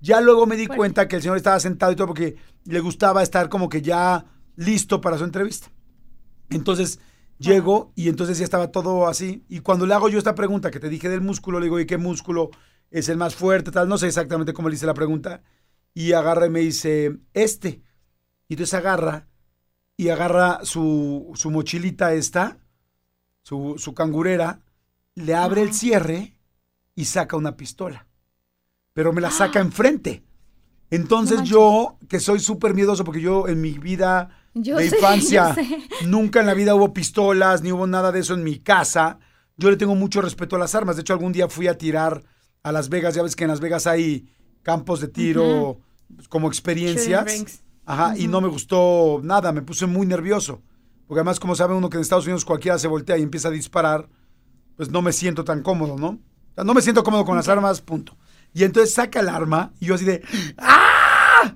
Ya 0.00 0.20
luego 0.20 0.46
me 0.46 0.54
di 0.54 0.68
cuenta 0.68 1.08
que 1.08 1.16
el 1.16 1.22
señor 1.22 1.38
estaba 1.38 1.58
sentado 1.58 1.90
y 1.90 1.96
todo 1.96 2.06
porque 2.06 2.36
le 2.66 2.78
gustaba 2.78 3.24
estar 3.24 3.48
como 3.48 3.68
que 3.68 3.82
ya 3.82 4.26
listo 4.54 5.00
para 5.00 5.18
su 5.18 5.24
entrevista. 5.24 5.72
Entonces 6.50 7.00
llego 7.38 7.92
y 7.94 8.08
entonces 8.08 8.38
ya 8.38 8.44
estaba 8.44 8.70
todo 8.70 9.06
así. 9.06 9.44
Y 9.48 9.60
cuando 9.60 9.86
le 9.86 9.94
hago 9.94 10.08
yo 10.08 10.18
esta 10.18 10.34
pregunta 10.34 10.70
que 10.70 10.80
te 10.80 10.88
dije 10.88 11.08
del 11.08 11.20
músculo, 11.20 11.60
le 11.60 11.66
digo, 11.66 11.80
¿y 11.80 11.86
qué 11.86 11.98
músculo 11.98 12.50
es 12.90 13.08
el 13.08 13.16
más 13.16 13.34
fuerte? 13.34 13.70
Tal, 13.70 13.88
no 13.88 13.98
sé 13.98 14.06
exactamente 14.06 14.52
cómo 14.52 14.68
le 14.68 14.76
hice 14.76 14.86
la 14.86 14.94
pregunta. 14.94 15.42
Y 15.94 16.12
agarra 16.12 16.46
y 16.46 16.50
me 16.50 16.60
dice, 16.60 17.18
este. 17.32 17.82
Y 18.48 18.54
entonces 18.54 18.74
agarra 18.74 19.28
y 19.96 20.10
agarra 20.10 20.60
su, 20.62 21.32
su 21.34 21.50
mochilita 21.50 22.12
esta, 22.12 22.58
su, 23.42 23.76
su 23.78 23.94
cangurera, 23.94 24.60
le 25.14 25.34
abre 25.34 25.62
el 25.62 25.72
cierre 25.72 26.38
y 26.94 27.06
saca 27.06 27.36
una 27.36 27.56
pistola. 27.56 28.06
Pero 28.92 29.12
me 29.12 29.20
la 29.20 29.30
saca 29.30 29.60
enfrente. 29.60 30.22
Entonces 30.90 31.42
yo, 31.42 31.98
que 32.08 32.20
soy 32.20 32.40
súper 32.40 32.74
miedoso, 32.74 33.04
porque 33.04 33.20
yo 33.20 33.48
en 33.48 33.60
mi 33.60 33.72
vida 33.72 34.30
Yo 34.58 34.76
de 34.76 34.88
sé, 34.88 34.96
infancia, 35.00 35.54
yo 35.54 35.62
sé. 35.62 36.06
nunca 36.06 36.40
en 36.40 36.46
la 36.46 36.54
vida 36.54 36.74
hubo 36.74 36.92
pistolas, 36.94 37.62
ni 37.62 37.72
hubo 37.72 37.86
nada 37.86 38.10
de 38.10 38.20
eso 38.20 38.34
en 38.34 38.42
mi 38.42 38.58
casa. 38.58 39.18
Yo 39.56 39.70
le 39.70 39.76
tengo 39.76 39.94
mucho 39.94 40.22
respeto 40.22 40.56
a 40.56 40.58
las 40.58 40.74
armas. 40.74 40.96
De 40.96 41.02
hecho, 41.02 41.12
algún 41.12 41.32
día 41.32 41.48
fui 41.48 41.68
a 41.68 41.78
tirar 41.78 42.22
a 42.62 42.72
Las 42.72 42.88
Vegas. 42.88 43.14
Ya 43.14 43.22
ves 43.22 43.36
que 43.36 43.44
en 43.44 43.50
Las 43.50 43.60
Vegas 43.60 43.86
hay 43.86 44.28
campos 44.62 45.00
de 45.00 45.08
tiro 45.08 45.80
como 46.28 46.48
experiencias. 46.48 47.62
Ajá, 47.84 48.18
y 48.18 48.26
no 48.26 48.40
me 48.40 48.48
gustó 48.48 49.20
nada, 49.22 49.52
me 49.52 49.62
puse 49.62 49.86
muy 49.86 50.06
nervioso. 50.06 50.62
Porque 51.06 51.20
además, 51.20 51.38
como 51.38 51.54
sabe 51.54 51.74
uno 51.74 51.88
que 51.88 51.98
en 51.98 52.02
Estados 52.02 52.24
Unidos 52.24 52.44
cualquiera 52.44 52.78
se 52.78 52.88
voltea 52.88 53.16
y 53.16 53.22
empieza 53.22 53.48
a 53.48 53.52
disparar, 53.52 54.08
pues 54.76 54.90
no 54.90 55.02
me 55.02 55.12
siento 55.12 55.44
tan 55.44 55.62
cómodo, 55.62 55.96
¿no? 55.96 56.08
O 56.08 56.54
sea, 56.54 56.64
no 56.64 56.74
me 56.74 56.82
siento 56.82 57.04
cómodo 57.04 57.24
con 57.24 57.36
las 57.36 57.48
armas, 57.48 57.80
punto. 57.80 58.16
Y 58.52 58.64
entonces 58.64 58.92
saca 58.92 59.20
el 59.20 59.28
arma 59.28 59.72
y 59.78 59.86
yo 59.86 59.94
así 59.94 60.04
de 60.04 60.22
¡Ah! 60.58 61.54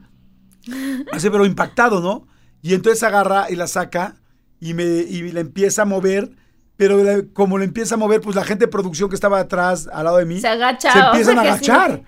Así, 1.13 1.29
pero 1.31 1.45
impactado, 1.45 2.01
¿no? 2.01 2.29
Y 2.63 2.75
entonces 2.75 3.03
agarra 3.03 3.51
y 3.51 3.57
la 3.57 3.67
saca 3.67 4.17
y 4.61 4.75
me 4.75 4.85
y 4.85 5.33
la 5.33 5.41
empieza 5.41 5.83
a 5.83 5.85
mover, 5.87 6.31
pero 6.77 7.03
la- 7.03 7.23
como 7.33 7.59
la 7.59 7.65
empieza 7.65 7.95
a 7.95 7.99
mover, 7.99 8.21
pues 8.21 8.37
la 8.37 8.45
gente 8.45 8.67
de 8.67 8.71
producción 8.71 9.09
que 9.09 9.15
estaba 9.15 9.39
atrás, 9.41 9.89
al 9.93 10.05
lado 10.05 10.19
de 10.19 10.27
mí, 10.27 10.41
Se 10.41 10.49
agacha, 10.49 10.93
se 10.93 10.99
o 11.01 11.07
empiezan 11.07 11.35
sea, 11.35 11.43
a 11.43 11.55
agachar. 11.55 11.99
que- 12.01 12.07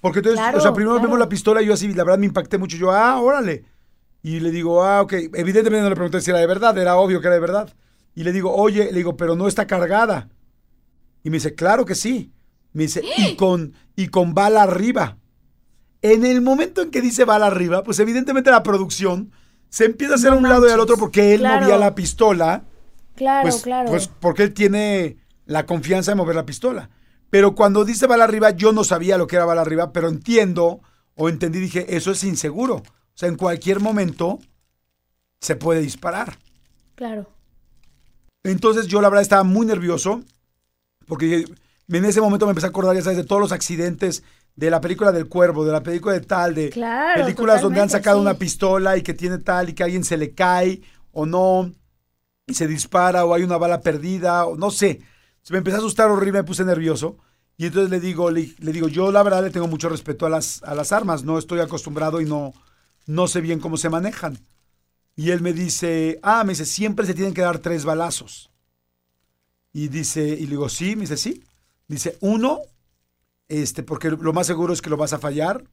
Porque 0.00 0.18
entonces, 0.20 0.40
Claro, 0.40 0.58
o 0.58 0.60
sea, 0.60 0.72
primero 0.72 0.94
claro. 0.94 1.08
vemos 1.08 1.18
la 1.18 1.28
pistola 1.28 1.60
y 1.60 1.66
yo 1.66 1.74
así, 1.74 1.92
la 1.92 2.04
verdad 2.04 2.18
me 2.18 2.26
impacté 2.26 2.56
mucho. 2.58 2.76
Yo, 2.76 2.92
ah, 2.92 3.20
órale. 3.20 3.64
Y 4.22 4.38
le 4.40 4.50
digo, 4.52 4.84
ah, 4.84 5.00
ok. 5.02 5.12
Evidentemente 5.34 5.82
no 5.82 5.88
le 5.88 5.96
pregunté 5.96 6.20
si 6.20 6.30
era 6.30 6.38
de 6.38 6.46
verdad, 6.46 6.76
era 6.78 6.96
obvio 6.96 7.20
que 7.20 7.26
era 7.26 7.34
de 7.34 7.40
verdad. 7.40 7.74
Y 8.14 8.22
le 8.24 8.30
digo, 8.32 8.54
oye, 8.54 8.86
le 8.92 8.98
digo, 8.98 9.16
pero 9.16 9.34
no 9.34 9.48
está 9.48 9.66
cargada. 9.66 10.28
Y 11.24 11.30
me 11.30 11.38
dice, 11.38 11.54
claro 11.56 11.84
que 11.84 11.94
sí. 11.96 12.32
Me 12.72 12.84
dice, 12.84 13.02
y 13.16 13.34
con, 13.36 13.74
y 13.96 14.06
con 14.08 14.34
bala 14.34 14.62
arriba. 14.62 15.18
En 16.02 16.24
el 16.24 16.42
momento 16.42 16.82
en 16.82 16.90
que 16.92 17.00
dice 17.00 17.24
bala 17.24 17.46
arriba, 17.46 17.82
pues 17.82 17.98
evidentemente 17.98 18.50
la 18.52 18.62
producción 18.62 19.32
se 19.70 19.84
empieza 19.86 20.14
a 20.14 20.16
hacer 20.16 20.30
No 20.30 20.36
a 20.36 20.38
un 20.38 20.48
lado 20.48 20.68
y 20.68 20.70
al 20.72 20.80
otro 20.80 20.96
porque 20.96 21.34
él 21.34 21.40
claro. 21.40 21.62
movía 21.62 21.78
la 21.78 21.94
pistola 21.94 22.64
Claro, 23.14 23.48
pues, 23.48 23.62
claro. 23.62 23.90
pues 23.90 24.08
porque 24.08 24.44
él 24.44 24.54
tiene 24.54 25.16
la 25.44 25.66
confianza 25.66 26.12
de 26.12 26.16
mover 26.16 26.36
la 26.36 26.46
pistola. 26.46 26.90
Pero 27.30 27.54
cuando 27.56 27.84
dice 27.84 28.06
bala 28.06 28.24
arriba, 28.24 28.50
yo 28.50 28.72
no 28.72 28.84
sabía 28.84 29.18
lo 29.18 29.26
que 29.26 29.36
era 29.36 29.44
bala 29.44 29.60
arriba, 29.62 29.92
pero 29.92 30.08
entiendo 30.08 30.80
o 31.14 31.28
entendí, 31.28 31.58
dije, 31.58 31.96
eso 31.96 32.12
es 32.12 32.22
inseguro. 32.22 32.76
O 32.76 32.84
sea, 33.14 33.28
en 33.28 33.36
cualquier 33.36 33.80
momento 33.80 34.38
se 35.40 35.56
puede 35.56 35.80
disparar. 35.80 36.38
claro. 36.94 37.28
Entonces 38.44 38.86
yo 38.86 39.00
la 39.02 39.08
verdad 39.08 39.22
estaba 39.22 39.42
muy 39.42 39.66
nervioso 39.66 40.22
porque 41.06 41.44
en 41.88 42.04
ese 42.04 42.20
momento 42.20 42.46
me 42.46 42.50
empecé 42.50 42.66
a 42.66 42.70
acordar, 42.70 42.94
ya 42.94 43.02
sabes, 43.02 43.18
de 43.18 43.24
todos 43.24 43.40
los 43.42 43.52
accidentes 43.52 44.22
de 44.58 44.70
la 44.70 44.80
película 44.80 45.12
del 45.12 45.28
cuervo, 45.28 45.64
de 45.64 45.70
la 45.72 45.82
película 45.84 46.14
de 46.14 46.20
tal, 46.20 46.54
de 46.54 46.70
Claro, 46.70 47.22
películas 47.22 47.62
donde 47.62 47.80
han 47.80 47.88
sacado 47.88 48.18
sí. 48.18 48.22
una 48.22 48.34
pistola 48.34 48.96
y 48.96 49.02
que 49.02 49.14
tiene 49.14 49.38
tal 49.38 49.68
y 49.68 49.72
que 49.72 49.84
a 49.84 49.86
alguien 49.86 50.02
se 50.04 50.16
le 50.16 50.34
cae 50.34 50.82
o 51.12 51.26
no 51.26 51.70
y 52.46 52.54
se 52.54 52.66
dispara 52.66 53.24
o 53.24 53.34
hay 53.34 53.44
una 53.44 53.56
bala 53.56 53.80
perdida 53.82 54.46
o 54.46 54.56
no 54.56 54.70
sé. 54.72 55.00
Se 55.42 55.52
me 55.52 55.58
empezó 55.58 55.76
a 55.76 55.78
asustar 55.78 56.10
horrible, 56.10 56.40
me 56.40 56.44
puse 56.44 56.64
nervioso 56.64 57.18
y 57.56 57.66
entonces 57.66 57.90
le 57.90 58.00
digo, 58.00 58.30
le, 58.32 58.52
le 58.58 58.72
digo, 58.72 58.88
yo 58.88 59.12
la 59.12 59.22
verdad 59.22 59.44
le 59.44 59.50
tengo 59.50 59.68
mucho 59.68 59.88
respeto 59.88 60.26
a 60.26 60.30
las, 60.30 60.60
a 60.64 60.74
las 60.74 60.90
armas, 60.92 61.22
no 61.22 61.38
estoy 61.38 61.60
acostumbrado 61.60 62.20
y 62.20 62.24
no, 62.24 62.52
no 63.06 63.28
sé 63.28 63.40
bien 63.40 63.60
cómo 63.60 63.76
se 63.76 63.90
manejan. 63.90 64.38
Y 65.14 65.30
él 65.30 65.40
me 65.40 65.52
dice, 65.52 66.18
ah, 66.22 66.42
me 66.44 66.52
dice, 66.52 66.64
siempre 66.66 67.06
se 67.06 67.14
tienen 67.14 67.34
que 67.34 67.42
dar 67.42 67.58
tres 67.58 67.84
balazos. 67.84 68.50
Y 69.72 69.88
dice, 69.88 70.22
y 70.26 70.42
le 70.44 70.50
digo, 70.50 70.68
sí, 70.68 70.96
me 70.96 71.02
dice, 71.02 71.16
sí. 71.16 71.44
Dice, 71.88 72.16
uno, 72.20 72.60
este, 73.48 73.82
porque 73.82 74.10
lo 74.10 74.32
más 74.32 74.46
seguro 74.46 74.72
es 74.72 74.82
que 74.82 74.90
lo 74.90 74.96
vas 74.96 75.12
a 75.12 75.18
fallar. 75.18 75.64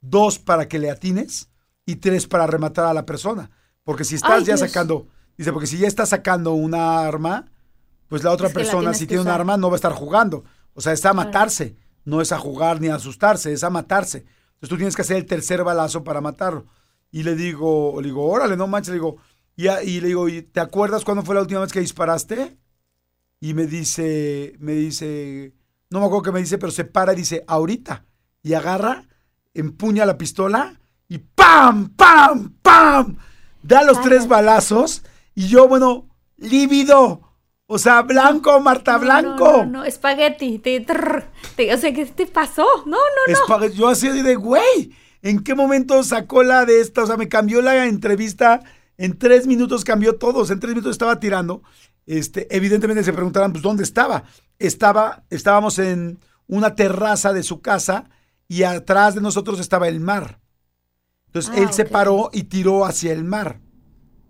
Dos, 0.00 0.38
para 0.38 0.68
que 0.68 0.78
le 0.78 0.90
atines. 0.90 1.50
Y 1.86 1.96
tres, 1.96 2.26
para 2.26 2.46
rematar 2.46 2.86
a 2.86 2.94
la 2.94 3.06
persona. 3.06 3.50
Porque 3.84 4.04
si 4.04 4.16
estás 4.16 4.40
Ay, 4.40 4.44
ya 4.44 4.56
Dios. 4.56 4.60
sacando, 4.60 5.08
dice, 5.36 5.52
porque 5.52 5.66
si 5.68 5.78
ya 5.78 5.86
estás 5.88 6.08
sacando 6.10 6.52
una 6.52 7.00
arma, 7.06 7.46
pues 8.08 8.24
la 8.24 8.32
otra 8.32 8.48
Es 8.48 8.52
que 8.52 8.58
la 8.64 8.64
persona, 8.64 8.94
si 8.94 9.06
tiene 9.06 9.20
un 9.22 9.28
usar. 9.28 9.40
arma, 9.40 9.56
no 9.56 9.68
va 9.68 9.74
a 9.74 9.76
estar 9.76 9.92
jugando. 9.92 10.44
O 10.74 10.80
sea, 10.80 10.92
es 10.92 11.04
a 11.04 11.12
matarse. 11.12 11.76
No 12.04 12.20
es 12.20 12.32
a 12.32 12.38
jugar 12.38 12.80
ni 12.80 12.88
a 12.88 12.96
asustarse, 12.96 13.52
es 13.52 13.64
a 13.64 13.70
matarse. 13.70 14.18
Entonces 14.18 14.68
tú 14.68 14.76
tienes 14.76 14.94
que 14.96 15.02
hacer 15.02 15.16
el 15.16 15.26
tercer 15.26 15.64
balazo 15.64 16.04
para 16.04 16.20
matarlo. 16.20 16.66
Y 17.10 17.22
le 17.24 17.34
digo, 17.34 17.94
le 18.00 18.08
digo, 18.08 18.26
órale, 18.28 18.56
no 18.56 18.66
manches, 18.68 18.88
le 18.90 18.94
digo, 18.94 19.16
y, 19.56 19.68
y 19.68 20.00
le 20.00 20.08
digo, 20.08 20.28
¿y 20.28 20.42
¿te 20.42 20.60
acuerdas 20.60 21.04
cuándo 21.04 21.22
fue 21.24 21.34
la 21.34 21.40
última 21.40 21.60
vez 21.60 21.72
que 21.72 21.80
disparaste? 21.80 22.58
Y 23.40 23.54
me 23.54 23.66
dice, 23.66 24.54
me 24.60 24.72
dice, 24.72 25.54
no 25.90 26.00
me 26.00 26.06
acuerdo 26.06 26.22
qué 26.22 26.32
me 26.32 26.40
dice, 26.40 26.58
pero 26.58 26.72
se 26.72 26.84
para 26.84 27.12
y 27.12 27.16
dice, 27.16 27.44
ahorita. 27.46 28.04
Y 28.42 28.54
agarra, 28.54 29.04
empuña 29.54 30.06
la 30.06 30.18
pistola 30.18 30.80
y 31.08 31.18
¡pam! 31.18 31.90
¡pam! 31.96 32.54
¡pam! 32.62 33.16
Da 33.62 33.82
los 33.82 34.00
tres 34.00 34.28
balazos 34.28 35.02
y 35.34 35.48
yo, 35.48 35.66
bueno, 35.68 36.08
lívido. 36.36 37.22
O 37.68 37.78
sea, 37.78 38.02
blanco, 38.02 38.60
Marta 38.60 38.96
Blanco. 38.96 39.44
No, 39.44 39.56
no, 39.58 39.66
no, 39.66 39.84
espagueti. 39.84 40.60
Te, 40.60 40.80
trrr, 40.80 41.24
te- 41.56 41.74
o 41.74 41.78
sea, 41.78 41.92
¿qué 41.92 42.06
te 42.06 42.26
pasó? 42.26 42.64
No, 42.86 42.96
no, 42.96 43.58
no. 43.58 43.66
Yo 43.66 43.88
así 43.88 44.08
de, 44.08 44.36
güey, 44.36 44.92
¿en 45.22 45.42
qué 45.42 45.56
momento 45.56 46.04
sacó 46.04 46.44
la 46.44 46.64
de 46.64 46.80
esta? 46.80 47.02
O 47.02 47.06
sea, 47.06 47.16
me 47.16 47.28
cambió 47.28 47.60
la 47.62 47.86
entrevista. 47.86 48.60
En 48.98 49.18
tres 49.18 49.48
minutos 49.48 49.84
cambió 49.84 50.14
todo. 50.16 50.38
O 50.40 50.44
sea, 50.44 50.54
en 50.54 50.60
tres 50.60 50.70
minutos 50.74 50.92
estaba 50.92 51.18
tirando. 51.18 51.62
Este, 52.06 52.54
evidentemente 52.54 53.02
se 53.02 53.12
preguntarán, 53.12 53.52
pues, 53.52 53.62
¿dónde 53.62 53.82
estaba? 53.82 54.24
Estaba, 54.58 55.24
estábamos 55.28 55.78
en 55.78 56.18
una 56.46 56.74
terraza 56.74 57.32
de 57.32 57.42
su 57.42 57.60
casa 57.60 58.08
y 58.48 58.62
atrás 58.62 59.14
de 59.16 59.20
nosotros 59.20 59.58
estaba 59.58 59.88
el 59.88 60.00
mar. 60.00 60.40
Entonces, 61.26 61.52
Ah, 61.54 61.60
él 61.60 61.72
se 61.72 61.84
paró 61.84 62.30
y 62.32 62.44
tiró 62.44 62.84
hacia 62.84 63.12
el 63.12 63.24
mar. 63.24 63.60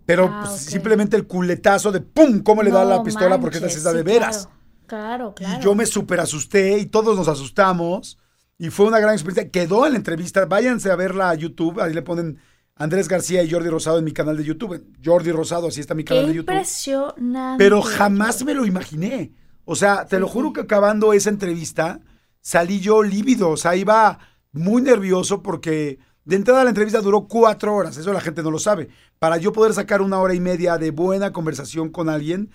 Pero 0.05 0.29
Ah, 0.31 0.45
pues, 0.45 0.61
simplemente 0.61 1.15
el 1.15 1.27
culetazo 1.27 1.91
de 1.91 2.01
¡pum! 2.01 2.41
¿Cómo 2.41 2.63
le 2.63 2.71
da 2.71 2.83
la 2.83 3.03
pistola? 3.03 3.39
Porque 3.39 3.57
esta 3.57 3.67
es 3.67 3.83
la 3.83 3.93
de 3.93 3.99
sí, 3.99 4.05
veras. 4.05 4.49
Claro, 4.87 5.33
claro. 5.33 5.35
claro. 5.35 5.59
Y 5.59 5.63
yo 5.63 5.75
me 5.75 5.85
súper 5.85 6.19
asusté 6.19 6.79
y 6.79 6.85
todos 6.87 7.15
nos 7.15 7.27
asustamos. 7.27 8.17
Y 8.57 8.69
fue 8.69 8.87
una 8.87 8.99
gran 8.99 9.13
experiencia. 9.13 9.51
Quedó 9.51 9.85
en 9.85 9.91
la 9.93 9.97
entrevista. 9.99 10.45
Váyanse 10.45 10.89
a 10.89 10.95
verla 10.95 11.29
a 11.29 11.35
YouTube. 11.35 11.79
Ahí 11.79 11.93
le 11.93 12.01
ponen 12.01 12.39
Andrés 12.77 13.07
García 13.07 13.43
y 13.43 13.51
Jordi 13.51 13.69
Rosado 13.69 13.97
en 13.97 14.05
mi 14.05 14.11
canal 14.11 14.37
de 14.37 14.43
YouTube. 14.43 14.85
Jordi 15.03 15.31
Rosado, 15.31 15.67
así 15.67 15.81
está 15.81 15.93
mi 15.95 16.03
Qué 16.03 16.09
canal 16.13 16.27
de 16.27 16.35
YouTube. 16.35 16.51
impresionante. 16.51 17.63
Pero 17.63 17.81
jamás 17.81 18.43
me 18.43 18.53
lo 18.53 18.65
imaginé. 18.65 19.33
O 19.65 19.75
sea, 19.75 20.05
te 20.05 20.19
lo 20.19 20.27
juro 20.27 20.53
que 20.53 20.61
acabando 20.61 21.13
esa 21.13 21.29
entrevista, 21.29 21.99
salí 22.41 22.79
yo 22.79 23.03
lívido. 23.03 23.49
O 23.49 23.57
sea, 23.57 23.75
iba 23.75 24.19
muy 24.51 24.81
nervioso 24.81 25.41
porque 25.41 25.99
de 26.23 26.35
entrada 26.35 26.63
la 26.63 26.69
entrevista 26.69 27.01
duró 27.01 27.27
cuatro 27.27 27.75
horas. 27.75 27.97
Eso 27.97 28.13
la 28.13 28.21
gente 28.21 28.43
no 28.43 28.51
lo 28.51 28.59
sabe. 28.59 28.89
Para 29.19 29.37
yo 29.37 29.51
poder 29.51 29.73
sacar 29.73 30.01
una 30.01 30.19
hora 30.19 30.33
y 30.33 30.39
media 30.39 30.77
de 30.77 30.91
buena 30.91 31.33
conversación 31.33 31.89
con 31.89 32.09
alguien, 32.09 32.51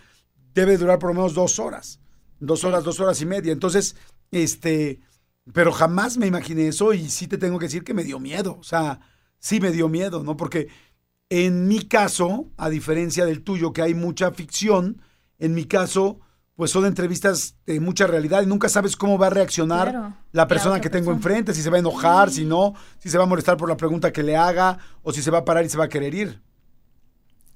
debe 0.54 0.78
durar 0.78 0.98
por 0.98 1.10
lo 1.10 1.14
menos 1.14 1.34
dos 1.34 1.58
horas. 1.58 2.00
Dos 2.38 2.64
horas, 2.64 2.84
dos 2.84 3.00
horas 3.00 3.20
y 3.20 3.26
media. 3.26 3.52
Entonces, 3.52 3.96
este, 4.30 5.00
pero 5.52 5.72
jamás 5.72 6.16
me 6.16 6.26
imaginé 6.26 6.68
eso 6.68 6.92
y 6.92 7.08
sí 7.08 7.26
te 7.26 7.38
tengo 7.38 7.58
que 7.58 7.66
decir 7.66 7.84
que 7.84 7.94
me 7.94 8.04
dio 8.04 8.18
miedo. 8.20 8.56
O 8.58 8.64
sea, 8.64 9.00
sí 9.42 9.58
me 9.60 9.72
dio 9.72 9.88
miedo, 9.88 10.22
¿no? 10.22 10.36
Porque 10.36 10.68
en 11.28 11.66
mi 11.66 11.80
caso, 11.80 12.48
a 12.56 12.70
diferencia 12.70 13.26
del 13.26 13.42
tuyo, 13.42 13.72
que 13.72 13.82
hay 13.82 13.92
mucha 13.94 14.30
ficción, 14.30 15.02
en 15.38 15.52
mi 15.54 15.64
caso, 15.64 16.20
pues 16.54 16.70
son 16.70 16.86
entrevistas 16.86 17.56
de 17.66 17.80
mucha 17.80 18.06
realidad 18.06 18.42
y 18.42 18.46
nunca 18.46 18.68
sabes 18.68 18.94
cómo 18.96 19.18
va 19.18 19.26
a 19.26 19.30
reaccionar 19.30 19.90
Claro, 19.90 20.16
la 20.30 20.46
persona 20.46 20.80
que 20.80 20.90
tengo 20.90 21.06
persona. 21.06 21.16
enfrente, 21.16 21.54
si 21.54 21.62
se 21.62 21.70
va 21.70 21.76
a 21.76 21.80
enojar, 21.80 22.30
si 22.30 22.44
no, 22.44 22.74
si 22.98 23.10
se 23.10 23.18
va 23.18 23.24
a 23.24 23.26
molestar 23.26 23.56
por 23.56 23.68
la 23.68 23.76
pregunta 23.76 24.12
que 24.12 24.22
le 24.22 24.36
haga 24.36 24.78
o 25.02 25.12
si 25.12 25.22
se 25.22 25.30
va 25.30 25.38
a 25.38 25.44
parar 25.44 25.64
y 25.64 25.68
se 25.68 25.78
va 25.78 25.84
a 25.84 25.88
querer 25.88 26.14
ir. 26.14 26.40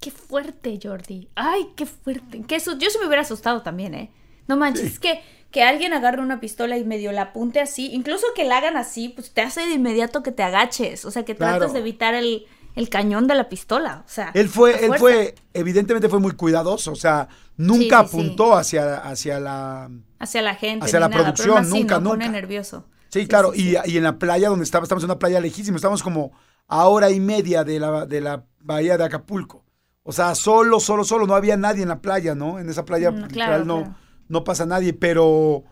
Qué 0.01 0.11
fuerte, 0.11 0.77
Jordi. 0.81 1.29
Ay, 1.35 1.69
qué 1.75 1.85
fuerte. 1.85 2.41
Que 2.43 2.55
eso, 2.57 2.77
yo 2.77 2.89
se 2.89 2.99
me 2.99 3.05
hubiera 3.07 3.21
asustado 3.21 3.61
también, 3.61 3.93
¿eh? 3.93 4.11
No 4.47 4.57
manches, 4.57 4.85
es 4.85 4.99
que, 4.99 5.21
que 5.57 5.63
alguien 5.63 5.91
agarre 5.91 6.21
una 6.21 6.39
pistola 6.39 6.77
y 6.77 6.83
medio 6.83 7.11
la 7.11 7.23
apunte 7.23 7.59
así, 7.59 7.89
incluso 7.91 8.27
que 8.35 8.43
la 8.45 8.57
hagan 8.57 8.77
así, 8.77 9.09
pues 9.09 9.31
te 9.33 9.41
hace 9.41 9.61
de 9.61 9.71
inmediato 9.73 10.21
que 10.21 10.31
te 10.31 10.43
agaches, 10.43 11.03
o 11.03 11.09
sea, 11.09 11.25
que 11.25 11.35
Claro. 11.35 11.57
trates 11.57 11.73
de 11.73 11.79
evitar 11.79 12.13
el, 12.13 12.45
el 12.75 12.89
cañón 12.89 13.25
de 13.25 13.33
la 13.33 13.49
pistola, 13.49 14.03
o 14.05 14.07
sea. 14.09 14.29
Él 14.35 14.49
fue, 14.49 14.85
él 14.85 14.91
fue, 14.99 15.33
evidentemente 15.55 16.09
fue 16.09 16.19
muy 16.19 16.33
cuidadoso, 16.33 16.91
o 16.91 16.95
sea, 16.95 17.27
nunca 17.55 18.01
Sí, 18.01 18.05
sí, 18.05 18.11
sí. 18.11 18.17
apuntó 18.19 18.53
hacia, 18.55 18.97
hacia 18.97 19.39
la... 19.39 19.89
hacia 20.19 20.43
la 20.43 20.53
gente, 20.53 20.85
hacia 20.85 20.99
la 20.99 21.09
nada, 21.09 21.23
producción, 21.23 21.55
pero 21.63 21.75
nunca, 21.75 21.99
¿no? 21.99 22.09
Pone 22.11 22.25
nunca. 22.25 22.39
nervioso. 22.39 22.85
Sí, 23.09 23.25
claro, 23.25 23.53
y, 23.55 23.77
y 23.85 23.97
en 23.97 24.03
la 24.03 24.19
playa 24.19 24.49
donde 24.49 24.63
estaba, 24.63 24.83
estamos 24.83 25.03
en 25.05 25.09
una 25.09 25.17
playa 25.17 25.39
lejísima, 25.39 25.77
estamos 25.77 26.03
como 26.03 26.33
a 26.67 26.85
hora 26.87 27.09
y 27.09 27.19
media 27.19 27.63
de 27.63 27.79
la, 27.79 28.05
de 28.05 28.21
la 28.21 28.43
bahía 28.59 28.95
de 28.95 29.05
Acapulco. 29.05 29.63
O 30.03 30.11
sea, 30.11 30.35
solo, 30.35 30.79
solo, 30.79 31.03
solo, 31.03 31.25
no 31.25 31.33
había 31.33 31.57
nadie 31.57 31.81
en 31.81 31.89
la 31.89 31.99
playa, 31.99 32.35
¿no? 32.35 32.59
En 32.59 32.69
esa 32.69 32.85
playa 32.85 33.09
Mm, 33.09 33.15
literal 33.15 33.31
claro, 33.31 33.65
no, 33.65 33.77
claro. 33.83 33.95
No 34.29 34.43
pasa 34.43 34.65
nadie, 34.65 34.93
pero, 34.93 35.63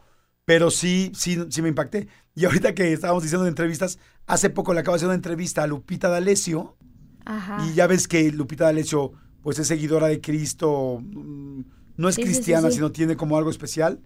pero 0.45 0.71
sí, 0.71 1.11
sí, 1.15 1.37
sí 1.49 1.61
me 1.61 1.69
impacté. 1.69 2.07
Y 2.35 2.45
ahorita 2.45 2.73
que 2.75 2.91
estábamos 2.93 3.23
diciendo 3.23 3.43
de 3.43 3.49
entrevistas, 3.49 3.99
hace 4.27 4.49
poco 4.49 4.73
le 4.73 4.81
acabo 4.81 4.93
de 4.95 4.97
hacer 4.97 5.07
una 5.07 5.15
entrevista 5.15 5.63
a 5.63 5.67
Lupita 5.67 6.09
D'Alessio, 6.09 6.77
Ajá. 7.25 7.65
y 7.67 7.73
ya 7.73 7.87
ves 7.87 8.07
que 8.07 8.31
Lupita 8.31 8.65
D'Alessio, 8.65 9.13
pues 9.41 9.59
es 9.59 9.67
seguidora 9.67 10.07
de 10.07 10.21
Cristo, 10.21 10.99
mm, 11.01 11.61
no 11.97 12.09
es 12.09 12.15
Sí, 12.15 12.21
sí, 12.21 12.27
sí, 12.27 12.33
cristiana, 12.33 12.69
sí. 12.69 12.75
sino 12.75 12.91
tiene 12.91 13.15
como 13.15 13.37
algo 13.37 13.49
especial. 13.49 14.01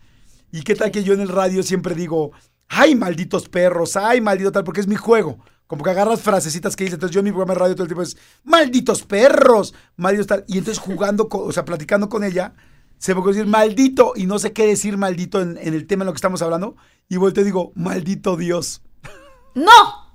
¿Y 0.52 0.62
qué 0.62 0.76
tal 0.76 0.92
que 0.92 1.04
yo 1.04 1.14
en 1.14 1.22
el 1.22 1.30
radio 1.30 1.64
siempre 1.64 1.96
digo, 1.96 2.32
ay, 2.68 2.96
malditos 2.96 3.50
perros, 3.50 3.96
ay, 3.96 4.22
maldito 4.22 4.52
tal, 4.52 4.64
porque 4.64 4.82
es 4.82 4.88
mi 4.88 4.96
juego? 4.96 5.40
Como 5.68 5.84
que 5.84 5.92
agarras 5.92 6.22
frasecitas 6.22 6.76
que 6.76 6.84
dice, 6.86 6.96
entonces 6.96 7.14
yo 7.14 7.20
en 7.20 7.26
mi 7.26 7.32
programa 7.32 7.54
de 7.54 7.60
radio 7.60 7.76
todo 7.76 7.84
el 7.84 7.90
tiempo 7.90 8.02
es, 8.02 8.18
malditos 8.44 9.04
perros, 9.04 9.74
malditos 9.98 10.26
tal. 10.28 10.44
Y 10.48 10.58
entonces 10.58 10.80
jugando, 10.82 11.30
con- 11.30 11.48
o 11.48 11.52
sea, 11.52 11.64
platicando 11.66 12.10
con 12.10 12.24
ella, 12.24 12.54
se 13.00 13.14
me 13.16 13.22
ocurrió 13.22 13.38
decir 13.38 13.50
maldito 13.50 14.14
y 14.16 14.28
no 14.28 14.38
sé 14.38 14.54
qué 14.54 14.68
decir 14.68 14.98
maldito 14.98 15.42
en, 15.42 15.58
en 15.58 15.74
el 15.74 15.88
tema 15.88 16.04
en 16.04 16.08
lo 16.08 16.14
que 16.14 16.18
estamos 16.18 16.42
hablando. 16.44 16.76
Y 17.10 17.18
volteo 17.18 17.42
y 17.42 17.46
digo, 17.46 17.72
maldito 17.76 18.38
Dios. 18.38 18.84
¡No! 19.56 20.14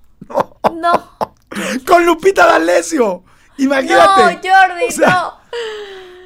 ¡No! 0.72 1.10
Con 1.86 2.06
Lupita 2.06 2.46
D'Alessio. 2.46 3.24
Imagínate. 3.58 4.22
¡No, 4.22 4.40
Jordi, 4.42 4.84
O 4.88 4.90
sea, 4.90 5.32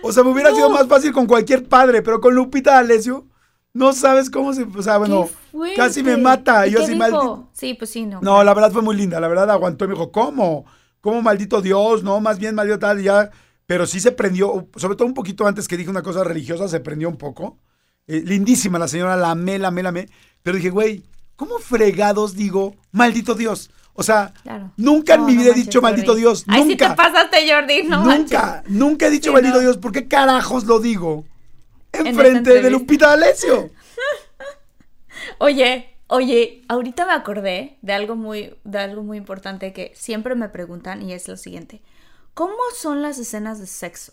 O 0.03 0.13
sea, 0.13 0.23
me 0.25 0.31
hubiera 0.31 0.55
sido 0.55 0.71
más 0.71 0.87
fácil 0.87 1.13
con 1.13 1.27
cualquier 1.27 1.67
padre, 1.69 2.03
pero 2.03 2.21
con 2.21 2.35
Lupita 2.35 2.73
D'Alessio, 2.73 3.27
no 3.75 3.93
sabes 3.93 4.31
cómo 4.31 4.53
se. 4.55 4.63
O 4.63 4.83
sea, 4.83 4.99
no! 5.01 5.29
bueno, 5.53 5.75
casi 5.77 6.03
me 6.03 6.17
mata. 6.17 6.67
¿Y 6.67 6.73
Yo 6.73 6.81
qué 6.81 6.87
sí 6.87 6.93
dijo? 6.93 6.99
maldito. 6.99 7.49
Sí, 7.53 7.75
pues 7.75 7.91
sí, 7.91 8.07
no. 8.07 8.21
No, 8.23 8.43
la 8.43 8.55
verdad 8.55 8.73
fue 8.73 8.83
muy 8.83 8.97
linda. 8.97 9.21
La 9.21 9.29
verdad 9.29 9.51
aguantó 9.51 9.85
y 9.85 9.89
me 9.89 9.95
dijo, 9.95 10.11
¿cómo? 10.11 10.65
¿Cómo 11.01 11.21
maldito 11.23 11.61
Dios? 11.61 12.03
No, 12.03 12.21
más 12.21 12.39
bien 12.39 12.55
maldito 12.55 12.79
tal. 12.79 13.01
y 13.01 13.05
ya. 13.05 13.31
Pero 13.69 13.87
sí 13.87 14.01
se 14.01 14.13
prendió, 14.13 14.67
sobre 14.77 14.97
todo 14.97 15.07
un 15.07 15.13
poquito 15.13 15.47
antes 15.47 15.69
que 15.69 15.77
dije 15.77 15.91
una 15.91 16.01
cosa 16.03 16.25
religiosa, 16.25 16.69
se 16.69 16.81
prendió 16.81 17.07
un 17.11 17.19
poco. 17.19 17.59
Eh, 18.07 18.23
lindísima 18.25 18.79
la 18.79 18.89
señora, 18.89 19.15
la 19.15 19.33
amé, 19.33 19.59
la 19.59 19.69
amé, 19.69 19.83
la 19.83 19.91
amé. 19.91 20.09
Pero 20.43 20.57
dije, 20.57 20.71
güey, 20.71 21.03
¿cómo 21.37 21.59
fregados 21.59 22.35
digo 22.35 22.75
maldito 22.93 23.35
Dios? 23.35 23.71
O 23.93 24.03
sea, 24.03 24.33
Claro. 24.43 24.73
nunca 24.79 25.17
en 25.17 25.27
mi 25.27 25.35
no 25.35 25.43
vida 25.43 25.51
he 25.51 25.55
dicho 25.55 25.83
maldito 25.83 26.13
Jordi. 26.13 26.21
Dios. 26.23 26.45
Ay, 26.47 26.65
nunca. 26.65 26.89
te 26.91 26.97
pasaste, 26.97 27.37
Jordi, 27.53 27.83
no 27.83 27.99
nunca, 28.05 28.07
manches. 28.09 28.71
nunca 28.73 29.07
he 29.09 29.11
dicho 29.11 29.29
Sí, 29.31 29.35
maldito 29.35 29.57
no. 29.57 29.61
Dios. 29.61 29.77
¿Por 29.77 29.93
qué 29.93 30.09
carajos 30.09 30.65
lo 30.65 30.79
digo? 30.81 31.27
Enfrente 31.93 32.31
de 32.31 32.57
entrevista. 32.57 32.71
Lupita 32.71 33.09
D'Alessio. 33.09 33.71
Oye, 35.39 35.91
oye, 36.07 36.63
ahorita 36.69 37.07
me 37.07 37.13
acordé 37.13 37.77
de 37.83 37.93
algo 37.93 38.17
muy, 38.17 38.55
de 38.65 38.79
algo 38.79 39.03
muy 39.03 39.19
importante 39.19 39.73
que 39.73 39.93
siempre 39.95 40.35
me 40.35 40.49
preguntan 40.49 41.03
y 41.03 41.13
es 41.13 41.29
lo 41.29 41.37
siguiente. 41.37 41.83
¿Cómo 42.39 42.55
son 42.73 43.03
las 43.03 43.19
escenas 43.19 43.59
de 43.59 43.67
sexo? 43.67 44.13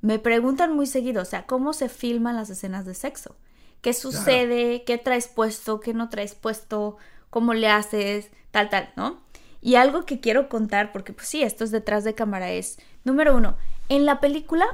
Me 0.00 0.18
preguntan 0.18 0.74
muy 0.74 0.86
seguido, 0.88 1.22
o 1.22 1.24
sea, 1.24 1.46
¿cómo 1.46 1.72
se 1.72 1.88
filman 1.88 2.34
las 2.34 2.50
escenas 2.50 2.84
de 2.84 2.94
sexo? 2.94 3.36
¿Qué 3.80 3.92
sucede? 3.92 4.82
¿Qué 4.82 4.98
traes 4.98 5.28
puesto? 5.28 5.78
¿Qué 5.78 5.94
no 5.94 6.08
traes 6.08 6.34
puesto? 6.34 6.96
¿Cómo 7.30 7.54
le 7.54 7.68
haces? 7.68 8.32
Tal, 8.50 8.70
tal, 8.70 8.92
¿no? 8.96 9.20
Y 9.60 9.76
algo 9.76 10.04
que 10.04 10.18
quiero 10.18 10.48
contar, 10.48 10.90
porque 10.90 11.12
pues 11.12 11.28
sí, 11.28 11.44
esto 11.44 11.62
es 11.62 11.70
detrás 11.70 12.02
de 12.02 12.16
cámara, 12.16 12.50
es, 12.50 12.80
número 13.04 13.36
uno, 13.36 13.56
en 13.88 14.04
la 14.04 14.18
película 14.18 14.66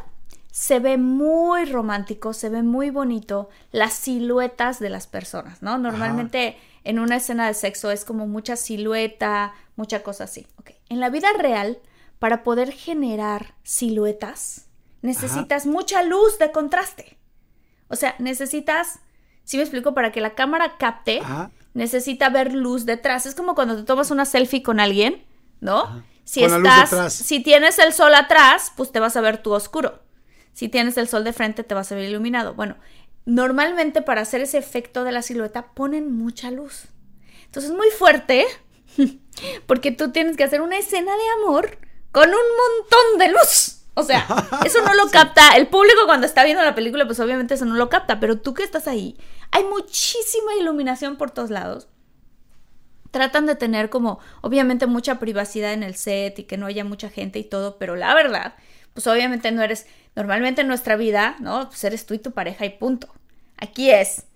se 0.51 0.81
ve 0.81 0.97
muy 0.97 1.67
romántico, 1.67 2.33
se 2.33 2.49
ve 2.49 2.63
muy 2.63 2.89
bonito 2.89 3.51
las 3.73 3.93
siluetas 3.93 4.79
de 4.79 4.89
las 4.89 5.07
personas, 5.07 5.63
¿no? 5.63 5.77
Normalmente 5.77 6.57
en 6.85 6.99
una 6.99 7.17
escena 7.17 7.47
de 7.47 7.53
sexo 7.53 7.91
es 7.91 8.07
como 8.07 8.27
mucha 8.27 8.57
silueta, 8.57 9.53
mucha 9.79 10.03
cosa 10.03 10.25
así. 10.25 10.47
Ok. 10.57 10.73
En 10.89 11.01
la 11.01 11.09
vida 11.09 11.29
real, 11.39 11.79
para 12.19 12.43
poder 12.43 12.73
generar 12.73 13.55
siluetas, 13.63 14.67
necesitas 15.03 15.67
mucha 15.67 16.03
luz 16.03 16.39
de 16.39 16.51
contraste. 16.51 17.17
O 17.87 17.97
sea, 17.97 18.17
necesitas, 18.19 18.99
si 19.45 19.57
me 19.57 19.63
explico, 19.63 19.95
para 19.95 20.11
que 20.11 20.21
la 20.21 20.35
cámara 20.35 20.77
capte, 20.79 21.21
Ajá. 21.21 21.53
necesita 21.75 22.29
ver 22.29 22.53
luz 22.53 22.87
detrás. 22.87 23.25
Es 23.25 23.37
como 23.37 23.55
cuando 23.55 23.77
te 23.77 23.85
tomas 23.85 24.11
una 24.11 24.25
selfie 24.25 24.65
con 24.65 24.81
alguien, 24.81 25.25
¿no? 25.61 26.05
Si 26.25 26.41
Con 26.43 26.67
estás, 26.67 27.15
si 27.15 27.41
tienes 27.41 27.79
el 27.79 27.93
sol 27.93 28.15
atrás, 28.15 28.73
pues 28.77 28.91
te 28.93 29.01
vas 29.01 29.17
a 29.17 29.21
ver 29.21 29.43
tú 29.43 29.53
oscuro. 29.53 30.03
Si 30.53 30.69
tienes 30.69 30.99
el 30.99 31.07
sol 31.07 31.23
de 31.23 31.33
frente, 31.33 31.63
te 31.63 31.75
vas 31.75 31.91
a 31.93 31.95
ver 31.95 32.11
iluminado. 32.11 32.55
Bueno, 32.55 32.77
normalmente 33.27 34.03
para 34.03 34.23
hacer 34.23 34.41
ese 34.41 34.59
efecto 34.59 35.05
de 35.05 35.13
la 35.13 35.23
silueta 35.23 35.69
ponen 35.73 36.13
mucha 36.13 36.51
luz. 36.51 36.89
Entonces 37.45 37.71
es 37.71 37.77
muy 37.77 37.89
fuerte 37.91 38.45
porque 39.67 39.93
tú 39.93 40.11
tienes 40.11 40.37
que 40.37 40.45
hacer 40.45 40.61
una 40.61 40.79
escena 40.79 41.13
de 41.17 41.43
amor 41.43 41.79
con 42.13 42.29
un 42.29 42.35
montón 42.35 43.19
de 43.19 43.29
luz. 43.29 43.79
O 43.95 44.03
sea, 44.03 44.27
eso 44.65 44.81
no 44.83 44.95
lo 44.95 45.11
capta. 45.11 45.57
El 45.57 45.67
público 45.67 46.01
cuando 46.07 46.27
está 46.27 46.45
viendo 46.45 46.63
la 46.63 46.75
película, 46.75 47.07
pues 47.07 47.21
obviamente 47.21 47.55
eso 47.55 47.65
no 47.65 47.75
lo 47.75 47.89
capta, 47.89 48.21
pero 48.21 48.39
tú 48.39 48.55
que 48.55 48.63
estás 48.63 48.87
ahí, 48.87 49.17
hay 49.51 49.65
muchísima 49.65 50.55
iluminación 50.55 51.17
por 51.17 51.31
todos 51.31 51.51
lados. 51.51 51.89
Tratan 53.11 53.47
de 53.47 53.57
tener 53.57 53.89
como, 53.91 54.21
obviamente, 54.43 54.87
mucha 54.87 55.19
privacidad 55.19 55.73
en 55.73 55.83
el 55.83 55.97
set 55.97 56.39
y 56.39 56.45
que 56.45 56.59
no 56.59 56.67
haya 56.67 56.85
mucha 56.85 57.09
gente 57.09 57.39
y 57.39 57.45
todo, 57.45 57.79
pero 57.79 57.97
la 57.97 58.15
verdad, 58.15 58.55
pues 58.93 59.07
obviamente 59.07 59.51
no 59.51 59.63
eres, 59.63 59.87
normalmente 60.15 60.61
en 60.61 60.69
nuestra 60.69 60.97
vida, 60.97 61.37
¿no? 61.41 61.69
Pues 61.69 61.83
eres 61.85 62.05
tú 62.05 62.15
y 62.15 62.19
tu 62.19 62.33
pareja 62.33 62.67
y 62.67 62.71
punto. 62.71 63.09
Aquí 63.57 63.91
es 63.91 64.27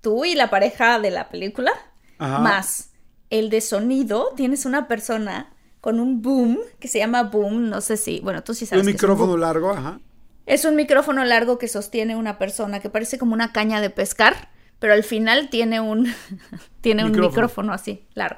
tú 0.00 0.24
y 0.24 0.34
la 0.34 0.48
pareja 0.48 1.00
de 1.00 1.10
la 1.10 1.28
película, 1.28 1.72
Ajá. 2.18 2.38
más 2.38 2.89
el 3.30 3.48
de 3.50 3.60
sonido, 3.60 4.32
tienes 4.36 4.66
una 4.66 4.88
persona 4.88 5.52
con 5.80 5.98
un 6.00 6.20
boom, 6.20 6.58
que 6.78 6.88
se 6.88 6.98
llama 6.98 7.22
boom, 7.24 7.70
no 7.70 7.80
sé 7.80 7.96
si, 7.96 8.20
bueno, 8.20 8.42
tú 8.44 8.52
sí 8.54 8.66
sabes. 8.66 8.82
Un 8.84 8.92
que 8.92 8.96
es 8.96 9.02
un 9.02 9.08
micrófono 9.10 9.36
largo, 9.36 9.70
ajá. 9.70 10.00
Es 10.46 10.64
un 10.64 10.74
micrófono 10.76 11.24
largo 11.24 11.58
que 11.58 11.68
sostiene 11.68 12.16
una 12.16 12.36
persona 12.38 12.80
que 12.80 12.90
parece 12.90 13.18
como 13.18 13.32
una 13.34 13.52
caña 13.52 13.80
de 13.80 13.88
pescar, 13.90 14.48
pero 14.78 14.92
al 14.94 15.04
final 15.04 15.48
tiene 15.48 15.80
un 15.80 16.12
tiene 16.80 17.04
un 17.04 17.10
Micrófono. 17.12 17.30
micrófono 17.30 17.72
así, 17.72 18.04
claro. 18.14 18.36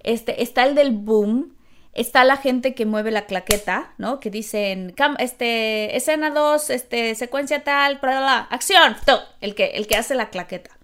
Este 0.00 0.42
está 0.42 0.64
el 0.66 0.74
del 0.74 0.90
boom, 0.92 1.54
está 1.92 2.24
la 2.24 2.36
gente 2.36 2.74
que 2.74 2.84
mueve 2.86 3.10
la 3.10 3.26
claqueta, 3.26 3.94
¿no? 3.98 4.20
Que 4.20 4.30
dicen 4.30 4.94
cam- 4.94 5.16
este 5.18 5.96
escena 5.96 6.30
2, 6.30 6.70
este 6.70 7.14
secuencia 7.14 7.64
tal, 7.64 7.98
bla, 8.00 8.38
acción, 8.50 8.96
el 9.40 9.54
que 9.54 9.66
el 9.76 9.86
que 9.86 9.96
hace 9.96 10.14
la 10.14 10.30
claqueta. 10.30 10.75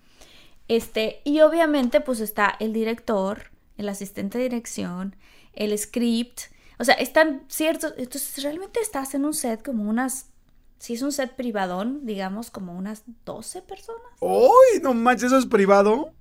Este, 0.68 1.20
y 1.24 1.40
obviamente 1.40 2.00
pues 2.00 2.20
está 2.20 2.54
el 2.60 2.72
director, 2.72 3.50
el 3.76 3.88
asistente 3.88 4.38
de 4.38 4.44
dirección, 4.44 5.16
el 5.52 5.76
script, 5.76 6.42
o 6.78 6.84
sea, 6.84 6.94
están 6.94 7.44
ciertos, 7.48 7.94
entonces 7.96 8.42
realmente 8.42 8.80
estás 8.80 9.14
en 9.14 9.24
un 9.24 9.34
set 9.34 9.62
como 9.62 9.88
unas, 9.88 10.30
si 10.78 10.94
es 10.94 11.02
un 11.02 11.12
set 11.12 11.36
privadón, 11.36 12.06
digamos 12.06 12.50
como 12.50 12.74
unas 12.74 13.02
12 13.24 13.62
personas, 13.62 14.02
¡Uy! 14.20 14.80
No 14.82 14.94
manches, 14.94 15.24
eso 15.26 15.38
es 15.38 15.46
privado. 15.46 16.12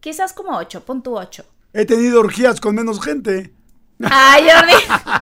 quizás 0.00 0.32
como 0.32 0.56
8, 0.56 0.84
pon 0.84 1.02
tu 1.02 1.16
8. 1.16 1.44
He 1.74 1.84
tenido 1.86 2.20
orgías 2.20 2.60
con 2.60 2.74
menos 2.74 3.00
gente. 3.02 3.54
¡Ay, 4.02 4.46
Jordi! 4.50 5.18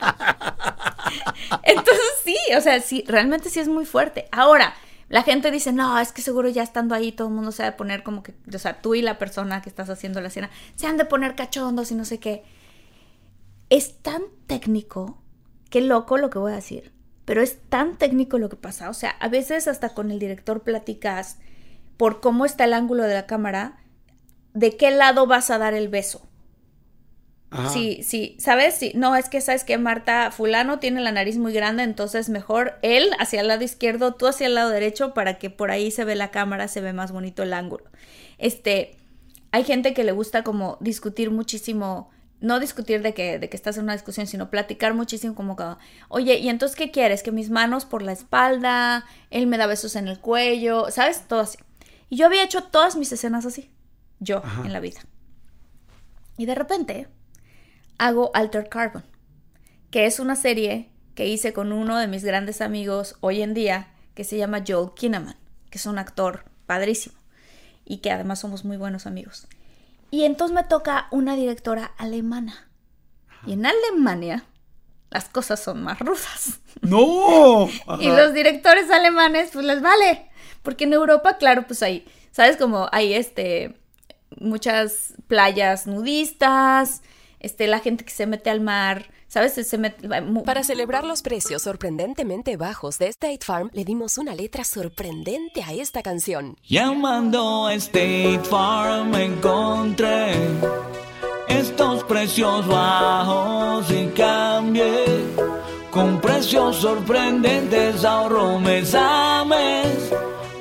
Entonces 1.62 2.04
sí, 2.24 2.36
o 2.56 2.60
sea, 2.60 2.80
sí, 2.80 3.04
realmente 3.06 3.50
sí 3.50 3.60
es 3.60 3.68
muy 3.68 3.84
fuerte. 3.84 4.28
Ahora, 4.32 4.74
la 5.08 5.24
gente 5.24 5.50
dice, 5.50 5.72
no, 5.72 5.98
es 5.98 6.12
que 6.12 6.22
seguro 6.22 6.48
ya 6.48 6.62
estando 6.62 6.94
ahí 6.94 7.10
todo 7.10 7.28
el 7.28 7.34
mundo 7.34 7.50
se 7.50 7.64
ha 7.64 7.66
de 7.66 7.76
poner 7.76 8.04
como 8.04 8.22
que, 8.22 8.32
o 8.54 8.58
sea, 8.58 8.80
tú 8.80 8.94
y 8.94 9.02
la 9.02 9.18
persona 9.18 9.60
que 9.60 9.68
estás 9.68 9.90
haciendo 9.90 10.20
la 10.20 10.30
cena, 10.30 10.50
se 10.76 10.86
han 10.86 10.96
de 10.96 11.04
poner 11.04 11.34
cachondos 11.34 11.90
y 11.90 11.96
no 11.96 12.04
sé 12.04 12.20
qué. 12.20 12.44
Es 13.70 13.98
tan 13.98 14.22
técnico, 14.46 15.20
qué 15.68 15.80
loco 15.80 16.16
lo 16.16 16.30
que 16.30 16.38
voy 16.38 16.52
a 16.52 16.56
decir, 16.56 16.92
pero 17.24 17.42
es 17.42 17.60
tan 17.68 17.98
técnico 17.98 18.38
lo 18.38 18.48
que 18.48 18.56
pasa. 18.56 18.88
O 18.88 18.94
sea, 18.94 19.10
a 19.10 19.28
veces 19.28 19.66
hasta 19.66 19.94
con 19.94 20.12
el 20.12 20.20
director 20.20 20.62
platicas 20.62 21.38
por 21.96 22.20
cómo 22.20 22.46
está 22.46 22.64
el 22.64 22.72
ángulo 22.72 23.02
de 23.02 23.14
la 23.14 23.26
cámara, 23.26 23.82
de 24.54 24.76
qué 24.76 24.92
lado 24.92 25.26
vas 25.26 25.50
a 25.50 25.58
dar 25.58 25.74
el 25.74 25.88
beso. 25.88 26.29
Sí, 27.72 28.02
sí, 28.04 28.36
¿sabes? 28.38 28.74
Sí, 28.74 28.92
no, 28.94 29.16
es 29.16 29.28
que 29.28 29.40
sabes 29.40 29.64
que 29.64 29.76
Marta 29.76 30.30
fulano 30.30 30.78
tiene 30.78 31.00
la 31.00 31.10
nariz 31.10 31.36
muy 31.36 31.52
grande, 31.52 31.82
entonces 31.82 32.28
mejor 32.28 32.78
él 32.82 33.10
hacia 33.18 33.40
el 33.40 33.48
lado 33.48 33.64
izquierdo, 33.64 34.14
tú 34.14 34.28
hacia 34.28 34.46
el 34.46 34.54
lado 34.54 34.70
derecho 34.70 35.14
para 35.14 35.38
que 35.38 35.50
por 35.50 35.72
ahí 35.72 35.90
se 35.90 36.04
ve 36.04 36.14
la 36.14 36.30
cámara, 36.30 36.68
se 36.68 36.80
ve 36.80 36.92
más 36.92 37.10
bonito 37.10 37.42
el 37.42 37.52
ángulo. 37.52 37.84
Este, 38.38 38.96
hay 39.50 39.64
gente 39.64 39.94
que 39.94 40.04
le 40.04 40.12
gusta 40.12 40.44
como 40.44 40.78
discutir 40.80 41.32
muchísimo, 41.32 42.10
no 42.40 42.60
discutir 42.60 43.02
de 43.02 43.14
que, 43.14 43.40
de 43.40 43.48
que 43.48 43.56
estás 43.56 43.76
en 43.78 43.82
una 43.82 43.94
discusión, 43.94 44.28
sino 44.28 44.48
platicar 44.48 44.94
muchísimo 44.94 45.34
como 45.34 45.56
que, 45.56 45.64
oye, 46.08 46.38
¿y 46.38 46.48
entonces 46.50 46.76
qué 46.76 46.92
quieres? 46.92 47.24
Que 47.24 47.32
mis 47.32 47.50
manos 47.50 47.84
por 47.84 48.02
la 48.02 48.12
espalda, 48.12 49.04
él 49.30 49.48
me 49.48 49.58
da 49.58 49.66
besos 49.66 49.96
en 49.96 50.06
el 50.06 50.20
cuello, 50.20 50.88
¿sabes? 50.90 51.26
Todo 51.26 51.40
así. 51.40 51.58
Y 52.08 52.16
yo 52.16 52.26
había 52.26 52.44
hecho 52.44 52.62
todas 52.62 52.94
mis 52.94 53.10
escenas 53.10 53.44
así, 53.44 53.70
yo 54.20 54.40
en 54.64 54.72
la 54.72 54.78
vida. 54.78 55.00
Y 56.38 56.46
de 56.46 56.54
repente 56.54 57.08
hago 58.00 58.30
Alter 58.32 58.68
Carbon, 58.70 59.04
que 59.90 60.06
es 60.06 60.20
una 60.20 60.34
serie 60.34 60.88
que 61.14 61.26
hice 61.26 61.52
con 61.52 61.70
uno 61.70 61.98
de 61.98 62.08
mis 62.08 62.24
grandes 62.24 62.62
amigos 62.62 63.16
hoy 63.20 63.42
en 63.42 63.52
día, 63.52 63.88
que 64.14 64.24
se 64.24 64.38
llama 64.38 64.64
Joel 64.66 64.92
Kinnaman, 64.94 65.36
que 65.70 65.76
es 65.76 65.84
un 65.84 65.98
actor 65.98 66.44
padrísimo 66.64 67.14
y 67.84 67.98
que 67.98 68.10
además 68.10 68.40
somos 68.40 68.64
muy 68.64 68.78
buenos 68.78 69.06
amigos. 69.06 69.46
Y 70.10 70.24
entonces 70.24 70.54
me 70.54 70.64
toca 70.64 71.08
una 71.10 71.36
directora 71.36 71.92
alemana. 71.98 72.70
Y 73.46 73.52
en 73.52 73.66
Alemania 73.66 74.44
las 75.10 75.28
cosas 75.28 75.62
son 75.62 75.82
más 75.82 75.98
rusas. 75.98 76.60
¡No! 76.80 77.68
y 78.00 78.08
los 78.08 78.32
directores 78.32 78.90
alemanes, 78.90 79.50
pues 79.52 79.66
les 79.66 79.82
vale. 79.82 80.30
Porque 80.62 80.84
en 80.84 80.94
Europa, 80.94 81.36
claro, 81.36 81.66
pues 81.66 81.82
hay, 81.82 82.06
¿sabes? 82.30 82.56
Como 82.56 82.88
hay 82.92 83.12
este 83.12 83.76
muchas 84.38 85.14
playas 85.26 85.86
nudistas, 85.86 87.02
este, 87.40 87.66
la 87.66 87.80
gente 87.80 88.04
que 88.04 88.10
se 88.10 88.26
mete 88.26 88.50
al 88.50 88.60
mar, 88.60 89.10
¿sabes? 89.28 89.54
Se 89.54 89.78
mete, 89.78 90.08
Para 90.44 90.62
celebrar 90.62 91.04
los 91.04 91.22
precios 91.22 91.62
sorprendentemente 91.62 92.56
bajos 92.56 92.98
de 92.98 93.08
State 93.08 93.40
Farm, 93.42 93.70
le 93.72 93.84
dimos 93.84 94.18
una 94.18 94.34
letra 94.34 94.64
sorprendente 94.64 95.62
a 95.62 95.72
esta 95.72 96.02
canción. 96.02 96.56
Llamando 96.68 97.66
a 97.66 97.74
State 97.74 98.40
Farm 98.44 99.14
encontré 99.14 100.34
estos 101.48 102.04
precios 102.04 102.66
bajos 102.66 103.90
y 103.90 104.06
cambié. 104.16 105.04
Con 105.90 106.20
precios 106.20 106.76
sorprendentes 106.76 108.04
ahorro 108.04 108.60
mes 108.60 108.94
a 108.94 109.44
mes. 109.44 110.12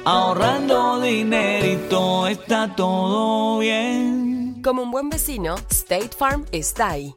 Ahorrando 0.05 0.99
dinerito 1.01 2.27
está 2.27 2.75
todo 2.75 3.59
bien. 3.59 4.18
Como 4.63 4.83
un 4.83 4.91
buen 4.91 5.09
vecino, 5.09 5.55
State 5.69 6.09
Farm 6.17 6.45
está 6.51 6.89
ahí. 6.89 7.15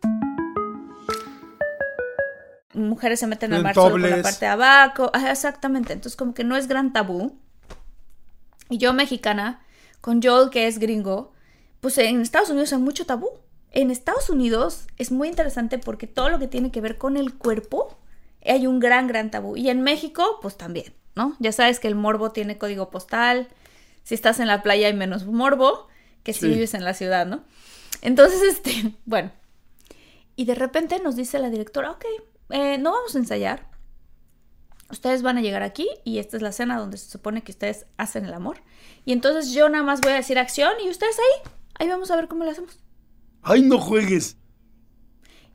Mujeres 2.73 3.19
se 3.19 3.27
meten 3.27 3.53
al 3.53 3.59
En 3.59 3.63
mar 3.65 3.75
solo 3.75 3.91
por 3.91 4.01
la 4.01 4.23
parte 4.23 4.45
de 4.45 4.51
abajo. 4.53 5.11
Exactamente. 5.15 5.93
Entonces, 5.93 6.17
como 6.17 6.35
que 6.35 6.45
no 6.45 6.57
es 6.57 6.69
gran 6.69 6.93
tabú. 6.93 7.37
Y 8.69 8.79
yo, 8.79 8.93
mexicana, 8.93 9.61
con 10.01 10.23
Joel, 10.23 10.51
que 10.51 10.69
es 10.69 10.79
gringo, 10.79 11.33
pues 11.81 11.99
en 11.99 12.21
Estados 12.21 12.51
Unidos 12.51 12.73
hay 12.73 12.79
mucho 12.79 13.07
tabú. 13.07 13.31
En 13.73 13.91
Estados 13.91 14.31
Unidos 14.31 14.87
es 14.97 15.11
muy 15.11 15.29
interesante 15.29 15.79
porque 15.79 16.07
todo 16.07 16.31
lo 16.31 16.39
que 16.39 16.47
tiene 16.47 16.71
que 16.71 16.81
ver 16.81 16.97
con 16.97 17.17
el 17.17 17.35
cuerpo 17.35 17.99
hay 18.47 18.69
un 18.69 18.79
gran, 18.79 19.09
gran 19.09 19.33
tabú. 19.33 19.57
Y 19.57 19.69
en 19.69 19.83
México, 19.83 20.39
pues 20.43 20.57
también, 20.57 20.95
¿no? 21.17 21.35
Ya 21.41 21.51
sabes 21.51 21.81
que 21.81 21.89
el 21.89 21.97
morbo 21.97 22.31
tiene 22.31 22.57
código 22.57 22.91
postal. 22.91 23.49
Si 24.05 24.15
estás 24.15 24.39
en 24.39 24.47
la 24.47 24.63
playa 24.63 24.87
hay 24.87 24.95
menos 24.95 25.27
morbo 25.27 25.89
que 26.23 26.33
si 26.33 26.41
Sí. 26.41 26.49
vives 26.49 26.75
en 26.75 26.85
la 26.85 26.95
ciudad, 26.95 27.27
¿no? 27.27 27.45
Entonces, 28.01 28.41
este, 28.49 28.95
bueno. 29.05 29.33
Y 30.37 30.45
de 30.47 30.55
repente 30.55 30.99
nos 31.01 31.17
dice 31.17 31.39
la 31.39 31.51
directora, 31.51 31.91
ok, 31.91 32.05
eh, 32.51 32.79
no 32.79 32.93
vamos 32.93 33.15
a 33.15 33.19
ensayar. 33.19 33.71
Ustedes 34.91 35.23
van 35.23 35.39
a 35.39 35.41
llegar 35.41 35.63
aquí 35.63 35.89
y 36.05 36.19
esta 36.19 36.37
es 36.37 36.43
la 36.43 36.51
escena 36.51 36.79
donde 36.79 36.99
se 36.99 37.09
supone 37.11 37.43
que 37.43 37.53
ustedes 37.53 37.87
hacen 37.97 38.27
el 38.27 38.35
amor. 38.35 38.63
Y 39.07 39.13
entonces 39.13 39.53
yo 39.53 39.69
nada 39.69 39.85
más 39.85 40.01
voy 40.03 40.13
a 40.13 40.17
decir 40.17 40.39
acción 40.39 40.73
y 40.85 40.91
ustedes 40.91 41.17
ahí, 41.19 41.51
ahí 41.79 41.89
vamos 41.89 42.11
a 42.11 42.17
ver 42.17 42.29
cómo 42.29 42.45
lo 42.45 42.51
hacemos. 42.51 42.79
¡Ay, 43.43 43.63
no 43.63 43.79
juegues! 43.79 44.37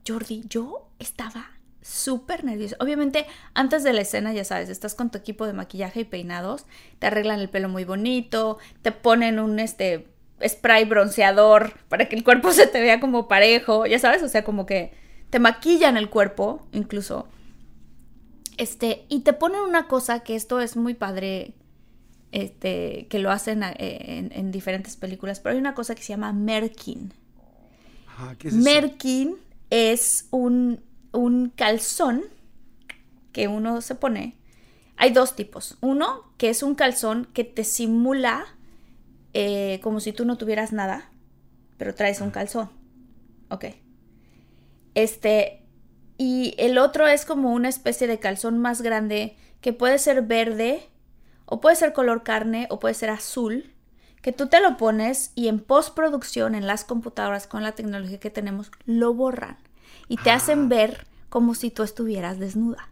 Jordi, 0.07 0.43
yo 0.49 0.89
estaba 0.99 1.51
súper 1.81 2.43
nerviosa. 2.43 2.75
Obviamente, 2.79 3.25
antes 3.53 3.83
de 3.83 3.93
la 3.93 4.01
escena, 4.01 4.33
ya 4.33 4.43
sabes, 4.43 4.69
estás 4.69 4.95
con 4.95 5.11
tu 5.11 5.17
equipo 5.17 5.45
de 5.45 5.53
maquillaje 5.53 6.01
y 6.01 6.05
peinados, 6.05 6.65
te 6.99 7.07
arreglan 7.07 7.39
el 7.39 7.49
pelo 7.49 7.69
muy 7.69 7.83
bonito, 7.85 8.57
te 8.81 8.91
ponen 8.91 9.39
un 9.39 9.59
este 9.59 10.07
spray 10.45 10.85
bronceador 10.85 11.73
para 11.89 12.09
que 12.09 12.15
el 12.15 12.23
cuerpo 12.23 12.51
se 12.53 12.67
te 12.67 12.81
vea 12.81 12.99
como 12.99 13.27
parejo, 13.27 13.85
ya 13.85 13.99
sabes, 13.99 14.23
o 14.23 14.29
sea, 14.29 14.43
como 14.43 14.65
que 14.65 14.91
te 15.29 15.39
maquillan 15.39 15.97
el 15.97 16.09
cuerpo, 16.09 16.67
incluso. 16.71 17.27
Este, 18.57 19.05
y 19.09 19.19
te 19.19 19.33
ponen 19.33 19.61
una 19.61 19.87
cosa 19.87 20.21
que 20.21 20.35
esto 20.35 20.59
es 20.59 20.75
muy 20.75 20.95
padre, 20.95 21.53
este, 22.31 23.07
que 23.09 23.19
lo 23.19 23.31
hacen 23.31 23.61
eh, 23.63 23.75
en, 23.77 24.31
en 24.33 24.51
diferentes 24.51 24.95
películas, 24.95 25.39
pero 25.39 25.53
hay 25.53 25.59
una 25.59 25.75
cosa 25.75 25.93
que 25.93 26.01
se 26.01 26.09
llama 26.09 26.33
merkin. 26.33 27.13
Ajá, 28.07 28.35
¿qué 28.35 28.47
es 28.47 28.55
eso? 28.55 28.63
Merkin 28.63 29.35
es 29.69 30.27
un, 30.31 30.81
un 31.11 31.49
calzón 31.49 32.23
que 33.31 33.47
uno 33.47 33.81
se 33.81 33.95
pone. 33.95 34.35
Hay 34.95 35.11
dos 35.11 35.35
tipos. 35.35 35.77
Uno, 35.81 36.23
que 36.37 36.49
es 36.49 36.63
un 36.63 36.73
calzón 36.73 37.27
que 37.33 37.43
te 37.43 37.63
simula 37.63 38.56
eh, 39.39 39.79
como 39.83 39.99
si 39.99 40.13
tú 40.13 40.25
no 40.25 40.35
tuvieras 40.35 40.73
nada, 40.73 41.11
pero 41.77 41.93
traes 41.93 42.21
un 42.21 42.31
calzón. 42.31 42.71
Ok. 43.49 43.65
Este. 44.95 45.63
Y 46.17 46.55
el 46.57 46.79
otro 46.79 47.05
es 47.05 47.23
como 47.23 47.53
una 47.53 47.69
especie 47.69 48.07
de 48.07 48.17
calzón 48.17 48.57
más 48.57 48.81
grande 48.81 49.37
que 49.61 49.73
puede 49.73 49.99
ser 49.99 50.23
verde, 50.23 50.89
o 51.45 51.61
puede 51.61 51.75
ser 51.75 51.93
color 51.93 52.23
carne, 52.23 52.65
o 52.71 52.79
puede 52.79 52.95
ser 52.95 53.11
azul 53.11 53.75
que 54.23 54.31
tú 54.31 54.47
te 54.47 54.59
lo 54.59 54.75
pones 54.75 55.33
y 55.35 55.49
en 55.49 55.59
postproducción 55.59 56.55
en 56.55 56.65
las 56.65 56.83
computadoras 56.83 57.45
con 57.45 57.61
la 57.61 57.73
tecnología 57.73 58.19
que 58.19 58.31
tenemos 58.31 58.71
lo 58.85 59.13
borran 59.13 59.57
y 60.07 60.17
te 60.17 60.31
hacen 60.31 60.67
ver 60.67 61.05
como 61.29 61.53
si 61.53 61.69
tú 61.69 61.83
estuvieras 61.83 62.39
desnuda. 62.39 62.89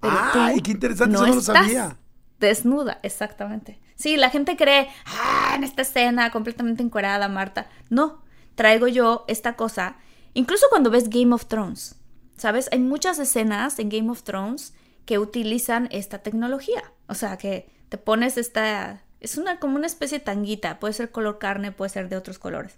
Pero 0.00 0.14
¡Ay, 0.34 0.60
qué 0.60 0.72
interesante! 0.72 1.14
eso 1.14 1.26
no 1.26 1.34
lo 1.34 1.40
sabía. 1.40 1.96
Desnuda, 2.38 3.00
exactamente. 3.02 3.80
Sí, 3.98 4.16
la 4.16 4.30
gente 4.30 4.56
cree, 4.56 4.88
ah, 5.06 5.54
en 5.56 5.64
esta 5.64 5.82
escena 5.82 6.30
completamente 6.30 6.84
encuerada, 6.84 7.28
Marta. 7.28 7.68
No, 7.90 8.22
traigo 8.54 8.86
yo 8.86 9.24
esta 9.26 9.56
cosa. 9.56 9.96
Incluso 10.34 10.66
cuando 10.70 10.90
ves 10.90 11.10
Game 11.10 11.34
of 11.34 11.46
Thrones, 11.46 11.96
¿sabes? 12.36 12.68
Hay 12.70 12.78
muchas 12.78 13.18
escenas 13.18 13.80
en 13.80 13.88
Game 13.88 14.08
of 14.08 14.22
Thrones 14.22 14.72
que 15.04 15.18
utilizan 15.18 15.88
esta 15.90 16.18
tecnología. 16.18 16.92
O 17.08 17.14
sea, 17.14 17.38
que 17.38 17.70
te 17.88 17.98
pones 17.98 18.36
esta... 18.38 19.02
Es 19.18 19.36
una 19.36 19.58
como 19.58 19.74
una 19.74 19.88
especie 19.88 20.20
de 20.20 20.24
tanguita, 20.24 20.78
puede 20.78 20.94
ser 20.94 21.10
color 21.10 21.38
carne, 21.38 21.72
puede 21.72 21.88
ser 21.88 22.08
de 22.08 22.16
otros 22.16 22.38
colores. 22.38 22.76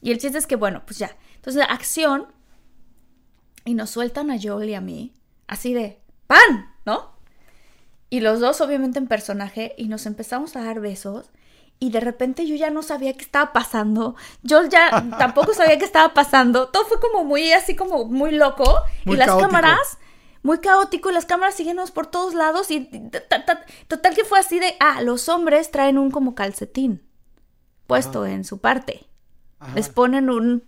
Y 0.00 0.10
el 0.10 0.18
chiste 0.18 0.38
es 0.38 0.46
que, 0.46 0.56
bueno, 0.56 0.84
pues 0.86 0.98
ya. 0.98 1.14
Entonces, 1.34 1.66
acción. 1.68 2.28
Y 3.66 3.74
nos 3.74 3.90
sueltan 3.90 4.30
a 4.30 4.38
Joel 4.42 4.70
y 4.70 4.74
a 4.74 4.80
mí, 4.80 5.12
así 5.46 5.74
de 5.74 6.00
¡pan! 6.26 6.74
¿No? 6.86 7.11
Y 8.12 8.20
los 8.20 8.40
dos, 8.40 8.60
obviamente, 8.60 8.98
en 8.98 9.06
personaje, 9.08 9.74
y 9.78 9.88
nos 9.88 10.04
empezamos 10.04 10.54
a 10.54 10.62
dar 10.64 10.80
besos. 10.80 11.30
Y 11.78 11.90
de 11.90 12.00
repente 12.00 12.46
yo 12.46 12.54
ya 12.56 12.68
no 12.70 12.82
sabía 12.82 13.14
qué 13.14 13.24
estaba 13.24 13.54
pasando. 13.54 14.16
Yo 14.42 14.66
ya 14.68 14.90
tampoco 15.18 15.54
sabía 15.54 15.78
qué 15.78 15.86
estaba 15.86 16.12
pasando. 16.12 16.68
Todo 16.68 16.84
fue 16.84 17.00
como 17.00 17.24
muy 17.24 17.52
así, 17.52 17.74
como 17.74 18.04
muy 18.04 18.32
loco. 18.32 18.64
Muy 19.06 19.14
y 19.14 19.18
las 19.18 19.28
caótico. 19.28 19.48
cámaras, 19.48 19.98
muy 20.42 20.58
caótico, 20.58 21.10
y 21.10 21.14
las 21.14 21.24
cámaras 21.24 21.54
siguiéndonos 21.54 21.90
por 21.90 22.06
todos 22.06 22.34
lados. 22.34 22.70
Y 22.70 22.80
ta- 23.10 23.46
ta- 23.46 23.64
total 23.88 24.14
que 24.14 24.24
fue 24.24 24.38
así 24.38 24.58
de, 24.60 24.74
ah, 24.78 25.00
los 25.00 25.30
hombres 25.30 25.70
traen 25.70 25.96
un 25.96 26.10
como 26.10 26.34
calcetín 26.34 27.00
puesto 27.86 28.26
en 28.26 28.44
su 28.44 28.58
parte. 28.58 29.06
Ajá. 29.58 29.74
Les 29.74 29.88
ponen 29.88 30.28
un, 30.30 30.64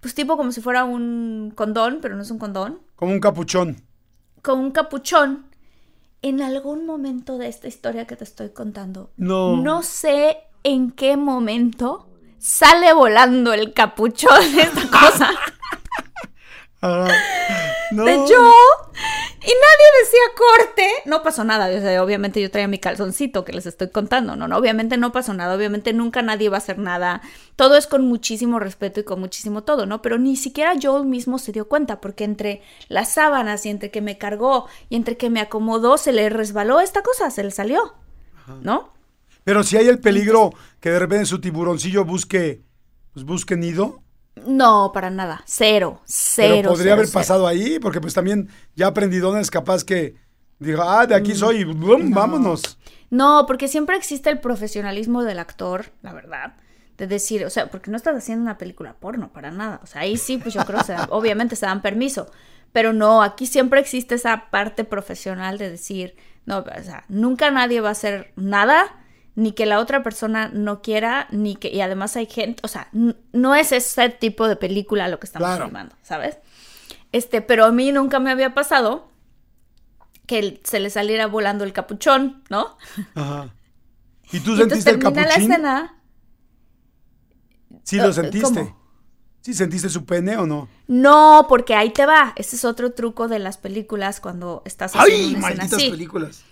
pues 0.00 0.14
tipo 0.14 0.36
como 0.36 0.52
si 0.52 0.60
fuera 0.60 0.84
un 0.84 1.50
condón, 1.54 2.00
pero 2.02 2.14
no 2.14 2.22
es 2.22 2.30
un 2.30 2.38
condón, 2.38 2.80
Como 2.96 3.12
un 3.12 3.20
capuchón. 3.20 3.82
con 4.42 4.58
un 4.58 4.70
capuchón. 4.70 5.46
En 6.24 6.40
algún 6.40 6.86
momento 6.86 7.36
de 7.36 7.48
esta 7.48 7.68
historia 7.68 8.06
que 8.06 8.16
te 8.16 8.24
estoy 8.24 8.48
contando, 8.48 9.10
No. 9.18 9.58
no 9.58 9.82
sé 9.82 10.38
en 10.62 10.90
qué 10.90 11.18
momento 11.18 12.08
sale 12.38 12.94
volando 12.94 13.52
el 13.52 13.74
capuchón 13.74 14.40
de 14.56 14.62
esta 14.62 14.88
cosa. 14.88 15.30
Ajá. 16.80 17.08
No. 17.90 18.04
de 18.06 18.16
yo 18.28 18.50
y 19.46 19.52
nadie 19.52 19.86
decía 20.00 20.20
corte. 20.36 20.88
No 21.04 21.22
pasó 21.22 21.44
nada. 21.44 21.66
o 21.66 21.80
sea, 21.80 22.02
obviamente 22.02 22.40
yo 22.40 22.50
traía 22.50 22.66
mi 22.66 22.78
calzoncito 22.78 23.44
que 23.44 23.52
les 23.52 23.66
estoy 23.66 23.90
contando. 23.90 24.36
No, 24.36 24.48
no, 24.48 24.56
obviamente 24.56 24.96
no 24.96 25.12
pasó 25.12 25.34
nada. 25.34 25.54
Obviamente 25.54 25.92
nunca 25.92 26.22
nadie 26.22 26.48
va 26.48 26.56
a 26.56 26.58
hacer 26.58 26.78
nada. 26.78 27.20
Todo 27.56 27.76
es 27.76 27.86
con 27.86 28.06
muchísimo 28.06 28.58
respeto 28.58 29.00
y 29.00 29.04
con 29.04 29.20
muchísimo 29.20 29.62
todo, 29.62 29.84
¿no? 29.84 30.00
Pero 30.00 30.16
ni 30.16 30.36
siquiera 30.36 30.72
Joel 30.80 31.04
mismo 31.04 31.38
se 31.38 31.52
dio 31.52 31.68
cuenta 31.68 32.00
porque 32.00 32.24
entre 32.24 32.62
las 32.88 33.12
sábanas 33.12 33.66
y 33.66 33.68
entre 33.68 33.90
que 33.90 34.00
me 34.00 34.16
cargó 34.16 34.66
y 34.88 34.96
entre 34.96 35.18
que 35.18 35.28
me 35.28 35.40
acomodó 35.40 35.98
se 35.98 36.12
le 36.12 36.30
resbaló 36.30 36.80
esta 36.80 37.02
cosa, 37.02 37.30
se 37.30 37.44
le 37.44 37.50
salió. 37.50 37.94
¿No? 38.62 38.94
Pero 39.44 39.62
si 39.62 39.76
hay 39.76 39.88
el 39.88 39.98
peligro 39.98 40.52
que 40.80 40.90
de 40.90 40.98
repente 40.98 41.26
su 41.26 41.40
tiburoncillo 41.40 42.04
busque, 42.04 42.62
pues 43.12 43.26
busque 43.26 43.56
nido. 43.56 44.03
No, 44.46 44.90
para 44.92 45.10
nada. 45.10 45.42
Cero. 45.46 46.00
Cero. 46.04 46.54
Pero 46.56 46.70
podría 46.70 46.84
cero, 46.84 46.94
haber 46.94 47.06
cero. 47.06 47.20
pasado 47.20 47.46
ahí, 47.46 47.78
porque 47.78 48.00
pues 48.00 48.14
también 48.14 48.48
ya 48.74 48.88
aprendidones 48.88 49.50
capaz 49.50 49.84
que 49.84 50.16
diga, 50.58 51.00
ah, 51.00 51.06
de 51.06 51.14
aquí 51.14 51.34
soy, 51.34 51.58
y 51.58 51.64
¡bum! 51.64 52.10
vámonos. 52.10 52.78
No, 53.10 53.44
porque 53.46 53.68
siempre 53.68 53.96
existe 53.96 54.30
el 54.30 54.40
profesionalismo 54.40 55.22
del 55.22 55.38
actor, 55.38 55.86
la 56.02 56.12
verdad. 56.12 56.54
De 56.96 57.06
decir, 57.06 57.44
o 57.44 57.50
sea, 57.50 57.70
porque 57.70 57.90
no 57.90 57.96
estás 57.96 58.16
haciendo 58.16 58.42
una 58.42 58.58
película 58.58 58.94
porno, 58.94 59.32
para 59.32 59.50
nada. 59.50 59.80
O 59.82 59.86
sea, 59.86 60.02
ahí 60.02 60.16
sí, 60.16 60.38
pues 60.38 60.54
yo 60.54 60.64
creo 60.64 60.80
que 60.80 60.84
se 60.86 60.96
obviamente 61.10 61.56
se 61.56 61.66
dan 61.66 61.82
permiso. 61.82 62.26
Pero 62.72 62.92
no, 62.92 63.22
aquí 63.22 63.46
siempre 63.46 63.80
existe 63.80 64.16
esa 64.16 64.50
parte 64.50 64.84
profesional 64.84 65.58
de 65.58 65.70
decir, 65.70 66.16
no, 66.44 66.58
o 66.58 66.82
sea, 66.82 67.04
nunca 67.08 67.50
nadie 67.50 67.80
va 67.80 67.90
a 67.90 67.92
hacer 67.92 68.32
nada, 68.36 69.03
ni 69.36 69.52
que 69.52 69.66
la 69.66 69.80
otra 69.80 70.02
persona 70.02 70.48
no 70.52 70.80
quiera, 70.82 71.26
ni 71.30 71.56
que, 71.56 71.68
y 71.68 71.80
además 71.80 72.16
hay 72.16 72.26
gente, 72.26 72.60
o 72.64 72.68
sea, 72.68 72.88
no 73.32 73.54
es 73.54 73.72
ese 73.72 74.08
tipo 74.10 74.48
de 74.48 74.56
película 74.56 75.08
lo 75.08 75.18
que 75.20 75.26
estamos 75.26 75.48
Claro. 75.48 75.64
filmando, 75.66 75.96
¿sabes? 76.02 76.38
Este, 77.12 77.42
pero 77.42 77.64
a 77.66 77.72
mí 77.72 77.92
nunca 77.92 78.20
me 78.20 78.30
había 78.30 78.54
pasado 78.54 79.08
que 80.26 80.60
se 80.64 80.80
le 80.80 80.90
saliera 80.90 81.26
volando 81.26 81.64
el 81.64 81.72
capuchón, 81.72 82.42
¿no? 82.48 82.76
Ajá. 83.14 83.54
¿Y 84.32 84.40
tú 84.40 84.54
Y 84.54 84.56
sentiste 84.56 84.90
el 84.90 84.98
termina 84.98 85.22
la 85.26 85.28
capuchín? 85.28 85.50
escena. 85.52 86.02
Sí, 87.82 88.00
lo 88.00 88.10
Eh, 88.10 88.12
sentiste. 88.12 88.60
¿cómo? 88.60 88.84
¿Sí 89.42 89.52
sentiste 89.54 89.90
su 89.90 90.04
pene 90.06 90.36
o 90.38 90.46
no? 90.46 90.68
No, 90.86 91.46
porque 91.48 91.74
ahí 91.74 91.90
te 91.90 92.06
va. 92.06 92.32
Ese 92.36 92.56
es 92.56 92.64
otro 92.64 92.92
truco 92.92 93.28
de 93.28 93.38
las 93.38 93.58
películas 93.58 94.20
cuando 94.20 94.62
estás 94.64 94.96
haciendo 94.96 95.28
¡Ay, 95.28 95.28
una 95.28 95.40
escena 95.40 95.64
malditas 95.64 95.72
así. 95.78 95.90
películas! 95.90 96.46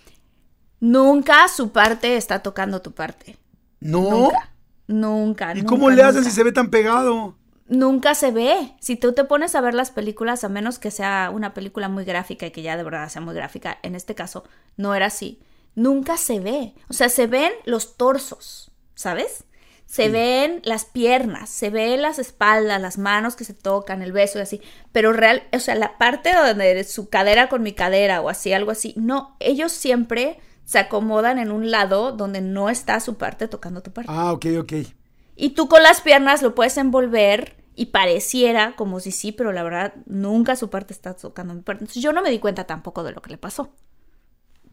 Nunca 0.83 1.47
su 1.47 1.71
parte 1.71 2.17
está 2.17 2.39
tocando 2.39 2.81
tu 2.81 2.91
parte. 2.91 3.37
¿No? 3.79 4.01
Nunca. 4.01 4.49
Nunca. 4.85 5.51
¿Y 5.53 5.61
nunca, 5.61 5.69
cómo 5.69 5.89
le 5.89 6.03
hacen 6.03 6.25
si 6.25 6.31
se 6.31 6.43
ve 6.43 6.51
tan 6.51 6.69
pegado? 6.69 7.37
Nunca 7.69 8.15
se 8.15 8.31
ve. 8.31 8.75
Si 8.81 8.97
tú 8.97 9.13
te 9.13 9.23
pones 9.23 9.55
a 9.55 9.61
ver 9.61 9.75
las 9.75 9.91
películas, 9.91 10.43
a 10.43 10.49
menos 10.49 10.79
que 10.79 10.91
sea 10.91 11.31
una 11.33 11.53
película 11.53 11.87
muy 11.87 12.03
gráfica 12.03 12.47
y 12.47 12.51
que 12.51 12.63
ya 12.63 12.75
de 12.75 12.83
verdad 12.83 13.07
sea 13.07 13.21
muy 13.21 13.33
gráfica, 13.33 13.79
en 13.81 13.95
este 13.95 14.13
caso 14.13 14.43
no 14.75 14.93
era 14.93 15.05
así. 15.05 15.39
Nunca 15.73 16.17
se 16.17 16.41
ve. 16.41 16.73
O 16.89 16.93
sea, 16.93 17.07
se 17.07 17.27
ven 17.27 17.53
los 17.63 17.95
torsos, 17.95 18.73
¿sabes? 18.93 19.45
Se 19.85 20.09
ven 20.09 20.59
las 20.65 20.83
piernas, 20.83 21.49
se 21.49 21.69
ven 21.69 22.01
las 22.01 22.19
espaldas, 22.19 22.81
las 22.81 22.97
manos 22.97 23.37
que 23.37 23.45
se 23.45 23.53
tocan, 23.53 24.01
el 24.01 24.11
beso 24.11 24.37
y 24.37 24.41
así. 24.41 24.61
Pero 24.91 25.13
real, 25.13 25.43
o 25.53 25.59
sea, 25.59 25.75
la 25.75 25.97
parte 25.97 26.33
donde 26.33 26.83
su 26.83 27.07
cadera 27.07 27.47
con 27.47 27.63
mi 27.63 27.71
cadera 27.71 28.19
o 28.19 28.27
así, 28.27 28.51
algo 28.51 28.71
así. 28.71 28.93
No, 28.97 29.37
ellos 29.39 29.71
siempre 29.71 30.41
se 30.65 30.79
acomodan 30.79 31.39
en 31.39 31.51
un 31.51 31.71
lado 31.71 32.11
donde 32.11 32.41
no 32.41 32.69
está 32.69 32.99
su 32.99 33.15
parte 33.17 33.47
tocando 33.47 33.81
tu 33.81 33.91
parte. 33.91 34.11
Ah, 34.13 34.31
ok, 34.31 34.45
ok. 34.59 34.73
Y 35.35 35.49
tú 35.51 35.67
con 35.67 35.83
las 35.83 36.01
piernas 36.01 36.41
lo 36.41 36.55
puedes 36.55 36.77
envolver 36.77 37.55
y 37.75 37.87
pareciera 37.87 38.75
como 38.75 38.99
si 38.99 39.11
sí, 39.11 39.31
pero 39.31 39.51
la 39.51 39.63
verdad 39.63 39.93
nunca 40.05 40.55
su 40.55 40.69
parte 40.69 40.93
está 40.93 41.15
tocando 41.15 41.53
mi 41.53 41.61
parte. 41.61 41.83
Entonces 41.83 42.03
yo 42.03 42.13
no 42.13 42.21
me 42.21 42.29
di 42.29 42.39
cuenta 42.39 42.65
tampoco 42.65 43.03
de 43.03 43.11
lo 43.11 43.21
que 43.21 43.31
le 43.31 43.37
pasó. 43.37 43.73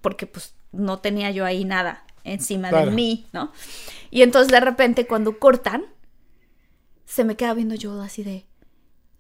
Porque 0.00 0.26
pues 0.26 0.54
no 0.72 0.98
tenía 1.00 1.30
yo 1.30 1.44
ahí 1.44 1.64
nada 1.64 2.04
encima 2.24 2.68
Claro. 2.68 2.86
de 2.90 2.92
mí, 2.92 3.26
¿no? 3.32 3.52
Y 4.10 4.22
entonces 4.22 4.52
de 4.52 4.60
repente 4.60 5.06
cuando 5.06 5.38
cortan, 5.38 5.84
se 7.04 7.24
me 7.24 7.36
queda 7.36 7.54
viendo 7.54 7.74
yo 7.74 8.00
así 8.00 8.22
de, 8.22 8.46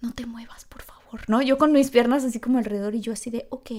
no 0.00 0.12
te 0.12 0.26
muevas, 0.26 0.64
por 0.66 0.82
favor, 0.82 1.22
¿no? 1.28 1.42
Yo 1.42 1.58
con 1.58 1.72
mis 1.72 1.90
piernas 1.90 2.24
así 2.24 2.38
como 2.38 2.58
alrededor 2.58 2.94
y 2.94 3.00
yo 3.00 3.12
así 3.12 3.30
de, 3.30 3.46
ok, 3.50 3.70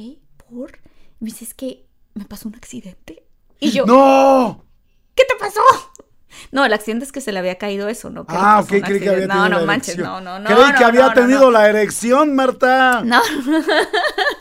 por... 0.49 0.79
Y 1.19 1.23
me 1.25 1.29
dice, 1.29 1.45
es 1.45 1.53
que 1.53 1.87
me 2.13 2.25
pasó 2.25 2.47
un 2.49 2.55
accidente. 2.55 3.23
Y 3.59 3.71
yo, 3.71 3.85
¡No! 3.85 4.65
¿qué 5.15 5.23
te 5.25 5.35
pasó? 5.39 5.61
No, 6.51 6.65
el 6.65 6.73
accidente 6.73 7.05
es 7.05 7.11
que 7.11 7.21
se 7.21 7.31
le 7.31 7.39
había 7.39 7.57
caído 7.57 7.87
eso, 7.89 8.09
¿no? 8.09 8.25
Que 8.25 8.33
Ah, 8.35 8.61
ok, 8.61 8.67
creí 8.67 8.81
que 8.99 9.09
había 9.09 9.27
tenido 9.27 9.35
No, 9.35 9.49
no 9.49 9.59
la 9.59 9.65
manches, 9.65 9.95
erección. 9.95 10.23
no, 10.23 10.39
no, 10.39 10.39
no. 10.39 10.45
Creí 10.55 10.71
no, 10.71 10.77
que 10.77 10.83
había 10.85 11.01
no, 11.01 11.07
no, 11.09 11.13
tenido 11.13 11.41
no. 11.41 11.51
la 11.51 11.69
erección, 11.69 12.33
Marta. 12.35 13.01
No, 13.03 13.21
no, 13.45 13.59
no, 13.59 13.65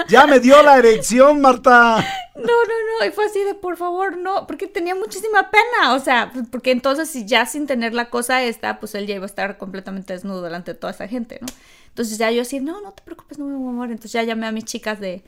Ya 0.09 0.27
me 0.27 0.41
dio 0.41 0.63
la 0.63 0.79
erección, 0.79 1.41
Marta. 1.41 1.97
no, 2.37 2.43
no, 2.43 3.05
y 3.07 3.11
fue 3.11 3.27
así 3.27 3.43
de 3.45 3.55
por 3.55 3.77
favor, 3.77 4.17
no, 4.17 4.47
porque 4.47 4.67
tenía 4.67 4.95
muchísima 4.95 5.51
pena, 5.51 5.95
o 5.95 5.99
sea, 6.01 6.31
pues, 6.33 6.47
porque 6.51 6.71
entonces 6.71 7.09
si 7.09 7.27
ya 7.27 7.45
sin 7.47 7.67
tener 7.67 7.93
la 7.93 8.09
cosa 8.11 8.43
esta, 8.43 8.79
pues 8.79 8.95
él 8.95 9.07
ya 9.07 9.15
iba 9.17 9.25
a 9.25 9.27
estar 9.27 9.59
completamente 9.59 10.13
desnudo 10.13 10.43
delante 10.43 10.73
de 10.73 10.79
toda 10.79 10.93
esa 10.93 11.09
gente, 11.09 11.39
¿no? 11.41 11.47
Entonces 11.89 12.19
ya 12.19 12.31
yo 12.31 12.43
así, 12.43 12.61
no, 12.61 12.81
no 12.83 12.93
te 12.93 13.03
preocupes, 13.03 13.39
no 13.39 13.47
me 13.47 13.57
voy 13.57 13.69
a 13.69 13.73
mover, 13.73 13.91
entonces 13.91 14.13
ya 14.13 14.23
llamé 14.23 14.47
a 14.47 14.53
mis 14.53 14.65
chicas 14.65 15.01
de, 15.01 15.23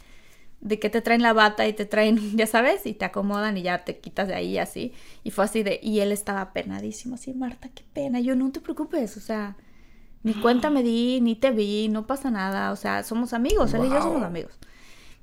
de 0.62 0.78
que 0.78 0.88
te 0.90 1.02
traen 1.02 1.22
la 1.22 1.34
bata 1.34 1.68
y 1.68 1.74
te 1.74 1.84
traen, 1.86 2.18
ya 2.36 2.46
sabes, 2.46 2.86
y 2.86 2.94
te 2.94 3.04
acomodan 3.04 3.58
y 3.58 3.62
ya 3.62 3.84
te 3.84 3.98
quitas 3.98 4.28
de 4.28 4.34
ahí 4.34 4.58
así, 4.58 4.94
y 5.24 5.30
fue 5.30 5.44
así 5.44 5.62
de, 5.62 5.78
y 5.82 6.00
él 6.00 6.12
estaba 6.12 6.52
penadísimo, 6.54 7.16
así, 7.16 7.34
Marta, 7.34 7.68
qué 7.74 7.84
pena, 7.92 8.20
yo 8.20 8.34
no 8.36 8.50
te 8.52 8.60
preocupes, 8.60 9.16
o 9.18 9.20
sea, 9.20 9.56
ni 10.22 10.34
cuenta 10.34 10.70
me 10.70 10.82
di, 10.82 11.20
ni 11.20 11.36
te 11.36 11.50
vi, 11.50 11.88
no 11.88 12.06
pasa 12.06 12.30
nada, 12.30 12.72
o 12.72 12.76
sea, 12.76 13.04
somos 13.04 13.32
amigos, 13.34 13.74
él 13.74 13.84
y 13.84 13.90
yo 13.90 14.00
somos 14.02 14.22
Wow. 14.22 14.24
amigos. 14.24 14.52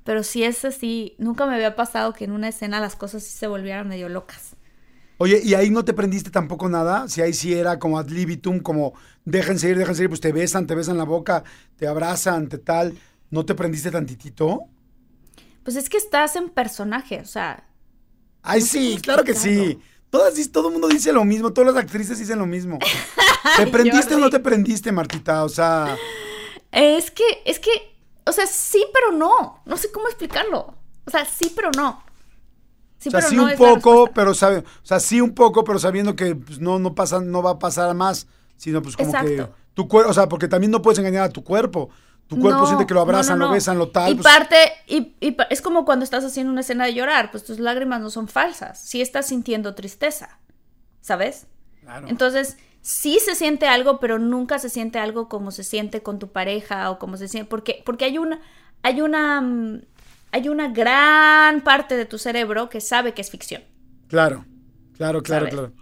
Pero 0.04 0.22
sí 0.22 0.44
es 0.44 0.64
así, 0.64 1.14
nunca 1.18 1.46
me 1.46 1.54
había 1.54 1.76
pasado 1.76 2.12
que 2.14 2.24
en 2.24 2.32
una 2.32 2.48
escena 2.48 2.80
las 2.80 2.96
cosas 2.96 3.22
sí 3.22 3.36
se 3.38 3.46
volvieran 3.46 3.88
medio 3.88 4.08
locas. 4.08 4.56
Oye, 5.18 5.40
¿y 5.44 5.54
ahí 5.54 5.68
no 5.70 5.84
te 5.84 5.92
prendiste 5.92 6.30
tampoco 6.30 6.68
nada? 6.68 7.06
Si 7.08 7.20
ahí 7.20 7.34
sí 7.34 7.52
era 7.52 7.78
como 7.78 7.98
ad 7.98 8.08
libitum, 8.08 8.60
como 8.60 8.94
déjense 9.24 9.68
ir, 9.68 9.76
déjense 9.78 10.04
ir, 10.04 10.08
pues 10.08 10.20
te 10.20 10.32
besan, 10.32 10.66
te 10.66 10.74
besan 10.74 10.96
la 10.96 11.04
boca, 11.04 11.44
te 11.76 11.86
abrazan, 11.86 12.48
te 12.48 12.56
tal. 12.58 12.98
¿No 13.30 13.44
te 13.44 13.54
prendiste 13.54 13.90
tantitito? 13.90 14.68
Pues 15.64 15.76
es 15.76 15.88
que 15.88 15.96
estás 15.96 16.36
en 16.36 16.48
personaje, 16.48 17.20
o 17.20 17.26
sea, 17.26 17.70
Ay, 18.42 18.60
No 18.60 18.66
sí, 18.66 18.98
claro 19.02 19.24
que 19.24 19.34
sí. 19.34 19.78
Todas, 20.08 20.34
todo 20.50 20.68
el 20.68 20.72
mundo 20.72 20.88
dice 20.88 21.12
lo 21.12 21.24
mismo, 21.24 21.52
todas 21.52 21.72
las 21.74 21.84
actrices 21.84 22.18
dicen 22.18 22.38
lo 22.38 22.46
mismo. 22.46 22.78
¿Te 23.56 23.66
prendiste 23.66 24.14
o 24.14 24.18
no 24.18 24.28
te 24.30 24.40
prendiste, 24.40 24.90
Martita? 24.90 25.44
O 25.44 25.48
sea, 25.48 25.96
es 26.72 27.10
que, 27.10 27.42
es 27.44 27.60
que, 27.60 27.70
o 28.26 28.32
sea, 28.32 28.46
sí, 28.46 28.84
pero 28.92 29.12
no. 29.12 29.62
No 29.64 29.76
sé 29.76 29.92
cómo 29.92 30.08
explicarlo. 30.08 30.74
O 31.04 31.10
sea, 31.10 31.24
sí, 31.24 31.52
pero 31.54 31.70
no. 31.76 32.02
Sí, 32.98 33.08
o 33.08 33.12
sea, 33.12 33.20
pero 33.20 33.30
sí 33.30 33.36
no 33.36 33.44
un 33.44 33.56
poco, 33.56 34.10
pero 34.12 34.34
sabe, 34.34 34.58
o 34.58 34.86
sea, 34.86 35.00
sí 35.00 35.20
un 35.20 35.34
poco, 35.34 35.64
pero 35.64 35.78
sabiendo 35.78 36.16
que 36.16 36.34
pues, 36.34 36.58
no, 36.58 36.78
no 36.78 36.94
pasa, 36.94 37.20
no 37.20 37.42
va 37.42 37.52
a 37.52 37.58
pasar 37.58 37.94
más, 37.94 38.26
sino 38.56 38.82
pues 38.82 38.96
como 38.96 39.12
que 39.12 39.48
tu 39.74 39.88
cuerpo, 39.88 40.10
o 40.10 40.14
sea, 40.14 40.28
porque 40.28 40.48
también 40.48 40.70
no 40.70 40.82
puedes 40.82 40.98
engañar 40.98 41.22
a 41.22 41.30
tu 41.30 41.42
cuerpo. 41.42 41.88
Tu 42.30 42.38
cuerpo 42.38 42.60
No, 42.60 42.66
siente 42.66 42.86
que 42.86 42.94
lo 42.94 43.00
abrazan, 43.02 43.38
no, 43.38 43.46
lo 43.48 43.52
besan, 43.52 43.76
lo 43.76 43.88
tal. 43.88 44.10
Y 44.12 44.14
pues, 44.14 44.24
parte, 44.24 44.56
y, 44.86 45.14
es 45.50 45.60
como 45.60 45.84
cuando 45.84 46.04
estás 46.04 46.24
haciendo 46.24 46.50
una 46.52 46.62
escena 46.62 46.86
de 46.86 46.94
llorar, 46.94 47.30
pues 47.32 47.44
tus 47.44 47.58
lágrimas 47.58 48.00
no 48.00 48.08
son 48.08 48.28
falsas. 48.28 48.80
Sí 48.80 49.02
estás 49.02 49.26
sintiendo 49.26 49.74
tristeza, 49.74 50.38
¿sabes? 51.02 51.46
claro. 51.82 52.06
Entonces, 52.08 52.56
sí 52.80 53.18
se 53.22 53.34
siente 53.34 53.66
algo, 53.66 53.98
pero 54.00 54.18
nunca 54.18 54.58
se 54.60 54.68
siente 54.70 54.98
algo 55.00 55.28
como 55.28 55.50
se 55.50 55.64
siente 55.64 56.02
con 56.02 56.18
tu 56.20 56.30
pareja 56.32 56.90
o 56.90 56.98
como 57.00 57.16
se 57.18 57.26
siente. 57.28 57.48
Porque, 57.50 57.82
porque 57.84 58.04
hay 58.06 58.16
una. 58.18 58.40
Hay 58.82 59.00
una. 59.02 59.40
mm, 59.40 59.82
Hay 60.32 60.48
una 60.48 60.68
gran 60.68 61.62
parte 61.62 61.96
de 61.96 62.04
tu 62.06 62.16
cerebro 62.16 62.68
que 62.68 62.80
sabe 62.80 63.12
que 63.14 63.20
es 63.22 63.30
ficción. 63.30 63.62
Claro, 64.06 64.44
claro, 64.96 65.22
claro, 65.24 65.46
¿Sabes? 65.46 65.54
claro. 65.54 65.72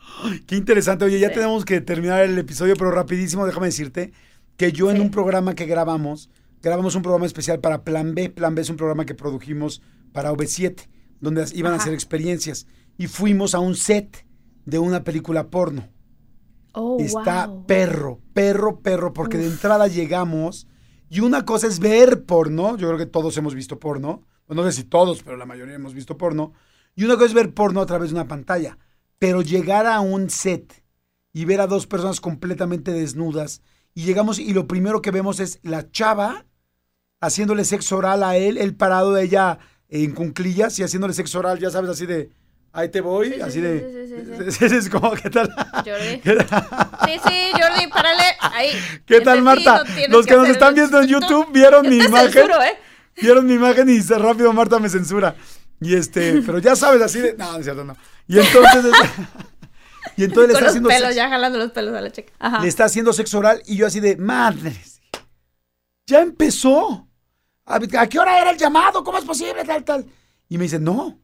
Qué 0.47 0.57
interesante. 0.57 1.05
Oye, 1.05 1.19
ya 1.21 1.29
Sí. 1.29 1.35
tenemos 1.35 1.67
que 1.67 1.83
terminar 1.83 2.23
el 2.23 2.39
episodio, 2.39 2.75
pero 2.77 2.91
rapidísimo, 2.91 3.45
déjame 3.45 3.67
decirte 3.67 4.13
que 4.57 4.73
yo 4.73 4.91
en 4.91 5.01
un 5.03 5.11
programa 5.11 5.55
que 5.55 5.67
grabamos, 5.67 6.31
grabamos 6.63 6.95
un 6.95 7.03
programa 7.03 7.27
especial 7.27 7.61
para 7.61 7.85
Plan 7.85 8.15
B. 8.15 8.31
Plan 8.31 8.55
B 8.55 8.63
es 8.63 8.71
un 8.71 8.77
programa 8.77 9.05
que 9.05 9.15
produjimos 9.15 9.83
para 10.13 10.33
OV7, 10.33 10.89
donde 11.21 11.45
iban 11.55 11.73
a 11.73 11.77
hacer 11.77 11.95
experiencias. 11.95 12.67
Y 12.97 13.07
fuimos 13.07 13.55
a 13.55 13.61
un 13.61 13.75
set 13.75 14.27
de 14.65 14.79
una 14.79 15.05
película 15.05 15.51
porno. 15.51 15.89
Oh, 16.73 16.99
Está 17.01 17.47
wow. 17.47 17.67
perro, 17.67 18.21
perro, 18.35 18.81
perro, 18.81 19.13
porque 19.13 19.39
de 19.39 19.47
entrada 19.47 19.89
llegamos 19.89 20.67
y 21.11 21.21
una 21.21 21.45
cosa 21.45 21.67
es 21.67 21.79
ver 21.79 22.25
porno, 22.25 22.77
yo 22.77 22.89
creo 22.89 22.99
que 22.99 23.07
todos 23.07 23.37
hemos 23.39 23.55
visto 23.55 23.79
porno, 23.79 24.23
bueno, 24.47 24.63
no 24.63 24.71
sé 24.71 24.83
si 24.83 24.85
todos, 24.85 25.23
pero 25.23 25.37
la 25.37 25.47
mayoría 25.47 25.75
hemos 25.75 25.95
visto 25.95 26.19
porno, 26.19 26.53
y 26.95 27.05
una 27.05 27.15
cosa 27.15 27.27
es 27.27 27.35
ver 27.35 27.55
porno 27.55 27.81
a 27.81 27.87
través 27.87 28.11
de 28.11 28.17
una 28.17 28.29
pantalla, 28.29 28.79
pero 29.19 29.41
llegar 29.41 29.87
a 29.87 30.01
un 30.01 30.29
set 30.29 30.85
y 31.33 31.47
ver 31.47 31.61
a 31.61 31.67
dos 31.67 31.87
personas 31.87 32.21
completamente 32.21 32.93
desnudas 32.93 33.63
y 33.95 34.03
llegamos 34.05 34.39
y 34.39 34.53
lo 34.53 34.69
primero 34.69 35.03
que 35.03 35.11
vemos 35.11 35.41
es 35.41 35.61
la 35.63 35.91
chava 35.91 36.47
haciéndole 37.21 37.65
sexo 37.65 37.97
oral 37.97 38.23
a 38.23 38.37
él, 38.37 38.59
él 38.59 38.75
parado 38.75 39.13
de 39.13 39.25
ella 39.25 39.59
en 39.89 40.13
cunclillas 40.13 40.79
y 40.79 40.83
haciéndole 40.83 41.15
sexo 41.15 41.39
oral, 41.39 41.59
ya 41.59 41.71
sabes, 41.71 41.91
así 41.91 42.07
de, 42.07 42.31
ahí 42.73 42.89
te 42.91 43.01
voy, 43.01 43.29
Sí, 43.29 43.35
sí, 43.35 43.41
así 43.41 43.53
sí, 43.55 43.61
de... 43.61 44.53
sí, 44.53 44.69
sí, 44.69 44.77
Es 44.77 44.89
como, 44.89 45.13
¿qué 45.13 45.31
tal? 45.31 45.49
Jordi. 45.85 46.21
Sí, 47.07 47.21
sí, 47.27 47.51
Jordi, 47.53 47.87
párale. 47.91 48.25
Ahí. 48.41 48.71
¿Qué 49.07 49.21
tal, 49.21 49.43
Marta? 49.43 49.83
no 49.85 50.17
Los 50.19 50.27
que 50.27 50.37
nos 50.37 50.49
están 50.49 50.75
viendo 50.75 51.01
en 51.01 51.11
No, 51.11 51.21
YouTube 51.21 51.53
vieron 51.53 51.85
yo 51.85 51.91
mi 51.91 51.97
imagen. 52.05 52.33
censuro, 52.33 52.63
¿eh? 52.63 52.77
Vieron 53.21 53.47
mi 53.47 53.55
imagen 53.55 53.89
y 53.89 54.01
se- 54.03 54.19
rápido 54.19 54.53
Marta 54.53 54.79
me 54.79 54.89
censura. 54.89 55.35
Y 55.81 55.95
este, 55.95 56.43
pero 56.45 56.59
ya 56.59 56.77
sabes, 56.77 57.01
así 57.03 57.21
de. 57.21 57.35
No, 57.35 57.53
no 57.53 57.59
es 57.59 57.65
cierto, 57.65 57.85
no. 57.85 57.97
Y 58.27 58.39
entonces. 58.39 58.85
y 60.17 60.25
entonces 60.25 60.49
le 60.49 60.53
está 60.53 60.61
los 60.61 60.69
haciendo 60.71 60.89
pelos, 60.89 61.03
sexo, 61.09 61.17
ya 61.17 61.29
jalando 61.29 61.59
los 61.59 61.71
pelos 61.73 61.95
a 61.97 62.01
la 62.01 62.11
chica. 62.11 62.33
Ajá. 62.39 62.61
le 62.61 62.69
está 62.69 62.85
haciendo 62.85 63.13
sexo 63.13 63.39
oral 63.39 63.63
y 63.67 63.77
yo 63.77 63.87
así 63.87 64.01
de 64.01 64.17
madres. 64.17 65.01
Ya 66.07 66.21
empezó. 66.21 67.08
¿A, 67.69 67.77
a 68.03 68.07
qué 68.09 68.19
hora 68.19 68.41
era 68.41 68.51
el 68.51 68.57
llamado? 68.59 69.05
¿Cómo 69.05 69.19
es 69.19 69.25
posible? 69.25 69.65
Tal, 69.65 69.85
tal. 69.85 70.07
Y 70.49 70.57
me 70.59 70.65
dice, 70.65 70.79
no, 70.79 71.19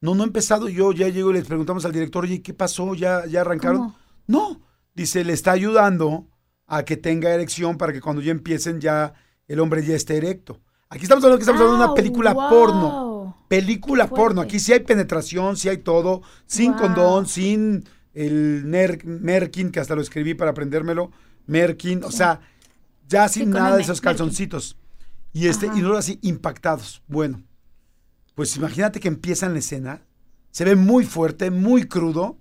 no, 0.00 0.14
no 0.14 0.22
ha 0.22 0.26
empezado. 0.26 0.68
Yo 0.68 0.92
ya 0.92 1.08
llego 1.08 1.30
y 1.30 1.34
les 1.34 1.46
preguntamos 1.46 1.84
al 1.84 1.92
director, 1.92 2.24
oye, 2.24 2.42
¿qué 2.42 2.52
pasó? 2.54 2.94
¿Ya, 2.94 3.24
ya 3.26 3.40
arrancaron? 3.40 3.78
¿Cómo? 3.78 3.96
No. 4.26 4.60
Dice, 4.94 5.24
le 5.24 5.32
está 5.32 5.52
ayudando 5.52 6.28
a 6.66 6.84
que 6.84 6.96
tenga 6.96 7.30
erección 7.30 7.78
para 7.78 7.92
que 7.92 8.00
cuando 8.00 8.22
ya 8.22 8.32
empiecen 8.32 8.80
ya 8.80 9.14
el 9.48 9.60
hombre 9.60 9.84
ya 9.84 9.94
esté 9.94 10.16
erecto. 10.16 10.60
Aquí 10.88 11.02
estamos 11.04 11.22
hablando 11.24 11.38
que 11.38 11.42
estamos 11.42 11.60
hablando 11.60 11.78
de 11.78 11.84
una 11.84 11.92
Ah, 11.92 11.94
película 11.94 12.32
wow. 12.32 12.48
porno. 12.48 13.44
Película 13.48 14.08
porno. 14.08 14.40
Aquí 14.40 14.58
sí 14.58 14.72
hay 14.72 14.80
penetración, 14.80 15.56
sí 15.56 15.68
hay 15.68 15.78
todo. 15.78 16.22
Sin 16.46 16.72
Wow. 16.72 16.80
condón, 16.80 17.26
sin 17.26 17.84
el 18.14 18.64
ner- 18.66 19.04
Merkin, 19.04 19.70
que 19.70 19.80
hasta 19.80 19.94
lo 19.94 20.02
escribí 20.02 20.34
para 20.34 20.50
aprendérmelo. 20.52 21.10
Merkin, 21.46 22.02
o 22.04 22.10
sea, 22.10 22.40
ya 23.08 23.28
sin 23.28 23.44
Sí, 23.44 23.48
nada 23.50 23.76
de 23.76 23.82
esos 23.82 24.00
calzoncitos. 24.00 24.76
Y 25.36 25.48
este, 25.48 25.66
Ajá. 25.66 25.76
y 25.76 25.82
luego 25.82 25.98
así 25.98 26.18
impactados. 26.22 27.02
Bueno, 27.08 27.42
pues 28.34 28.56
imagínate 28.56 29.00
que 29.00 29.08
empieza 29.08 29.44
en 29.44 29.52
la 29.52 29.58
escena. 29.58 30.02
Se 30.50 30.64
ve 30.64 30.76
muy 30.76 31.04
fuerte, 31.04 31.50
muy 31.50 31.86
crudo. 31.86 32.38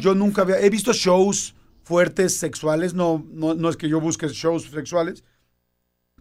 Yo 0.00 0.14
nunca 0.14 0.40
había, 0.40 0.58
he 0.58 0.70
visto 0.70 0.94
shows 0.94 1.54
fuertes 1.82 2.38
sexuales, 2.38 2.94
no, 2.94 3.22
no, 3.30 3.52
no 3.52 3.68
es 3.68 3.76
que 3.76 3.86
yo 3.86 4.00
busque 4.00 4.28
shows 4.28 4.70
sexuales, 4.70 5.24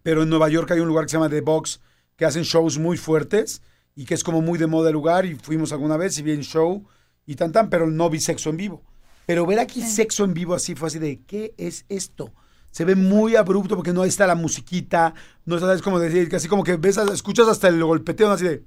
pero 0.04 0.24
en 0.24 0.30
Nueva 0.30 0.50
York 0.50 0.70
hay 0.72 0.82
un 0.82 0.90
lugar 0.90 1.06
que 1.06 1.12
se 1.12 1.16
llama 1.16 1.30
The 1.30 1.40
Box, 1.40 1.80
que 2.18 2.26
hacen 2.26 2.44
shows 2.44 2.78
muy 2.78 2.98
fuertes 2.98 3.62
y 3.96 4.04
que 4.04 4.14
es 4.14 4.26
como 4.26 4.42
muy 4.42 4.60
de 4.60 4.68
moda 4.68 4.90
el 4.90 4.94
lugar 4.96 5.26
y 5.26 5.36
fuimos 5.36 5.72
alguna 5.72 5.96
vez 5.96 6.18
y 6.18 6.24
vi 6.24 6.32
el 6.32 6.42
show 6.42 6.86
y 7.26 7.36
tan 7.36 7.54
tan, 7.54 7.70
pero 7.70 7.90
no 7.90 8.10
vi 8.10 8.20
sexo 8.20 8.50
en 8.50 8.58
vivo. 8.58 8.84
Pero 9.28 9.46
ver 9.46 9.60
aquí 9.60 9.82
sexo 9.82 10.26
en 10.26 10.34
vivo 10.34 10.56
así 10.56 10.76
fue 10.76 10.90
así 10.90 11.00
de, 11.00 11.22
¿qué 11.22 11.54
es 11.58 11.86
esto? 11.88 12.34
Se 12.72 12.86
ve 12.86 12.96
muy 12.96 13.36
abrupto 13.36 13.76
porque 13.76 13.94
no 13.94 14.04
está 14.04 14.26
la 14.28 14.36
musiquita, 14.36 15.14
no 15.46 15.56
está, 15.56 15.74
es 15.74 15.82
como 15.82 16.00
decir, 16.00 16.30
que 16.30 16.38
así 16.38 16.48
como 16.48 16.64
que 16.64 16.78
ves, 16.78 16.98
escuchas 16.98 17.48
hasta 17.48 17.68
el 17.68 17.84
golpeteo, 17.84 18.32
así 18.32 18.46
de, 18.46 18.64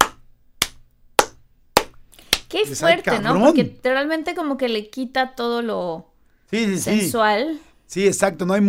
Qué 2.49 2.61
Dices, 2.61 2.83
"Ay, 2.85 2.95
fuerte, 3.03 3.19
¿no? 3.19 3.31
cabrón". 3.31 3.43
Porque 3.47 3.81
realmente 3.83 4.35
como 4.35 4.57
que 4.57 4.69
le 4.69 4.89
quita 4.89 5.35
todo 5.35 5.61
lo 5.63 6.13
sí, 6.51 6.67
sí, 6.67 6.77
sí. 6.77 6.81
sensual. 6.83 7.59
Sí, 7.87 8.07
exacto, 8.07 8.47
no 8.47 8.55
hay 8.55 8.61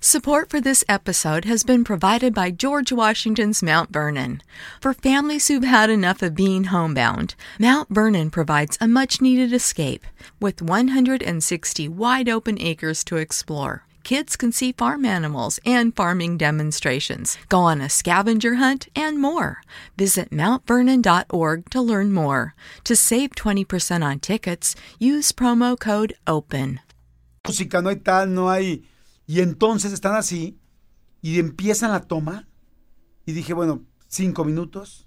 Support 0.00 0.50
for 0.50 0.60
this 0.60 0.84
episode 0.86 1.46
has 1.46 1.64
been 1.64 1.82
provided 1.82 2.34
by 2.34 2.50
George 2.50 2.92
Washington's 2.92 3.62
Mount 3.62 3.90
Vernon. 3.90 4.42
For 4.78 4.92
families 4.92 5.48
who've 5.48 5.64
had 5.64 5.88
enough 5.88 6.20
of 6.22 6.34
being 6.34 6.64
homebound, 6.64 7.34
Mount 7.58 7.88
Vernon 7.88 8.28
provides 8.30 8.76
a 8.82 8.86
much 8.86 9.22
needed 9.22 9.54
escape. 9.54 10.04
With 10.38 10.60
160 10.60 11.88
wide 11.88 12.28
open 12.28 12.60
acres 12.60 13.02
to 13.04 13.16
explore, 13.16 13.84
kids 14.04 14.36
can 14.36 14.52
see 14.52 14.72
farm 14.72 15.04
animals 15.04 15.58
and 15.64 15.96
farming 15.96 16.36
demonstrations, 16.36 17.36
go 17.48 17.60
on 17.60 17.80
a 17.80 17.88
scavenger 17.88 18.56
hunt, 18.56 18.88
and 18.94 19.18
more. 19.18 19.62
Visit 19.96 20.30
mountvernon.org 20.30 21.70
to 21.70 21.80
learn 21.80 22.12
more. 22.12 22.54
To 22.84 22.94
save 22.94 23.30
20% 23.30 24.04
on 24.04 24.20
tickets, 24.20 24.76
use 24.98 25.32
promo 25.32 25.78
code 25.78 26.14
OPEN. 26.26 26.80
música, 27.46 27.82
no 27.82 27.90
hay 27.90 27.96
tal, 27.96 28.32
no 28.32 28.50
hay... 28.50 28.84
Y 29.26 29.40
entonces 29.40 29.92
están 29.92 30.14
así 30.14 30.58
y 31.22 31.38
empiezan 31.38 31.92
la 31.92 32.00
toma 32.00 32.46
y 33.24 33.32
dije, 33.32 33.54
bueno, 33.54 33.84
cinco 34.08 34.44
minutos 34.44 35.06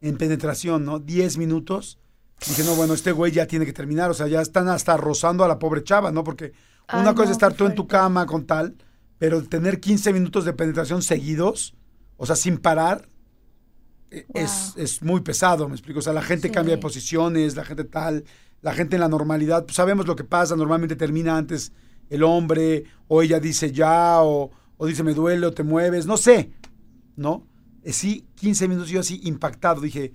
en 0.00 0.16
penetración, 0.16 0.84
¿no? 0.84 1.00
Diez 1.00 1.38
minutos. 1.38 1.98
Dije, 2.46 2.62
no, 2.64 2.74
bueno, 2.76 2.94
este 2.94 3.12
güey 3.12 3.32
ya 3.32 3.46
tiene 3.46 3.66
que 3.66 3.72
terminar, 3.72 4.10
o 4.10 4.14
sea, 4.14 4.28
ya 4.28 4.40
están 4.40 4.68
hasta 4.68 4.96
rozando 4.96 5.44
a 5.44 5.48
la 5.48 5.58
pobre 5.58 5.82
chava, 5.82 6.12
¿no? 6.12 6.22
Porque 6.24 6.52
una 6.90 7.14
cosa 7.14 7.24
es 7.24 7.30
no, 7.30 7.32
estar 7.32 7.54
qué 7.54 7.54
tú 7.54 7.66
en 7.66 7.74
tu 7.74 7.86
cama 7.88 8.26
con 8.26 8.46
tal, 8.46 8.76
pero 9.18 9.42
tener 9.44 9.80
15 9.80 10.12
minutos 10.12 10.44
de 10.44 10.52
penetración 10.52 11.02
seguidos, 11.02 11.74
o 12.16 12.26
sea, 12.26 12.36
sin 12.36 12.58
parar, 12.58 13.08
eh, 14.10 14.26
es, 14.34 14.74
es 14.76 15.02
muy 15.02 15.20
pesado, 15.20 15.68
me 15.68 15.74
explico. 15.74 16.00
O 16.00 16.02
sea, 16.02 16.12
la 16.12 16.22
gente 16.22 16.48
Sí. 16.48 16.54
cambia 16.54 16.74
de 16.76 16.80
posiciones, 16.80 17.56
la 17.56 17.64
gente 17.64 17.84
tal, 17.84 18.24
la 18.60 18.74
gente 18.74 18.96
en 18.96 19.00
la 19.00 19.08
normalidad, 19.08 19.64
pues 19.64 19.76
sabemos 19.76 20.06
lo 20.06 20.16
que 20.16 20.24
pasa, 20.24 20.56
normalmente 20.56 20.96
termina 20.96 21.36
antes 21.36 21.72
el 22.10 22.22
hombre, 22.24 22.84
o 23.08 23.22
ella 23.22 23.40
dice 23.40 23.72
ya, 23.72 24.22
o, 24.22 24.50
o 24.76 24.86
dice 24.86 25.02
me 25.02 25.14
duele, 25.14 25.46
o 25.46 25.52
te 25.52 25.62
mueves, 25.62 26.06
no 26.06 26.16
sé, 26.16 26.52
¿no? 27.16 27.46
Eh, 27.82 27.92
sí, 27.92 28.26
15 28.36 28.68
minutos 28.68 28.90
yo 28.90 29.00
así 29.00 29.20
impactado, 29.24 29.80
dije, 29.80 30.12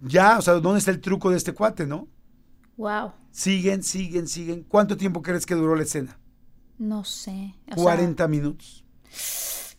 ya, 0.00 0.38
o 0.38 0.42
sea, 0.42 0.54
¿dónde 0.54 0.78
está 0.78 0.90
el 0.92 1.00
truco 1.00 1.30
de 1.30 1.36
este 1.36 1.52
cuate, 1.52 1.86
no? 1.86 2.08
Wow. 2.76 3.12
Siguen, 3.30 3.82
siguen, 3.82 4.28
siguen. 4.28 4.64
¿Cuánto 4.68 4.96
tiempo 4.96 5.22
crees 5.22 5.46
que 5.46 5.54
duró 5.54 5.74
la 5.76 5.82
escena? 5.82 6.18
No 6.78 7.04
sé. 7.04 7.54
O 7.72 7.74
sea, 7.74 7.82
40 7.82 8.28
minutos. 8.28 8.84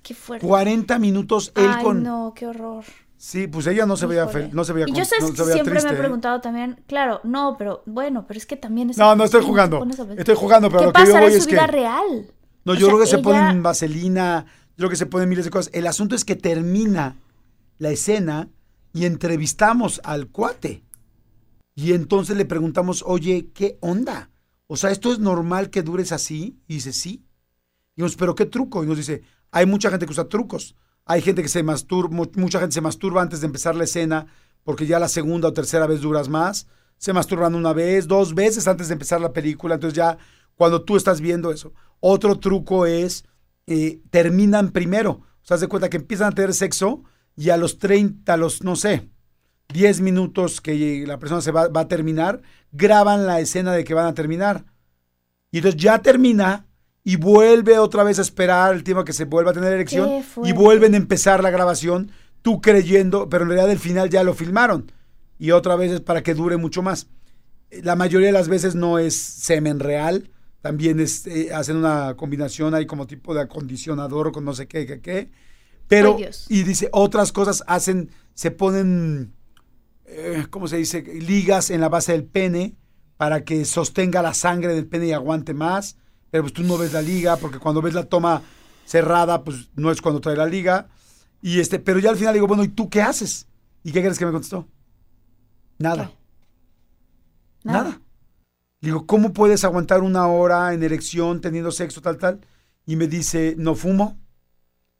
qué 0.02 0.14
fuerte. 0.14 0.46
40 0.48 0.98
minutos 1.00 1.52
él 1.56 1.70
Ay, 1.70 1.84
con... 1.84 2.02
no, 2.04 2.34
qué 2.36 2.48
horror. 2.48 2.84
Sí, 3.18 3.48
pues 3.48 3.66
ella 3.68 3.86
no 3.88 3.98
se 3.98 4.06
veía 4.06 4.24
Híjole. 4.26 4.50
fel- 4.50 4.52
no 4.52 4.64
se 4.64 4.74
veía 4.74 4.86
Y 4.88 4.92
yo 4.94 5.00
no 5.00 5.34
que 5.34 5.44
siempre 5.44 5.64
triste, 5.64 5.88
me 5.90 5.94
he 5.94 5.96
¿eh? 5.96 6.00
preguntado 6.00 6.40
también, 6.40 6.84
claro, 6.88 7.20
no, 7.24 7.56
pero 7.58 7.82
bueno, 7.88 8.26
pero 8.28 8.38
es 8.38 8.46
que 8.46 8.56
también 8.58 8.92
es 8.92 8.98
No, 8.98 9.16
no 9.16 9.24
estoy 9.24 9.44
jugando. 9.44 9.84
Estoy 10.18 10.36
jugando, 10.36 10.70
pero 10.70 10.80
¿Qué 10.80 10.86
lo 10.86 10.94
que 10.94 11.06
yo 11.12 11.20
voy 11.20 11.34
es 11.34 11.44
su 11.44 11.50
que- 11.50 11.56
vida 11.56 11.68
real? 11.68 12.32
No, 12.64 12.74
O 12.74 12.76
yo 12.76 12.82
sea, 12.82 12.88
creo 12.90 13.00
que 13.00 13.08
se 13.08 13.18
ponen 13.20 13.64
vaselina, 13.64 14.46
yo 14.72 14.76
creo 14.78 14.90
que 14.92 14.96
se 14.98 15.06
ponen 15.08 15.30
miles 15.30 15.46
de 15.46 15.52
cosas. 15.52 15.72
El 15.74 15.88
asunto 15.88 16.16
es 16.16 16.26
que 16.26 16.36
termina 16.36 17.16
la 17.80 17.90
escena 17.90 18.50
y 18.94 19.06
entrevistamos 19.06 20.00
al 20.04 20.28
cuate. 20.28 20.84
Y 21.78 21.94
entonces 21.94 22.36
le 22.36 22.46
preguntamos, 22.46 23.04
oye, 23.06 23.52
¿qué 23.54 23.78
onda? 23.82 24.32
O 24.66 24.78
sea, 24.78 24.90
¿esto 24.90 25.12
es 25.14 25.20
normal 25.20 25.70
que 25.70 25.84
dures 25.84 26.12
así? 26.12 26.60
Y 26.68 26.74
dice, 26.74 26.92
sí. 26.92 27.24
Y 27.96 28.02
nos, 28.02 28.16
¿pero 28.16 28.34
qué 28.34 28.48
truco? 28.48 28.84
Y 28.84 28.88
nos 28.88 28.98
dice, 28.98 29.22
hay 29.52 29.68
mucha 29.68 29.92
gente 29.92 30.08
que 30.08 30.12
usa 30.12 30.28
trucos. 30.28 30.76
Hay 31.06 31.22
gente 31.22 31.44
que 31.44 31.50
se 31.50 31.62
masturba, 31.62 32.10
mu- 32.10 32.32
mucha 32.34 32.60
gente 32.60 32.74
se 32.74 32.82
masturba 32.82 33.22
antes 33.22 33.42
de 33.42 33.46
empezar 33.46 33.76
la 33.76 33.84
escena 33.84 34.26
porque 34.64 34.88
ya 34.88 34.98
la 34.98 35.08
segunda 35.08 35.50
o 35.50 35.54
tercera 35.54 35.86
vez 35.86 36.02
duras 36.02 36.30
más. 36.30 36.66
Se 36.98 37.14
masturban 37.14 37.54
una 37.54 37.74
vez, 37.74 38.08
dos 38.08 38.34
veces 38.34 38.68
antes 38.68 38.88
de 38.88 38.94
empezar 38.94 39.22
la 39.22 39.32
película. 39.32 39.76
Entonces 39.76 39.96
ya 39.96 40.18
cuando 40.56 40.82
tú 40.84 40.98
estás 40.98 41.22
viendo 41.22 41.52
eso. 41.52 41.74
Otro 42.00 42.40
truco 42.40 42.88
es, 42.88 43.24
eh, 43.68 44.02
terminan 44.10 44.72
primero. 44.72 45.12
O 45.12 45.46
sea, 45.46 45.58
de 45.58 45.68
cuenta 45.68 45.92
que 45.92 45.98
empiezan 45.98 46.32
a 46.32 46.36
tener 46.36 46.56
sexo 46.56 47.04
y 47.36 47.52
a 47.52 47.58
los 47.58 47.78
30, 47.78 48.34
a 48.34 48.38
los, 48.38 48.64
no 48.64 48.76
sé, 48.76 49.12
10 49.74 50.02
minutos 50.02 50.62
que 50.62 51.04
la 51.06 51.20
persona 51.20 51.42
se 51.42 51.52
va, 51.52 51.68
va 51.68 51.82
a 51.82 51.88
terminar, 51.88 52.42
graban 52.72 53.28
la 53.28 53.40
escena 53.40 53.74
de 53.74 53.84
que 53.84 53.94
van 53.94 54.06
a 54.06 54.14
terminar. 54.14 54.66
Y 55.52 55.58
entonces 55.58 55.82
ya 55.82 56.02
termina 56.02 56.68
y 57.08 57.16
vuelve 57.16 57.80
otra 57.80 58.04
vez 58.04 58.20
a 58.20 58.22
esperar 58.22 58.76
el 58.76 58.84
tiempo 58.84 59.06
que 59.06 59.14
se 59.14 59.24
vuelva 59.24 59.52
a 59.52 59.54
tener 59.54 59.72
erección 59.72 60.26
y 60.44 60.52
vuelven 60.52 60.94
a 60.94 60.98
empezar 60.98 61.42
la 61.42 61.50
grabación, 61.50 62.12
tú 62.42 62.60
creyendo, 62.60 63.30
pero 63.30 63.44
en 63.44 63.52
realidad 63.52 63.72
el 63.72 63.80
final 63.80 64.10
ya 64.10 64.24
lo 64.26 64.34
filmaron. 64.34 64.92
Y 65.40 65.52
otra 65.52 65.78
vez 65.78 65.94
es 65.94 66.02
para 66.02 66.22
que 66.22 66.34
dure 66.34 66.58
mucho 66.58 66.82
más. 66.82 67.08
La 67.72 67.96
mayoría 67.96 68.28
de 68.28 68.34
las 68.34 68.50
veces 68.50 68.76
no 68.76 69.00
es 69.00 69.16
semen 69.16 69.80
real, 69.80 70.30
también 70.60 71.00
es, 71.00 71.26
eh, 71.28 71.54
hacen 71.54 71.78
una 71.78 72.16
combinación 72.18 72.74
ahí 72.74 72.86
como 72.86 73.08
tipo 73.08 73.34
de 73.34 73.40
acondicionador 73.40 74.34
con 74.34 74.44
no 74.44 74.54
sé 74.54 74.68
qué, 74.68 74.86
qué, 74.86 75.00
qué. 75.00 75.32
Pero, 75.88 76.18
Ay, 76.18 76.30
y 76.50 76.64
dice, 76.64 76.90
otras 76.92 77.32
cosas 77.32 77.64
hacen, 77.68 78.12
se 78.34 78.52
ponen, 78.52 79.34
eh, 80.08 80.48
¿cómo 80.50 80.68
se 80.68 80.78
dice? 80.78 81.02
Ligas 81.02 81.70
en 81.70 81.82
la 81.82 81.90
base 81.90 82.14
del 82.14 82.24
pene 82.24 82.76
para 83.18 83.44
que 83.44 83.66
sostenga 83.66 84.22
la 84.22 84.34
sangre 84.34 84.74
del 84.74 84.88
pene 84.88 85.08
y 85.08 85.14
aguante 85.14 85.54
más. 85.54 85.98
Pero 86.32 86.44
pues 86.44 86.54
tú 86.54 86.64
no 86.64 86.78
ves 86.78 86.94
la 86.94 87.02
liga, 87.02 87.38
porque 87.38 87.60
cuando 87.60 87.82
ves 87.82 87.94
la 87.94 88.06
toma 88.06 88.42
cerrada, 88.86 89.44
pues 89.44 89.70
no 89.76 89.92
es 89.92 90.02
cuando 90.02 90.22
trae 90.22 90.36
la 90.36 90.46
liga. 90.46 90.88
Y 91.42 91.60
este, 91.60 91.80
pero 91.80 92.00
ya 92.00 92.10
al 92.10 92.18
final 92.18 92.34
digo, 92.34 92.48
bueno, 92.48 92.64
¿y 92.64 92.70
tú 92.70 92.90
qué 92.90 93.02
haces? 93.02 93.48
¿Y 93.84 93.92
qué 93.92 94.02
crees 94.02 94.18
que 94.18 94.26
me 94.26 94.32
contestó? 94.32 94.68
Nada. 95.78 96.12
Nada. 97.64 97.84
Nada. 97.84 98.02
Digo, 98.80 99.06
¿cómo 99.06 99.34
puedes 99.34 99.64
aguantar 99.64 100.02
una 100.02 100.28
hora 100.28 100.74
en 100.74 100.84
erección 100.84 101.42
teniendo 101.42 101.72
sexo, 101.72 102.02
tal, 102.02 102.18
tal? 102.18 102.42
Y 102.86 102.96
me 102.96 103.08
dice, 103.08 103.56
no 103.58 103.76
fumo, 103.76 104.20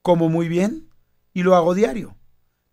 como 0.02 0.30
muy 0.30 0.48
bien 0.48 0.90
y 1.34 1.44
lo 1.44 1.56
hago 1.56 1.76
diario. 1.76 2.17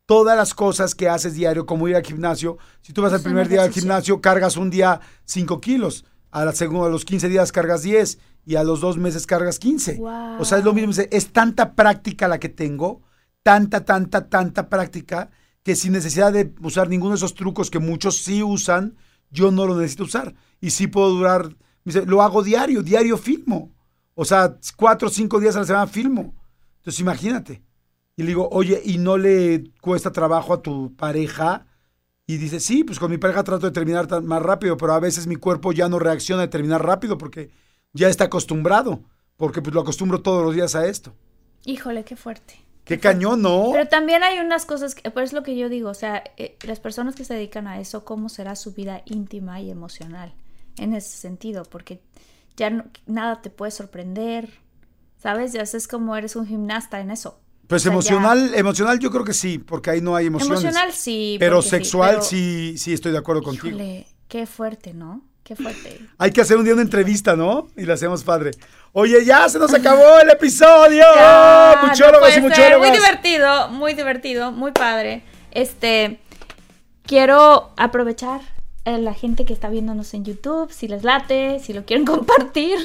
Todas 0.07 0.36
las 0.36 0.52
cosas 0.52 0.94
que 0.94 1.09
haces 1.09 1.34
diario, 1.34 1.64
como 1.64 1.88
ir 1.88 1.96
al 1.96 2.05
gimnasio, 2.05 2.59
si 2.82 2.92
tú 2.92 3.02
vas 3.02 3.12
al 3.12 3.20
Es 3.20 3.24
un 3.24 3.30
primer 3.30 3.48
día 3.48 3.62
al 3.62 3.72
gimnasio, 3.72 4.20
cargas 4.20 4.57
un 4.57 4.68
día 4.68 5.00
5 5.24 5.61
kilos, 5.61 6.05
a, 6.30 6.44
la 6.44 6.52
segunda, 6.52 6.88
a 6.88 6.90
los 6.90 7.05
15 7.05 7.28
días 7.28 7.52
cargas 7.52 7.82
10 7.82 8.18
y 8.44 8.57
a 8.57 8.64
los 8.64 8.80
dos 8.80 8.98
meses 8.98 9.26
cargas 9.26 9.59
15. 9.59 9.96
Wow. 9.96 10.40
O 10.40 10.44
sea, 10.44 10.59
es 10.59 10.64
lo 10.64 10.74
mismo. 10.74 10.92
Es 11.11 11.32
tanta 11.32 11.74
práctica 11.74 12.28
la 12.28 12.38
que 12.38 12.48
tengo, 12.50 13.02
tanta, 13.42 13.84
tanta, 13.84 14.28
tanta 14.28 14.68
práctica, 14.68 15.30
que 15.62 15.74
sin 15.76 15.92
necesidad 15.92 16.32
de 16.32 16.52
usar 16.61 16.88
ninguno 16.88 17.12
de 17.12 17.16
esos 17.16 17.34
trucos 17.34 17.70
que 17.70 17.78
muchos 17.78 18.18
sí 18.18 18.42
usan, 18.42 18.96
yo 19.30 19.50
no 19.50 19.66
lo 19.66 19.76
necesito 19.76 20.05
usar. 20.05 20.34
Y 20.61 20.70
sí 20.70 20.86
puedo 20.86 21.11
durar, 21.11 21.57
lo 21.84 22.20
hago 22.20 22.42
diario, 22.42 22.82
diario 22.82 23.16
filmo. 23.16 23.72
O 24.14 24.24
sea, 24.24 24.59
cuatro 24.76 25.09
o 25.09 25.11
cinco 25.11 25.40
días 25.40 25.57
a 25.57 25.61
la 25.61 25.66
semana 25.66 25.86
filmo. 25.86 26.34
Entonces 26.78 27.00
imagínate. 27.00 27.62
Y 28.16 28.22
le 28.22 28.28
digo, 28.28 28.48
oye, 28.52 28.80
¿y 28.84 28.98
no 28.98 29.16
le 29.18 29.64
cuesta 29.80 30.12
trabajo 30.12 30.52
a 30.54 30.62
tu 30.62 30.94
pareja? 30.96 31.66
Y 32.26 32.38
dice, 32.38 32.60
sí, 32.60 32.84
pues 32.84 32.98
con 32.98 33.10
mi 33.10 33.18
pareja 33.18 33.44
trato 33.44 33.66
de 33.66 33.72
terminar 33.72 34.06
tan- 34.06 34.26
más 34.26 34.42
rápido, 34.42 34.76
pero 34.76 34.92
a 34.94 35.00
veces 35.00 35.26
mi 35.26 35.36
cuerpo 35.36 35.72
ya 35.72 35.88
no 35.88 35.98
reacciona 35.98 36.42
de 36.42 36.48
terminar 36.48 36.84
rápido 36.84 37.18
porque 37.18 37.50
ya 37.92 38.08
está 38.08 38.24
acostumbrado, 38.24 39.02
porque 39.36 39.62
pues 39.62 39.74
lo 39.74 39.80
acostumbro 39.82 40.22
todos 40.22 40.44
los 40.44 40.54
días 40.54 40.74
a 40.74 40.86
esto. 40.86 41.14
Híjole, 41.64 42.04
qué 42.04 42.16
fuerte. 42.16 42.54
Qué 42.84 43.00
cañón, 43.00 43.42
¿no? 43.42 43.70
Pero 43.72 43.88
también 43.88 44.22
hay 44.22 44.38
unas 44.40 44.66
cosas, 44.66 44.94
que, 44.94 45.10
pues 45.10 45.30
es 45.30 45.32
lo 45.32 45.42
que 45.42 45.56
yo 45.56 45.68
digo, 45.68 45.88
o 45.90 45.94
sea, 45.94 46.22
eh, 46.36 46.56
las 46.66 46.80
personas 46.80 47.14
que 47.14 47.24
se 47.24 47.34
dedican 47.34 47.66
a 47.66 47.80
eso, 47.80 48.04
¿cómo 48.04 48.28
será 48.28 48.56
su 48.56 48.72
vida 48.74 49.02
íntima 49.06 49.60
y 49.60 49.70
emocional? 49.70 50.34
En 50.76 50.92
ese 50.92 51.16
sentido, 51.16 51.64
porque 51.64 52.00
ya 52.56 52.70
no- 52.70 52.84
nada 53.06 53.40
te 53.40 53.50
puede 53.50 53.72
sorprender, 53.72 54.50
¿sabes? 55.18 55.52
Ya 55.52 55.62
es 55.62 55.88
como 55.88 56.14
eres 56.16 56.36
un 56.36 56.46
gimnasta 56.46 57.00
en 57.00 57.10
eso. 57.10 57.40
Pues 57.66 57.82
O 57.82 57.84
sea, 57.84 57.90
ya- 57.90 57.94
emocional, 57.94 58.52
emocional 58.54 58.98
yo 58.98 59.10
creo 59.10 59.24
que 59.24 59.32
sí, 59.34 59.58
porque 59.58 59.90
ahí 59.90 60.00
no 60.00 60.14
hay 60.16 60.26
emociones. 60.26 60.60
Emocional 60.62 60.92
sí. 60.92 61.36
Pero 61.38 61.62
sí, 61.62 61.70
sexual 61.70 62.10
pero- 62.16 62.22
sí, 62.22 62.76
sí 62.78 62.92
estoy 62.92 63.12
de 63.12 63.18
acuerdo 63.18 63.42
contigo. 63.42 63.78
Qué 64.28 64.46
fuerte, 64.46 64.92
¿no? 64.94 65.22
Qué 65.44 65.54
fuerte. 65.56 66.00
Hay 66.18 66.30
que 66.32 66.40
hacer 66.40 66.56
un 66.56 66.64
día 66.64 66.72
una 66.72 66.82
entrevista, 66.82 67.36
¿no? 67.36 67.68
Y 67.76 67.84
la 67.84 67.94
hacemos 67.94 68.24
padre. 68.24 68.52
Oye, 68.92 69.24
ya 69.24 69.46
se 69.48 69.58
nos 69.58 69.72
acabó 69.74 70.18
el 70.22 70.30
episodio. 70.30 71.04
Ya, 71.14 71.78
no 71.82 71.88
muchólogos 71.88 72.18
puede 72.30 72.46
y 72.48 72.54
ser. 72.54 72.78
Muy 72.78 72.90
divertido, 72.90 73.68
muy 73.68 73.94
divertido, 73.94 74.52
muy 74.52 74.72
padre. 74.72 75.22
Este, 75.50 76.18
quiero 77.06 77.72
aprovechar 77.76 78.40
a 78.84 78.98
la 78.98 79.14
gente 79.14 79.44
que 79.44 79.52
está 79.52 79.68
viéndonos 79.68 80.12
en 80.14 80.24
YouTube, 80.24 80.70
si 80.72 80.88
les 80.88 81.04
late, 81.04 81.58
si 81.60 81.72
lo 81.72 81.84
quieren 81.84 82.04
compartir, 82.06 82.78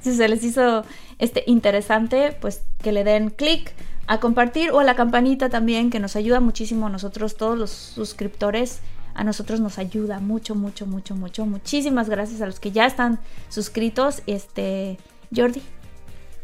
si 0.00 0.14
se 0.16 0.28
les 0.28 0.42
hizo 0.44 0.84
este 1.18 1.44
interesante, 1.46 2.36
pues 2.40 2.62
que 2.82 2.92
le 2.92 3.04
den 3.04 3.30
clic 3.30 3.72
a 4.08 4.20
compartir 4.20 4.70
o 4.72 4.80
a 4.80 4.84
la 4.84 4.96
campanita 4.96 5.50
también, 5.50 5.90
que 5.90 6.00
nos 6.00 6.16
ayuda 6.16 6.40
muchísimo 6.40 6.86
a 6.86 6.90
nosotros, 6.90 7.36
todos 7.36 7.58
los 7.58 7.70
suscriptores. 7.70 8.80
A 9.14 9.22
nosotros 9.22 9.60
nos 9.60 9.78
ayuda 9.78 10.18
mucho, 10.18 10.54
mucho, 10.54 10.86
mucho, 10.86 11.14
mucho. 11.14 11.44
Muchísimas 11.44 12.08
gracias 12.08 12.40
a 12.40 12.46
los 12.46 12.58
que 12.58 12.72
ya 12.72 12.86
están 12.86 13.18
suscritos. 13.50 14.22
Este, 14.26 14.96
Jordi. 15.34 15.60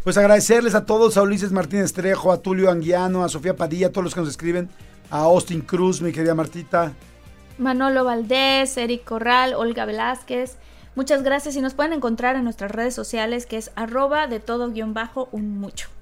Pues 0.02 0.18
agradecerles 0.18 0.74
a 0.74 0.84
todos, 0.84 1.16
a 1.16 1.22
Ulises 1.22 1.52
Martínez 1.52 1.94
Trejo, 1.94 2.32
a 2.32 2.42
Tulio 2.42 2.70
Anguiano, 2.70 3.24
a 3.24 3.30
Sofía 3.30 3.56
Padilla, 3.56 3.86
a 3.86 3.90
todos 3.90 4.04
los 4.04 4.14
que 4.14 4.20
nos 4.20 4.28
escriben, 4.28 4.68
a 5.10 5.20
Austin 5.20 5.62
Cruz, 5.62 6.02
mi 6.02 6.12
querida 6.12 6.34
Martita. 6.34 6.92
Manolo 7.56 8.04
Valdés, 8.04 8.76
Eric 8.76 9.04
Corral, 9.04 9.54
Olga 9.54 9.86
Velázquez. 9.86 10.58
Muchas 10.96 11.22
gracias 11.22 11.56
y 11.56 11.62
nos 11.62 11.72
pueden 11.72 11.94
encontrar 11.94 12.36
en 12.36 12.44
nuestras 12.44 12.70
redes 12.70 12.94
sociales 12.94 13.46
que 13.46 13.56
es 13.56 13.70
arroba 13.74 14.26
de 14.26 14.40
todo 14.40 14.70
guion 14.70 14.92
bajo 14.92 15.30
un 15.32 15.58
mucho. 15.58 15.93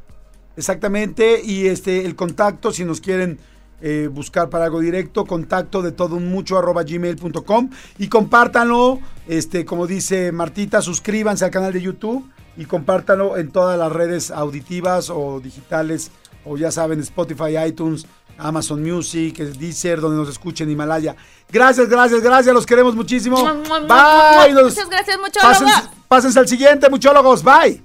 Exactamente, 0.57 1.40
y 1.42 1.66
este 1.66 2.05
el 2.05 2.14
contacto, 2.14 2.72
si 2.72 2.84
nos 2.84 3.00
quieren 3.00 3.38
eh, 3.80 4.09
buscar 4.12 4.48
para 4.48 4.66
algo 4.66 4.80
directo, 4.80 5.24
contacto 5.24 5.82
de 5.82 5.92
todo 5.92 6.14
un 6.16 6.30
mucho 6.30 6.57
arroba 6.57 6.84
gmail.com 6.84 7.70
y 7.98 8.09
compártanlo, 8.09 9.00
este, 9.26 9.64
como 9.64 9.86
dice 9.86 10.30
Martita, 10.30 10.82
suscríbanse 10.82 11.44
al 11.44 11.50
canal 11.50 11.72
de 11.72 11.82
YouTube 11.82 12.30
y 12.57 12.66
compártanlo 12.66 13.36
en 13.36 13.50
todas 13.50 13.78
las 13.78 13.90
redes 13.90 14.30
auditivas 14.30 15.11
o 15.11 15.40
digitales, 15.40 16.12
o 16.44 16.57
ya 16.57 16.70
saben, 16.70 17.00
Spotify, 17.00 17.59
iTunes, 17.66 18.07
Amazon 18.38 18.82
Music, 18.82 19.38
Deezer, 19.38 20.00
donde 20.00 20.16
nos 20.16 20.28
escuchen, 20.28 20.70
Himalaya. 20.70 21.16
Gracias, 21.50 21.88
gracias, 21.88 22.22
gracias, 22.22 22.55
los 22.55 22.66
queremos 22.66 22.94
muchísimo. 22.94 23.42
Bye. 23.42 24.55
Muchas 24.55 24.88
gracias, 24.88 25.18
muchólogos. 25.18 25.59
pásense, 25.59 25.90
pásense 26.09 26.38
al 26.38 26.48
siguiente, 26.48 26.88
muchólogos. 26.88 27.42
Bye. 27.42 27.82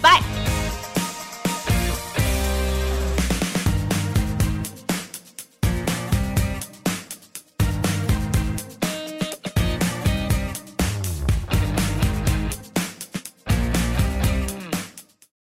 Bye. 0.00 0.51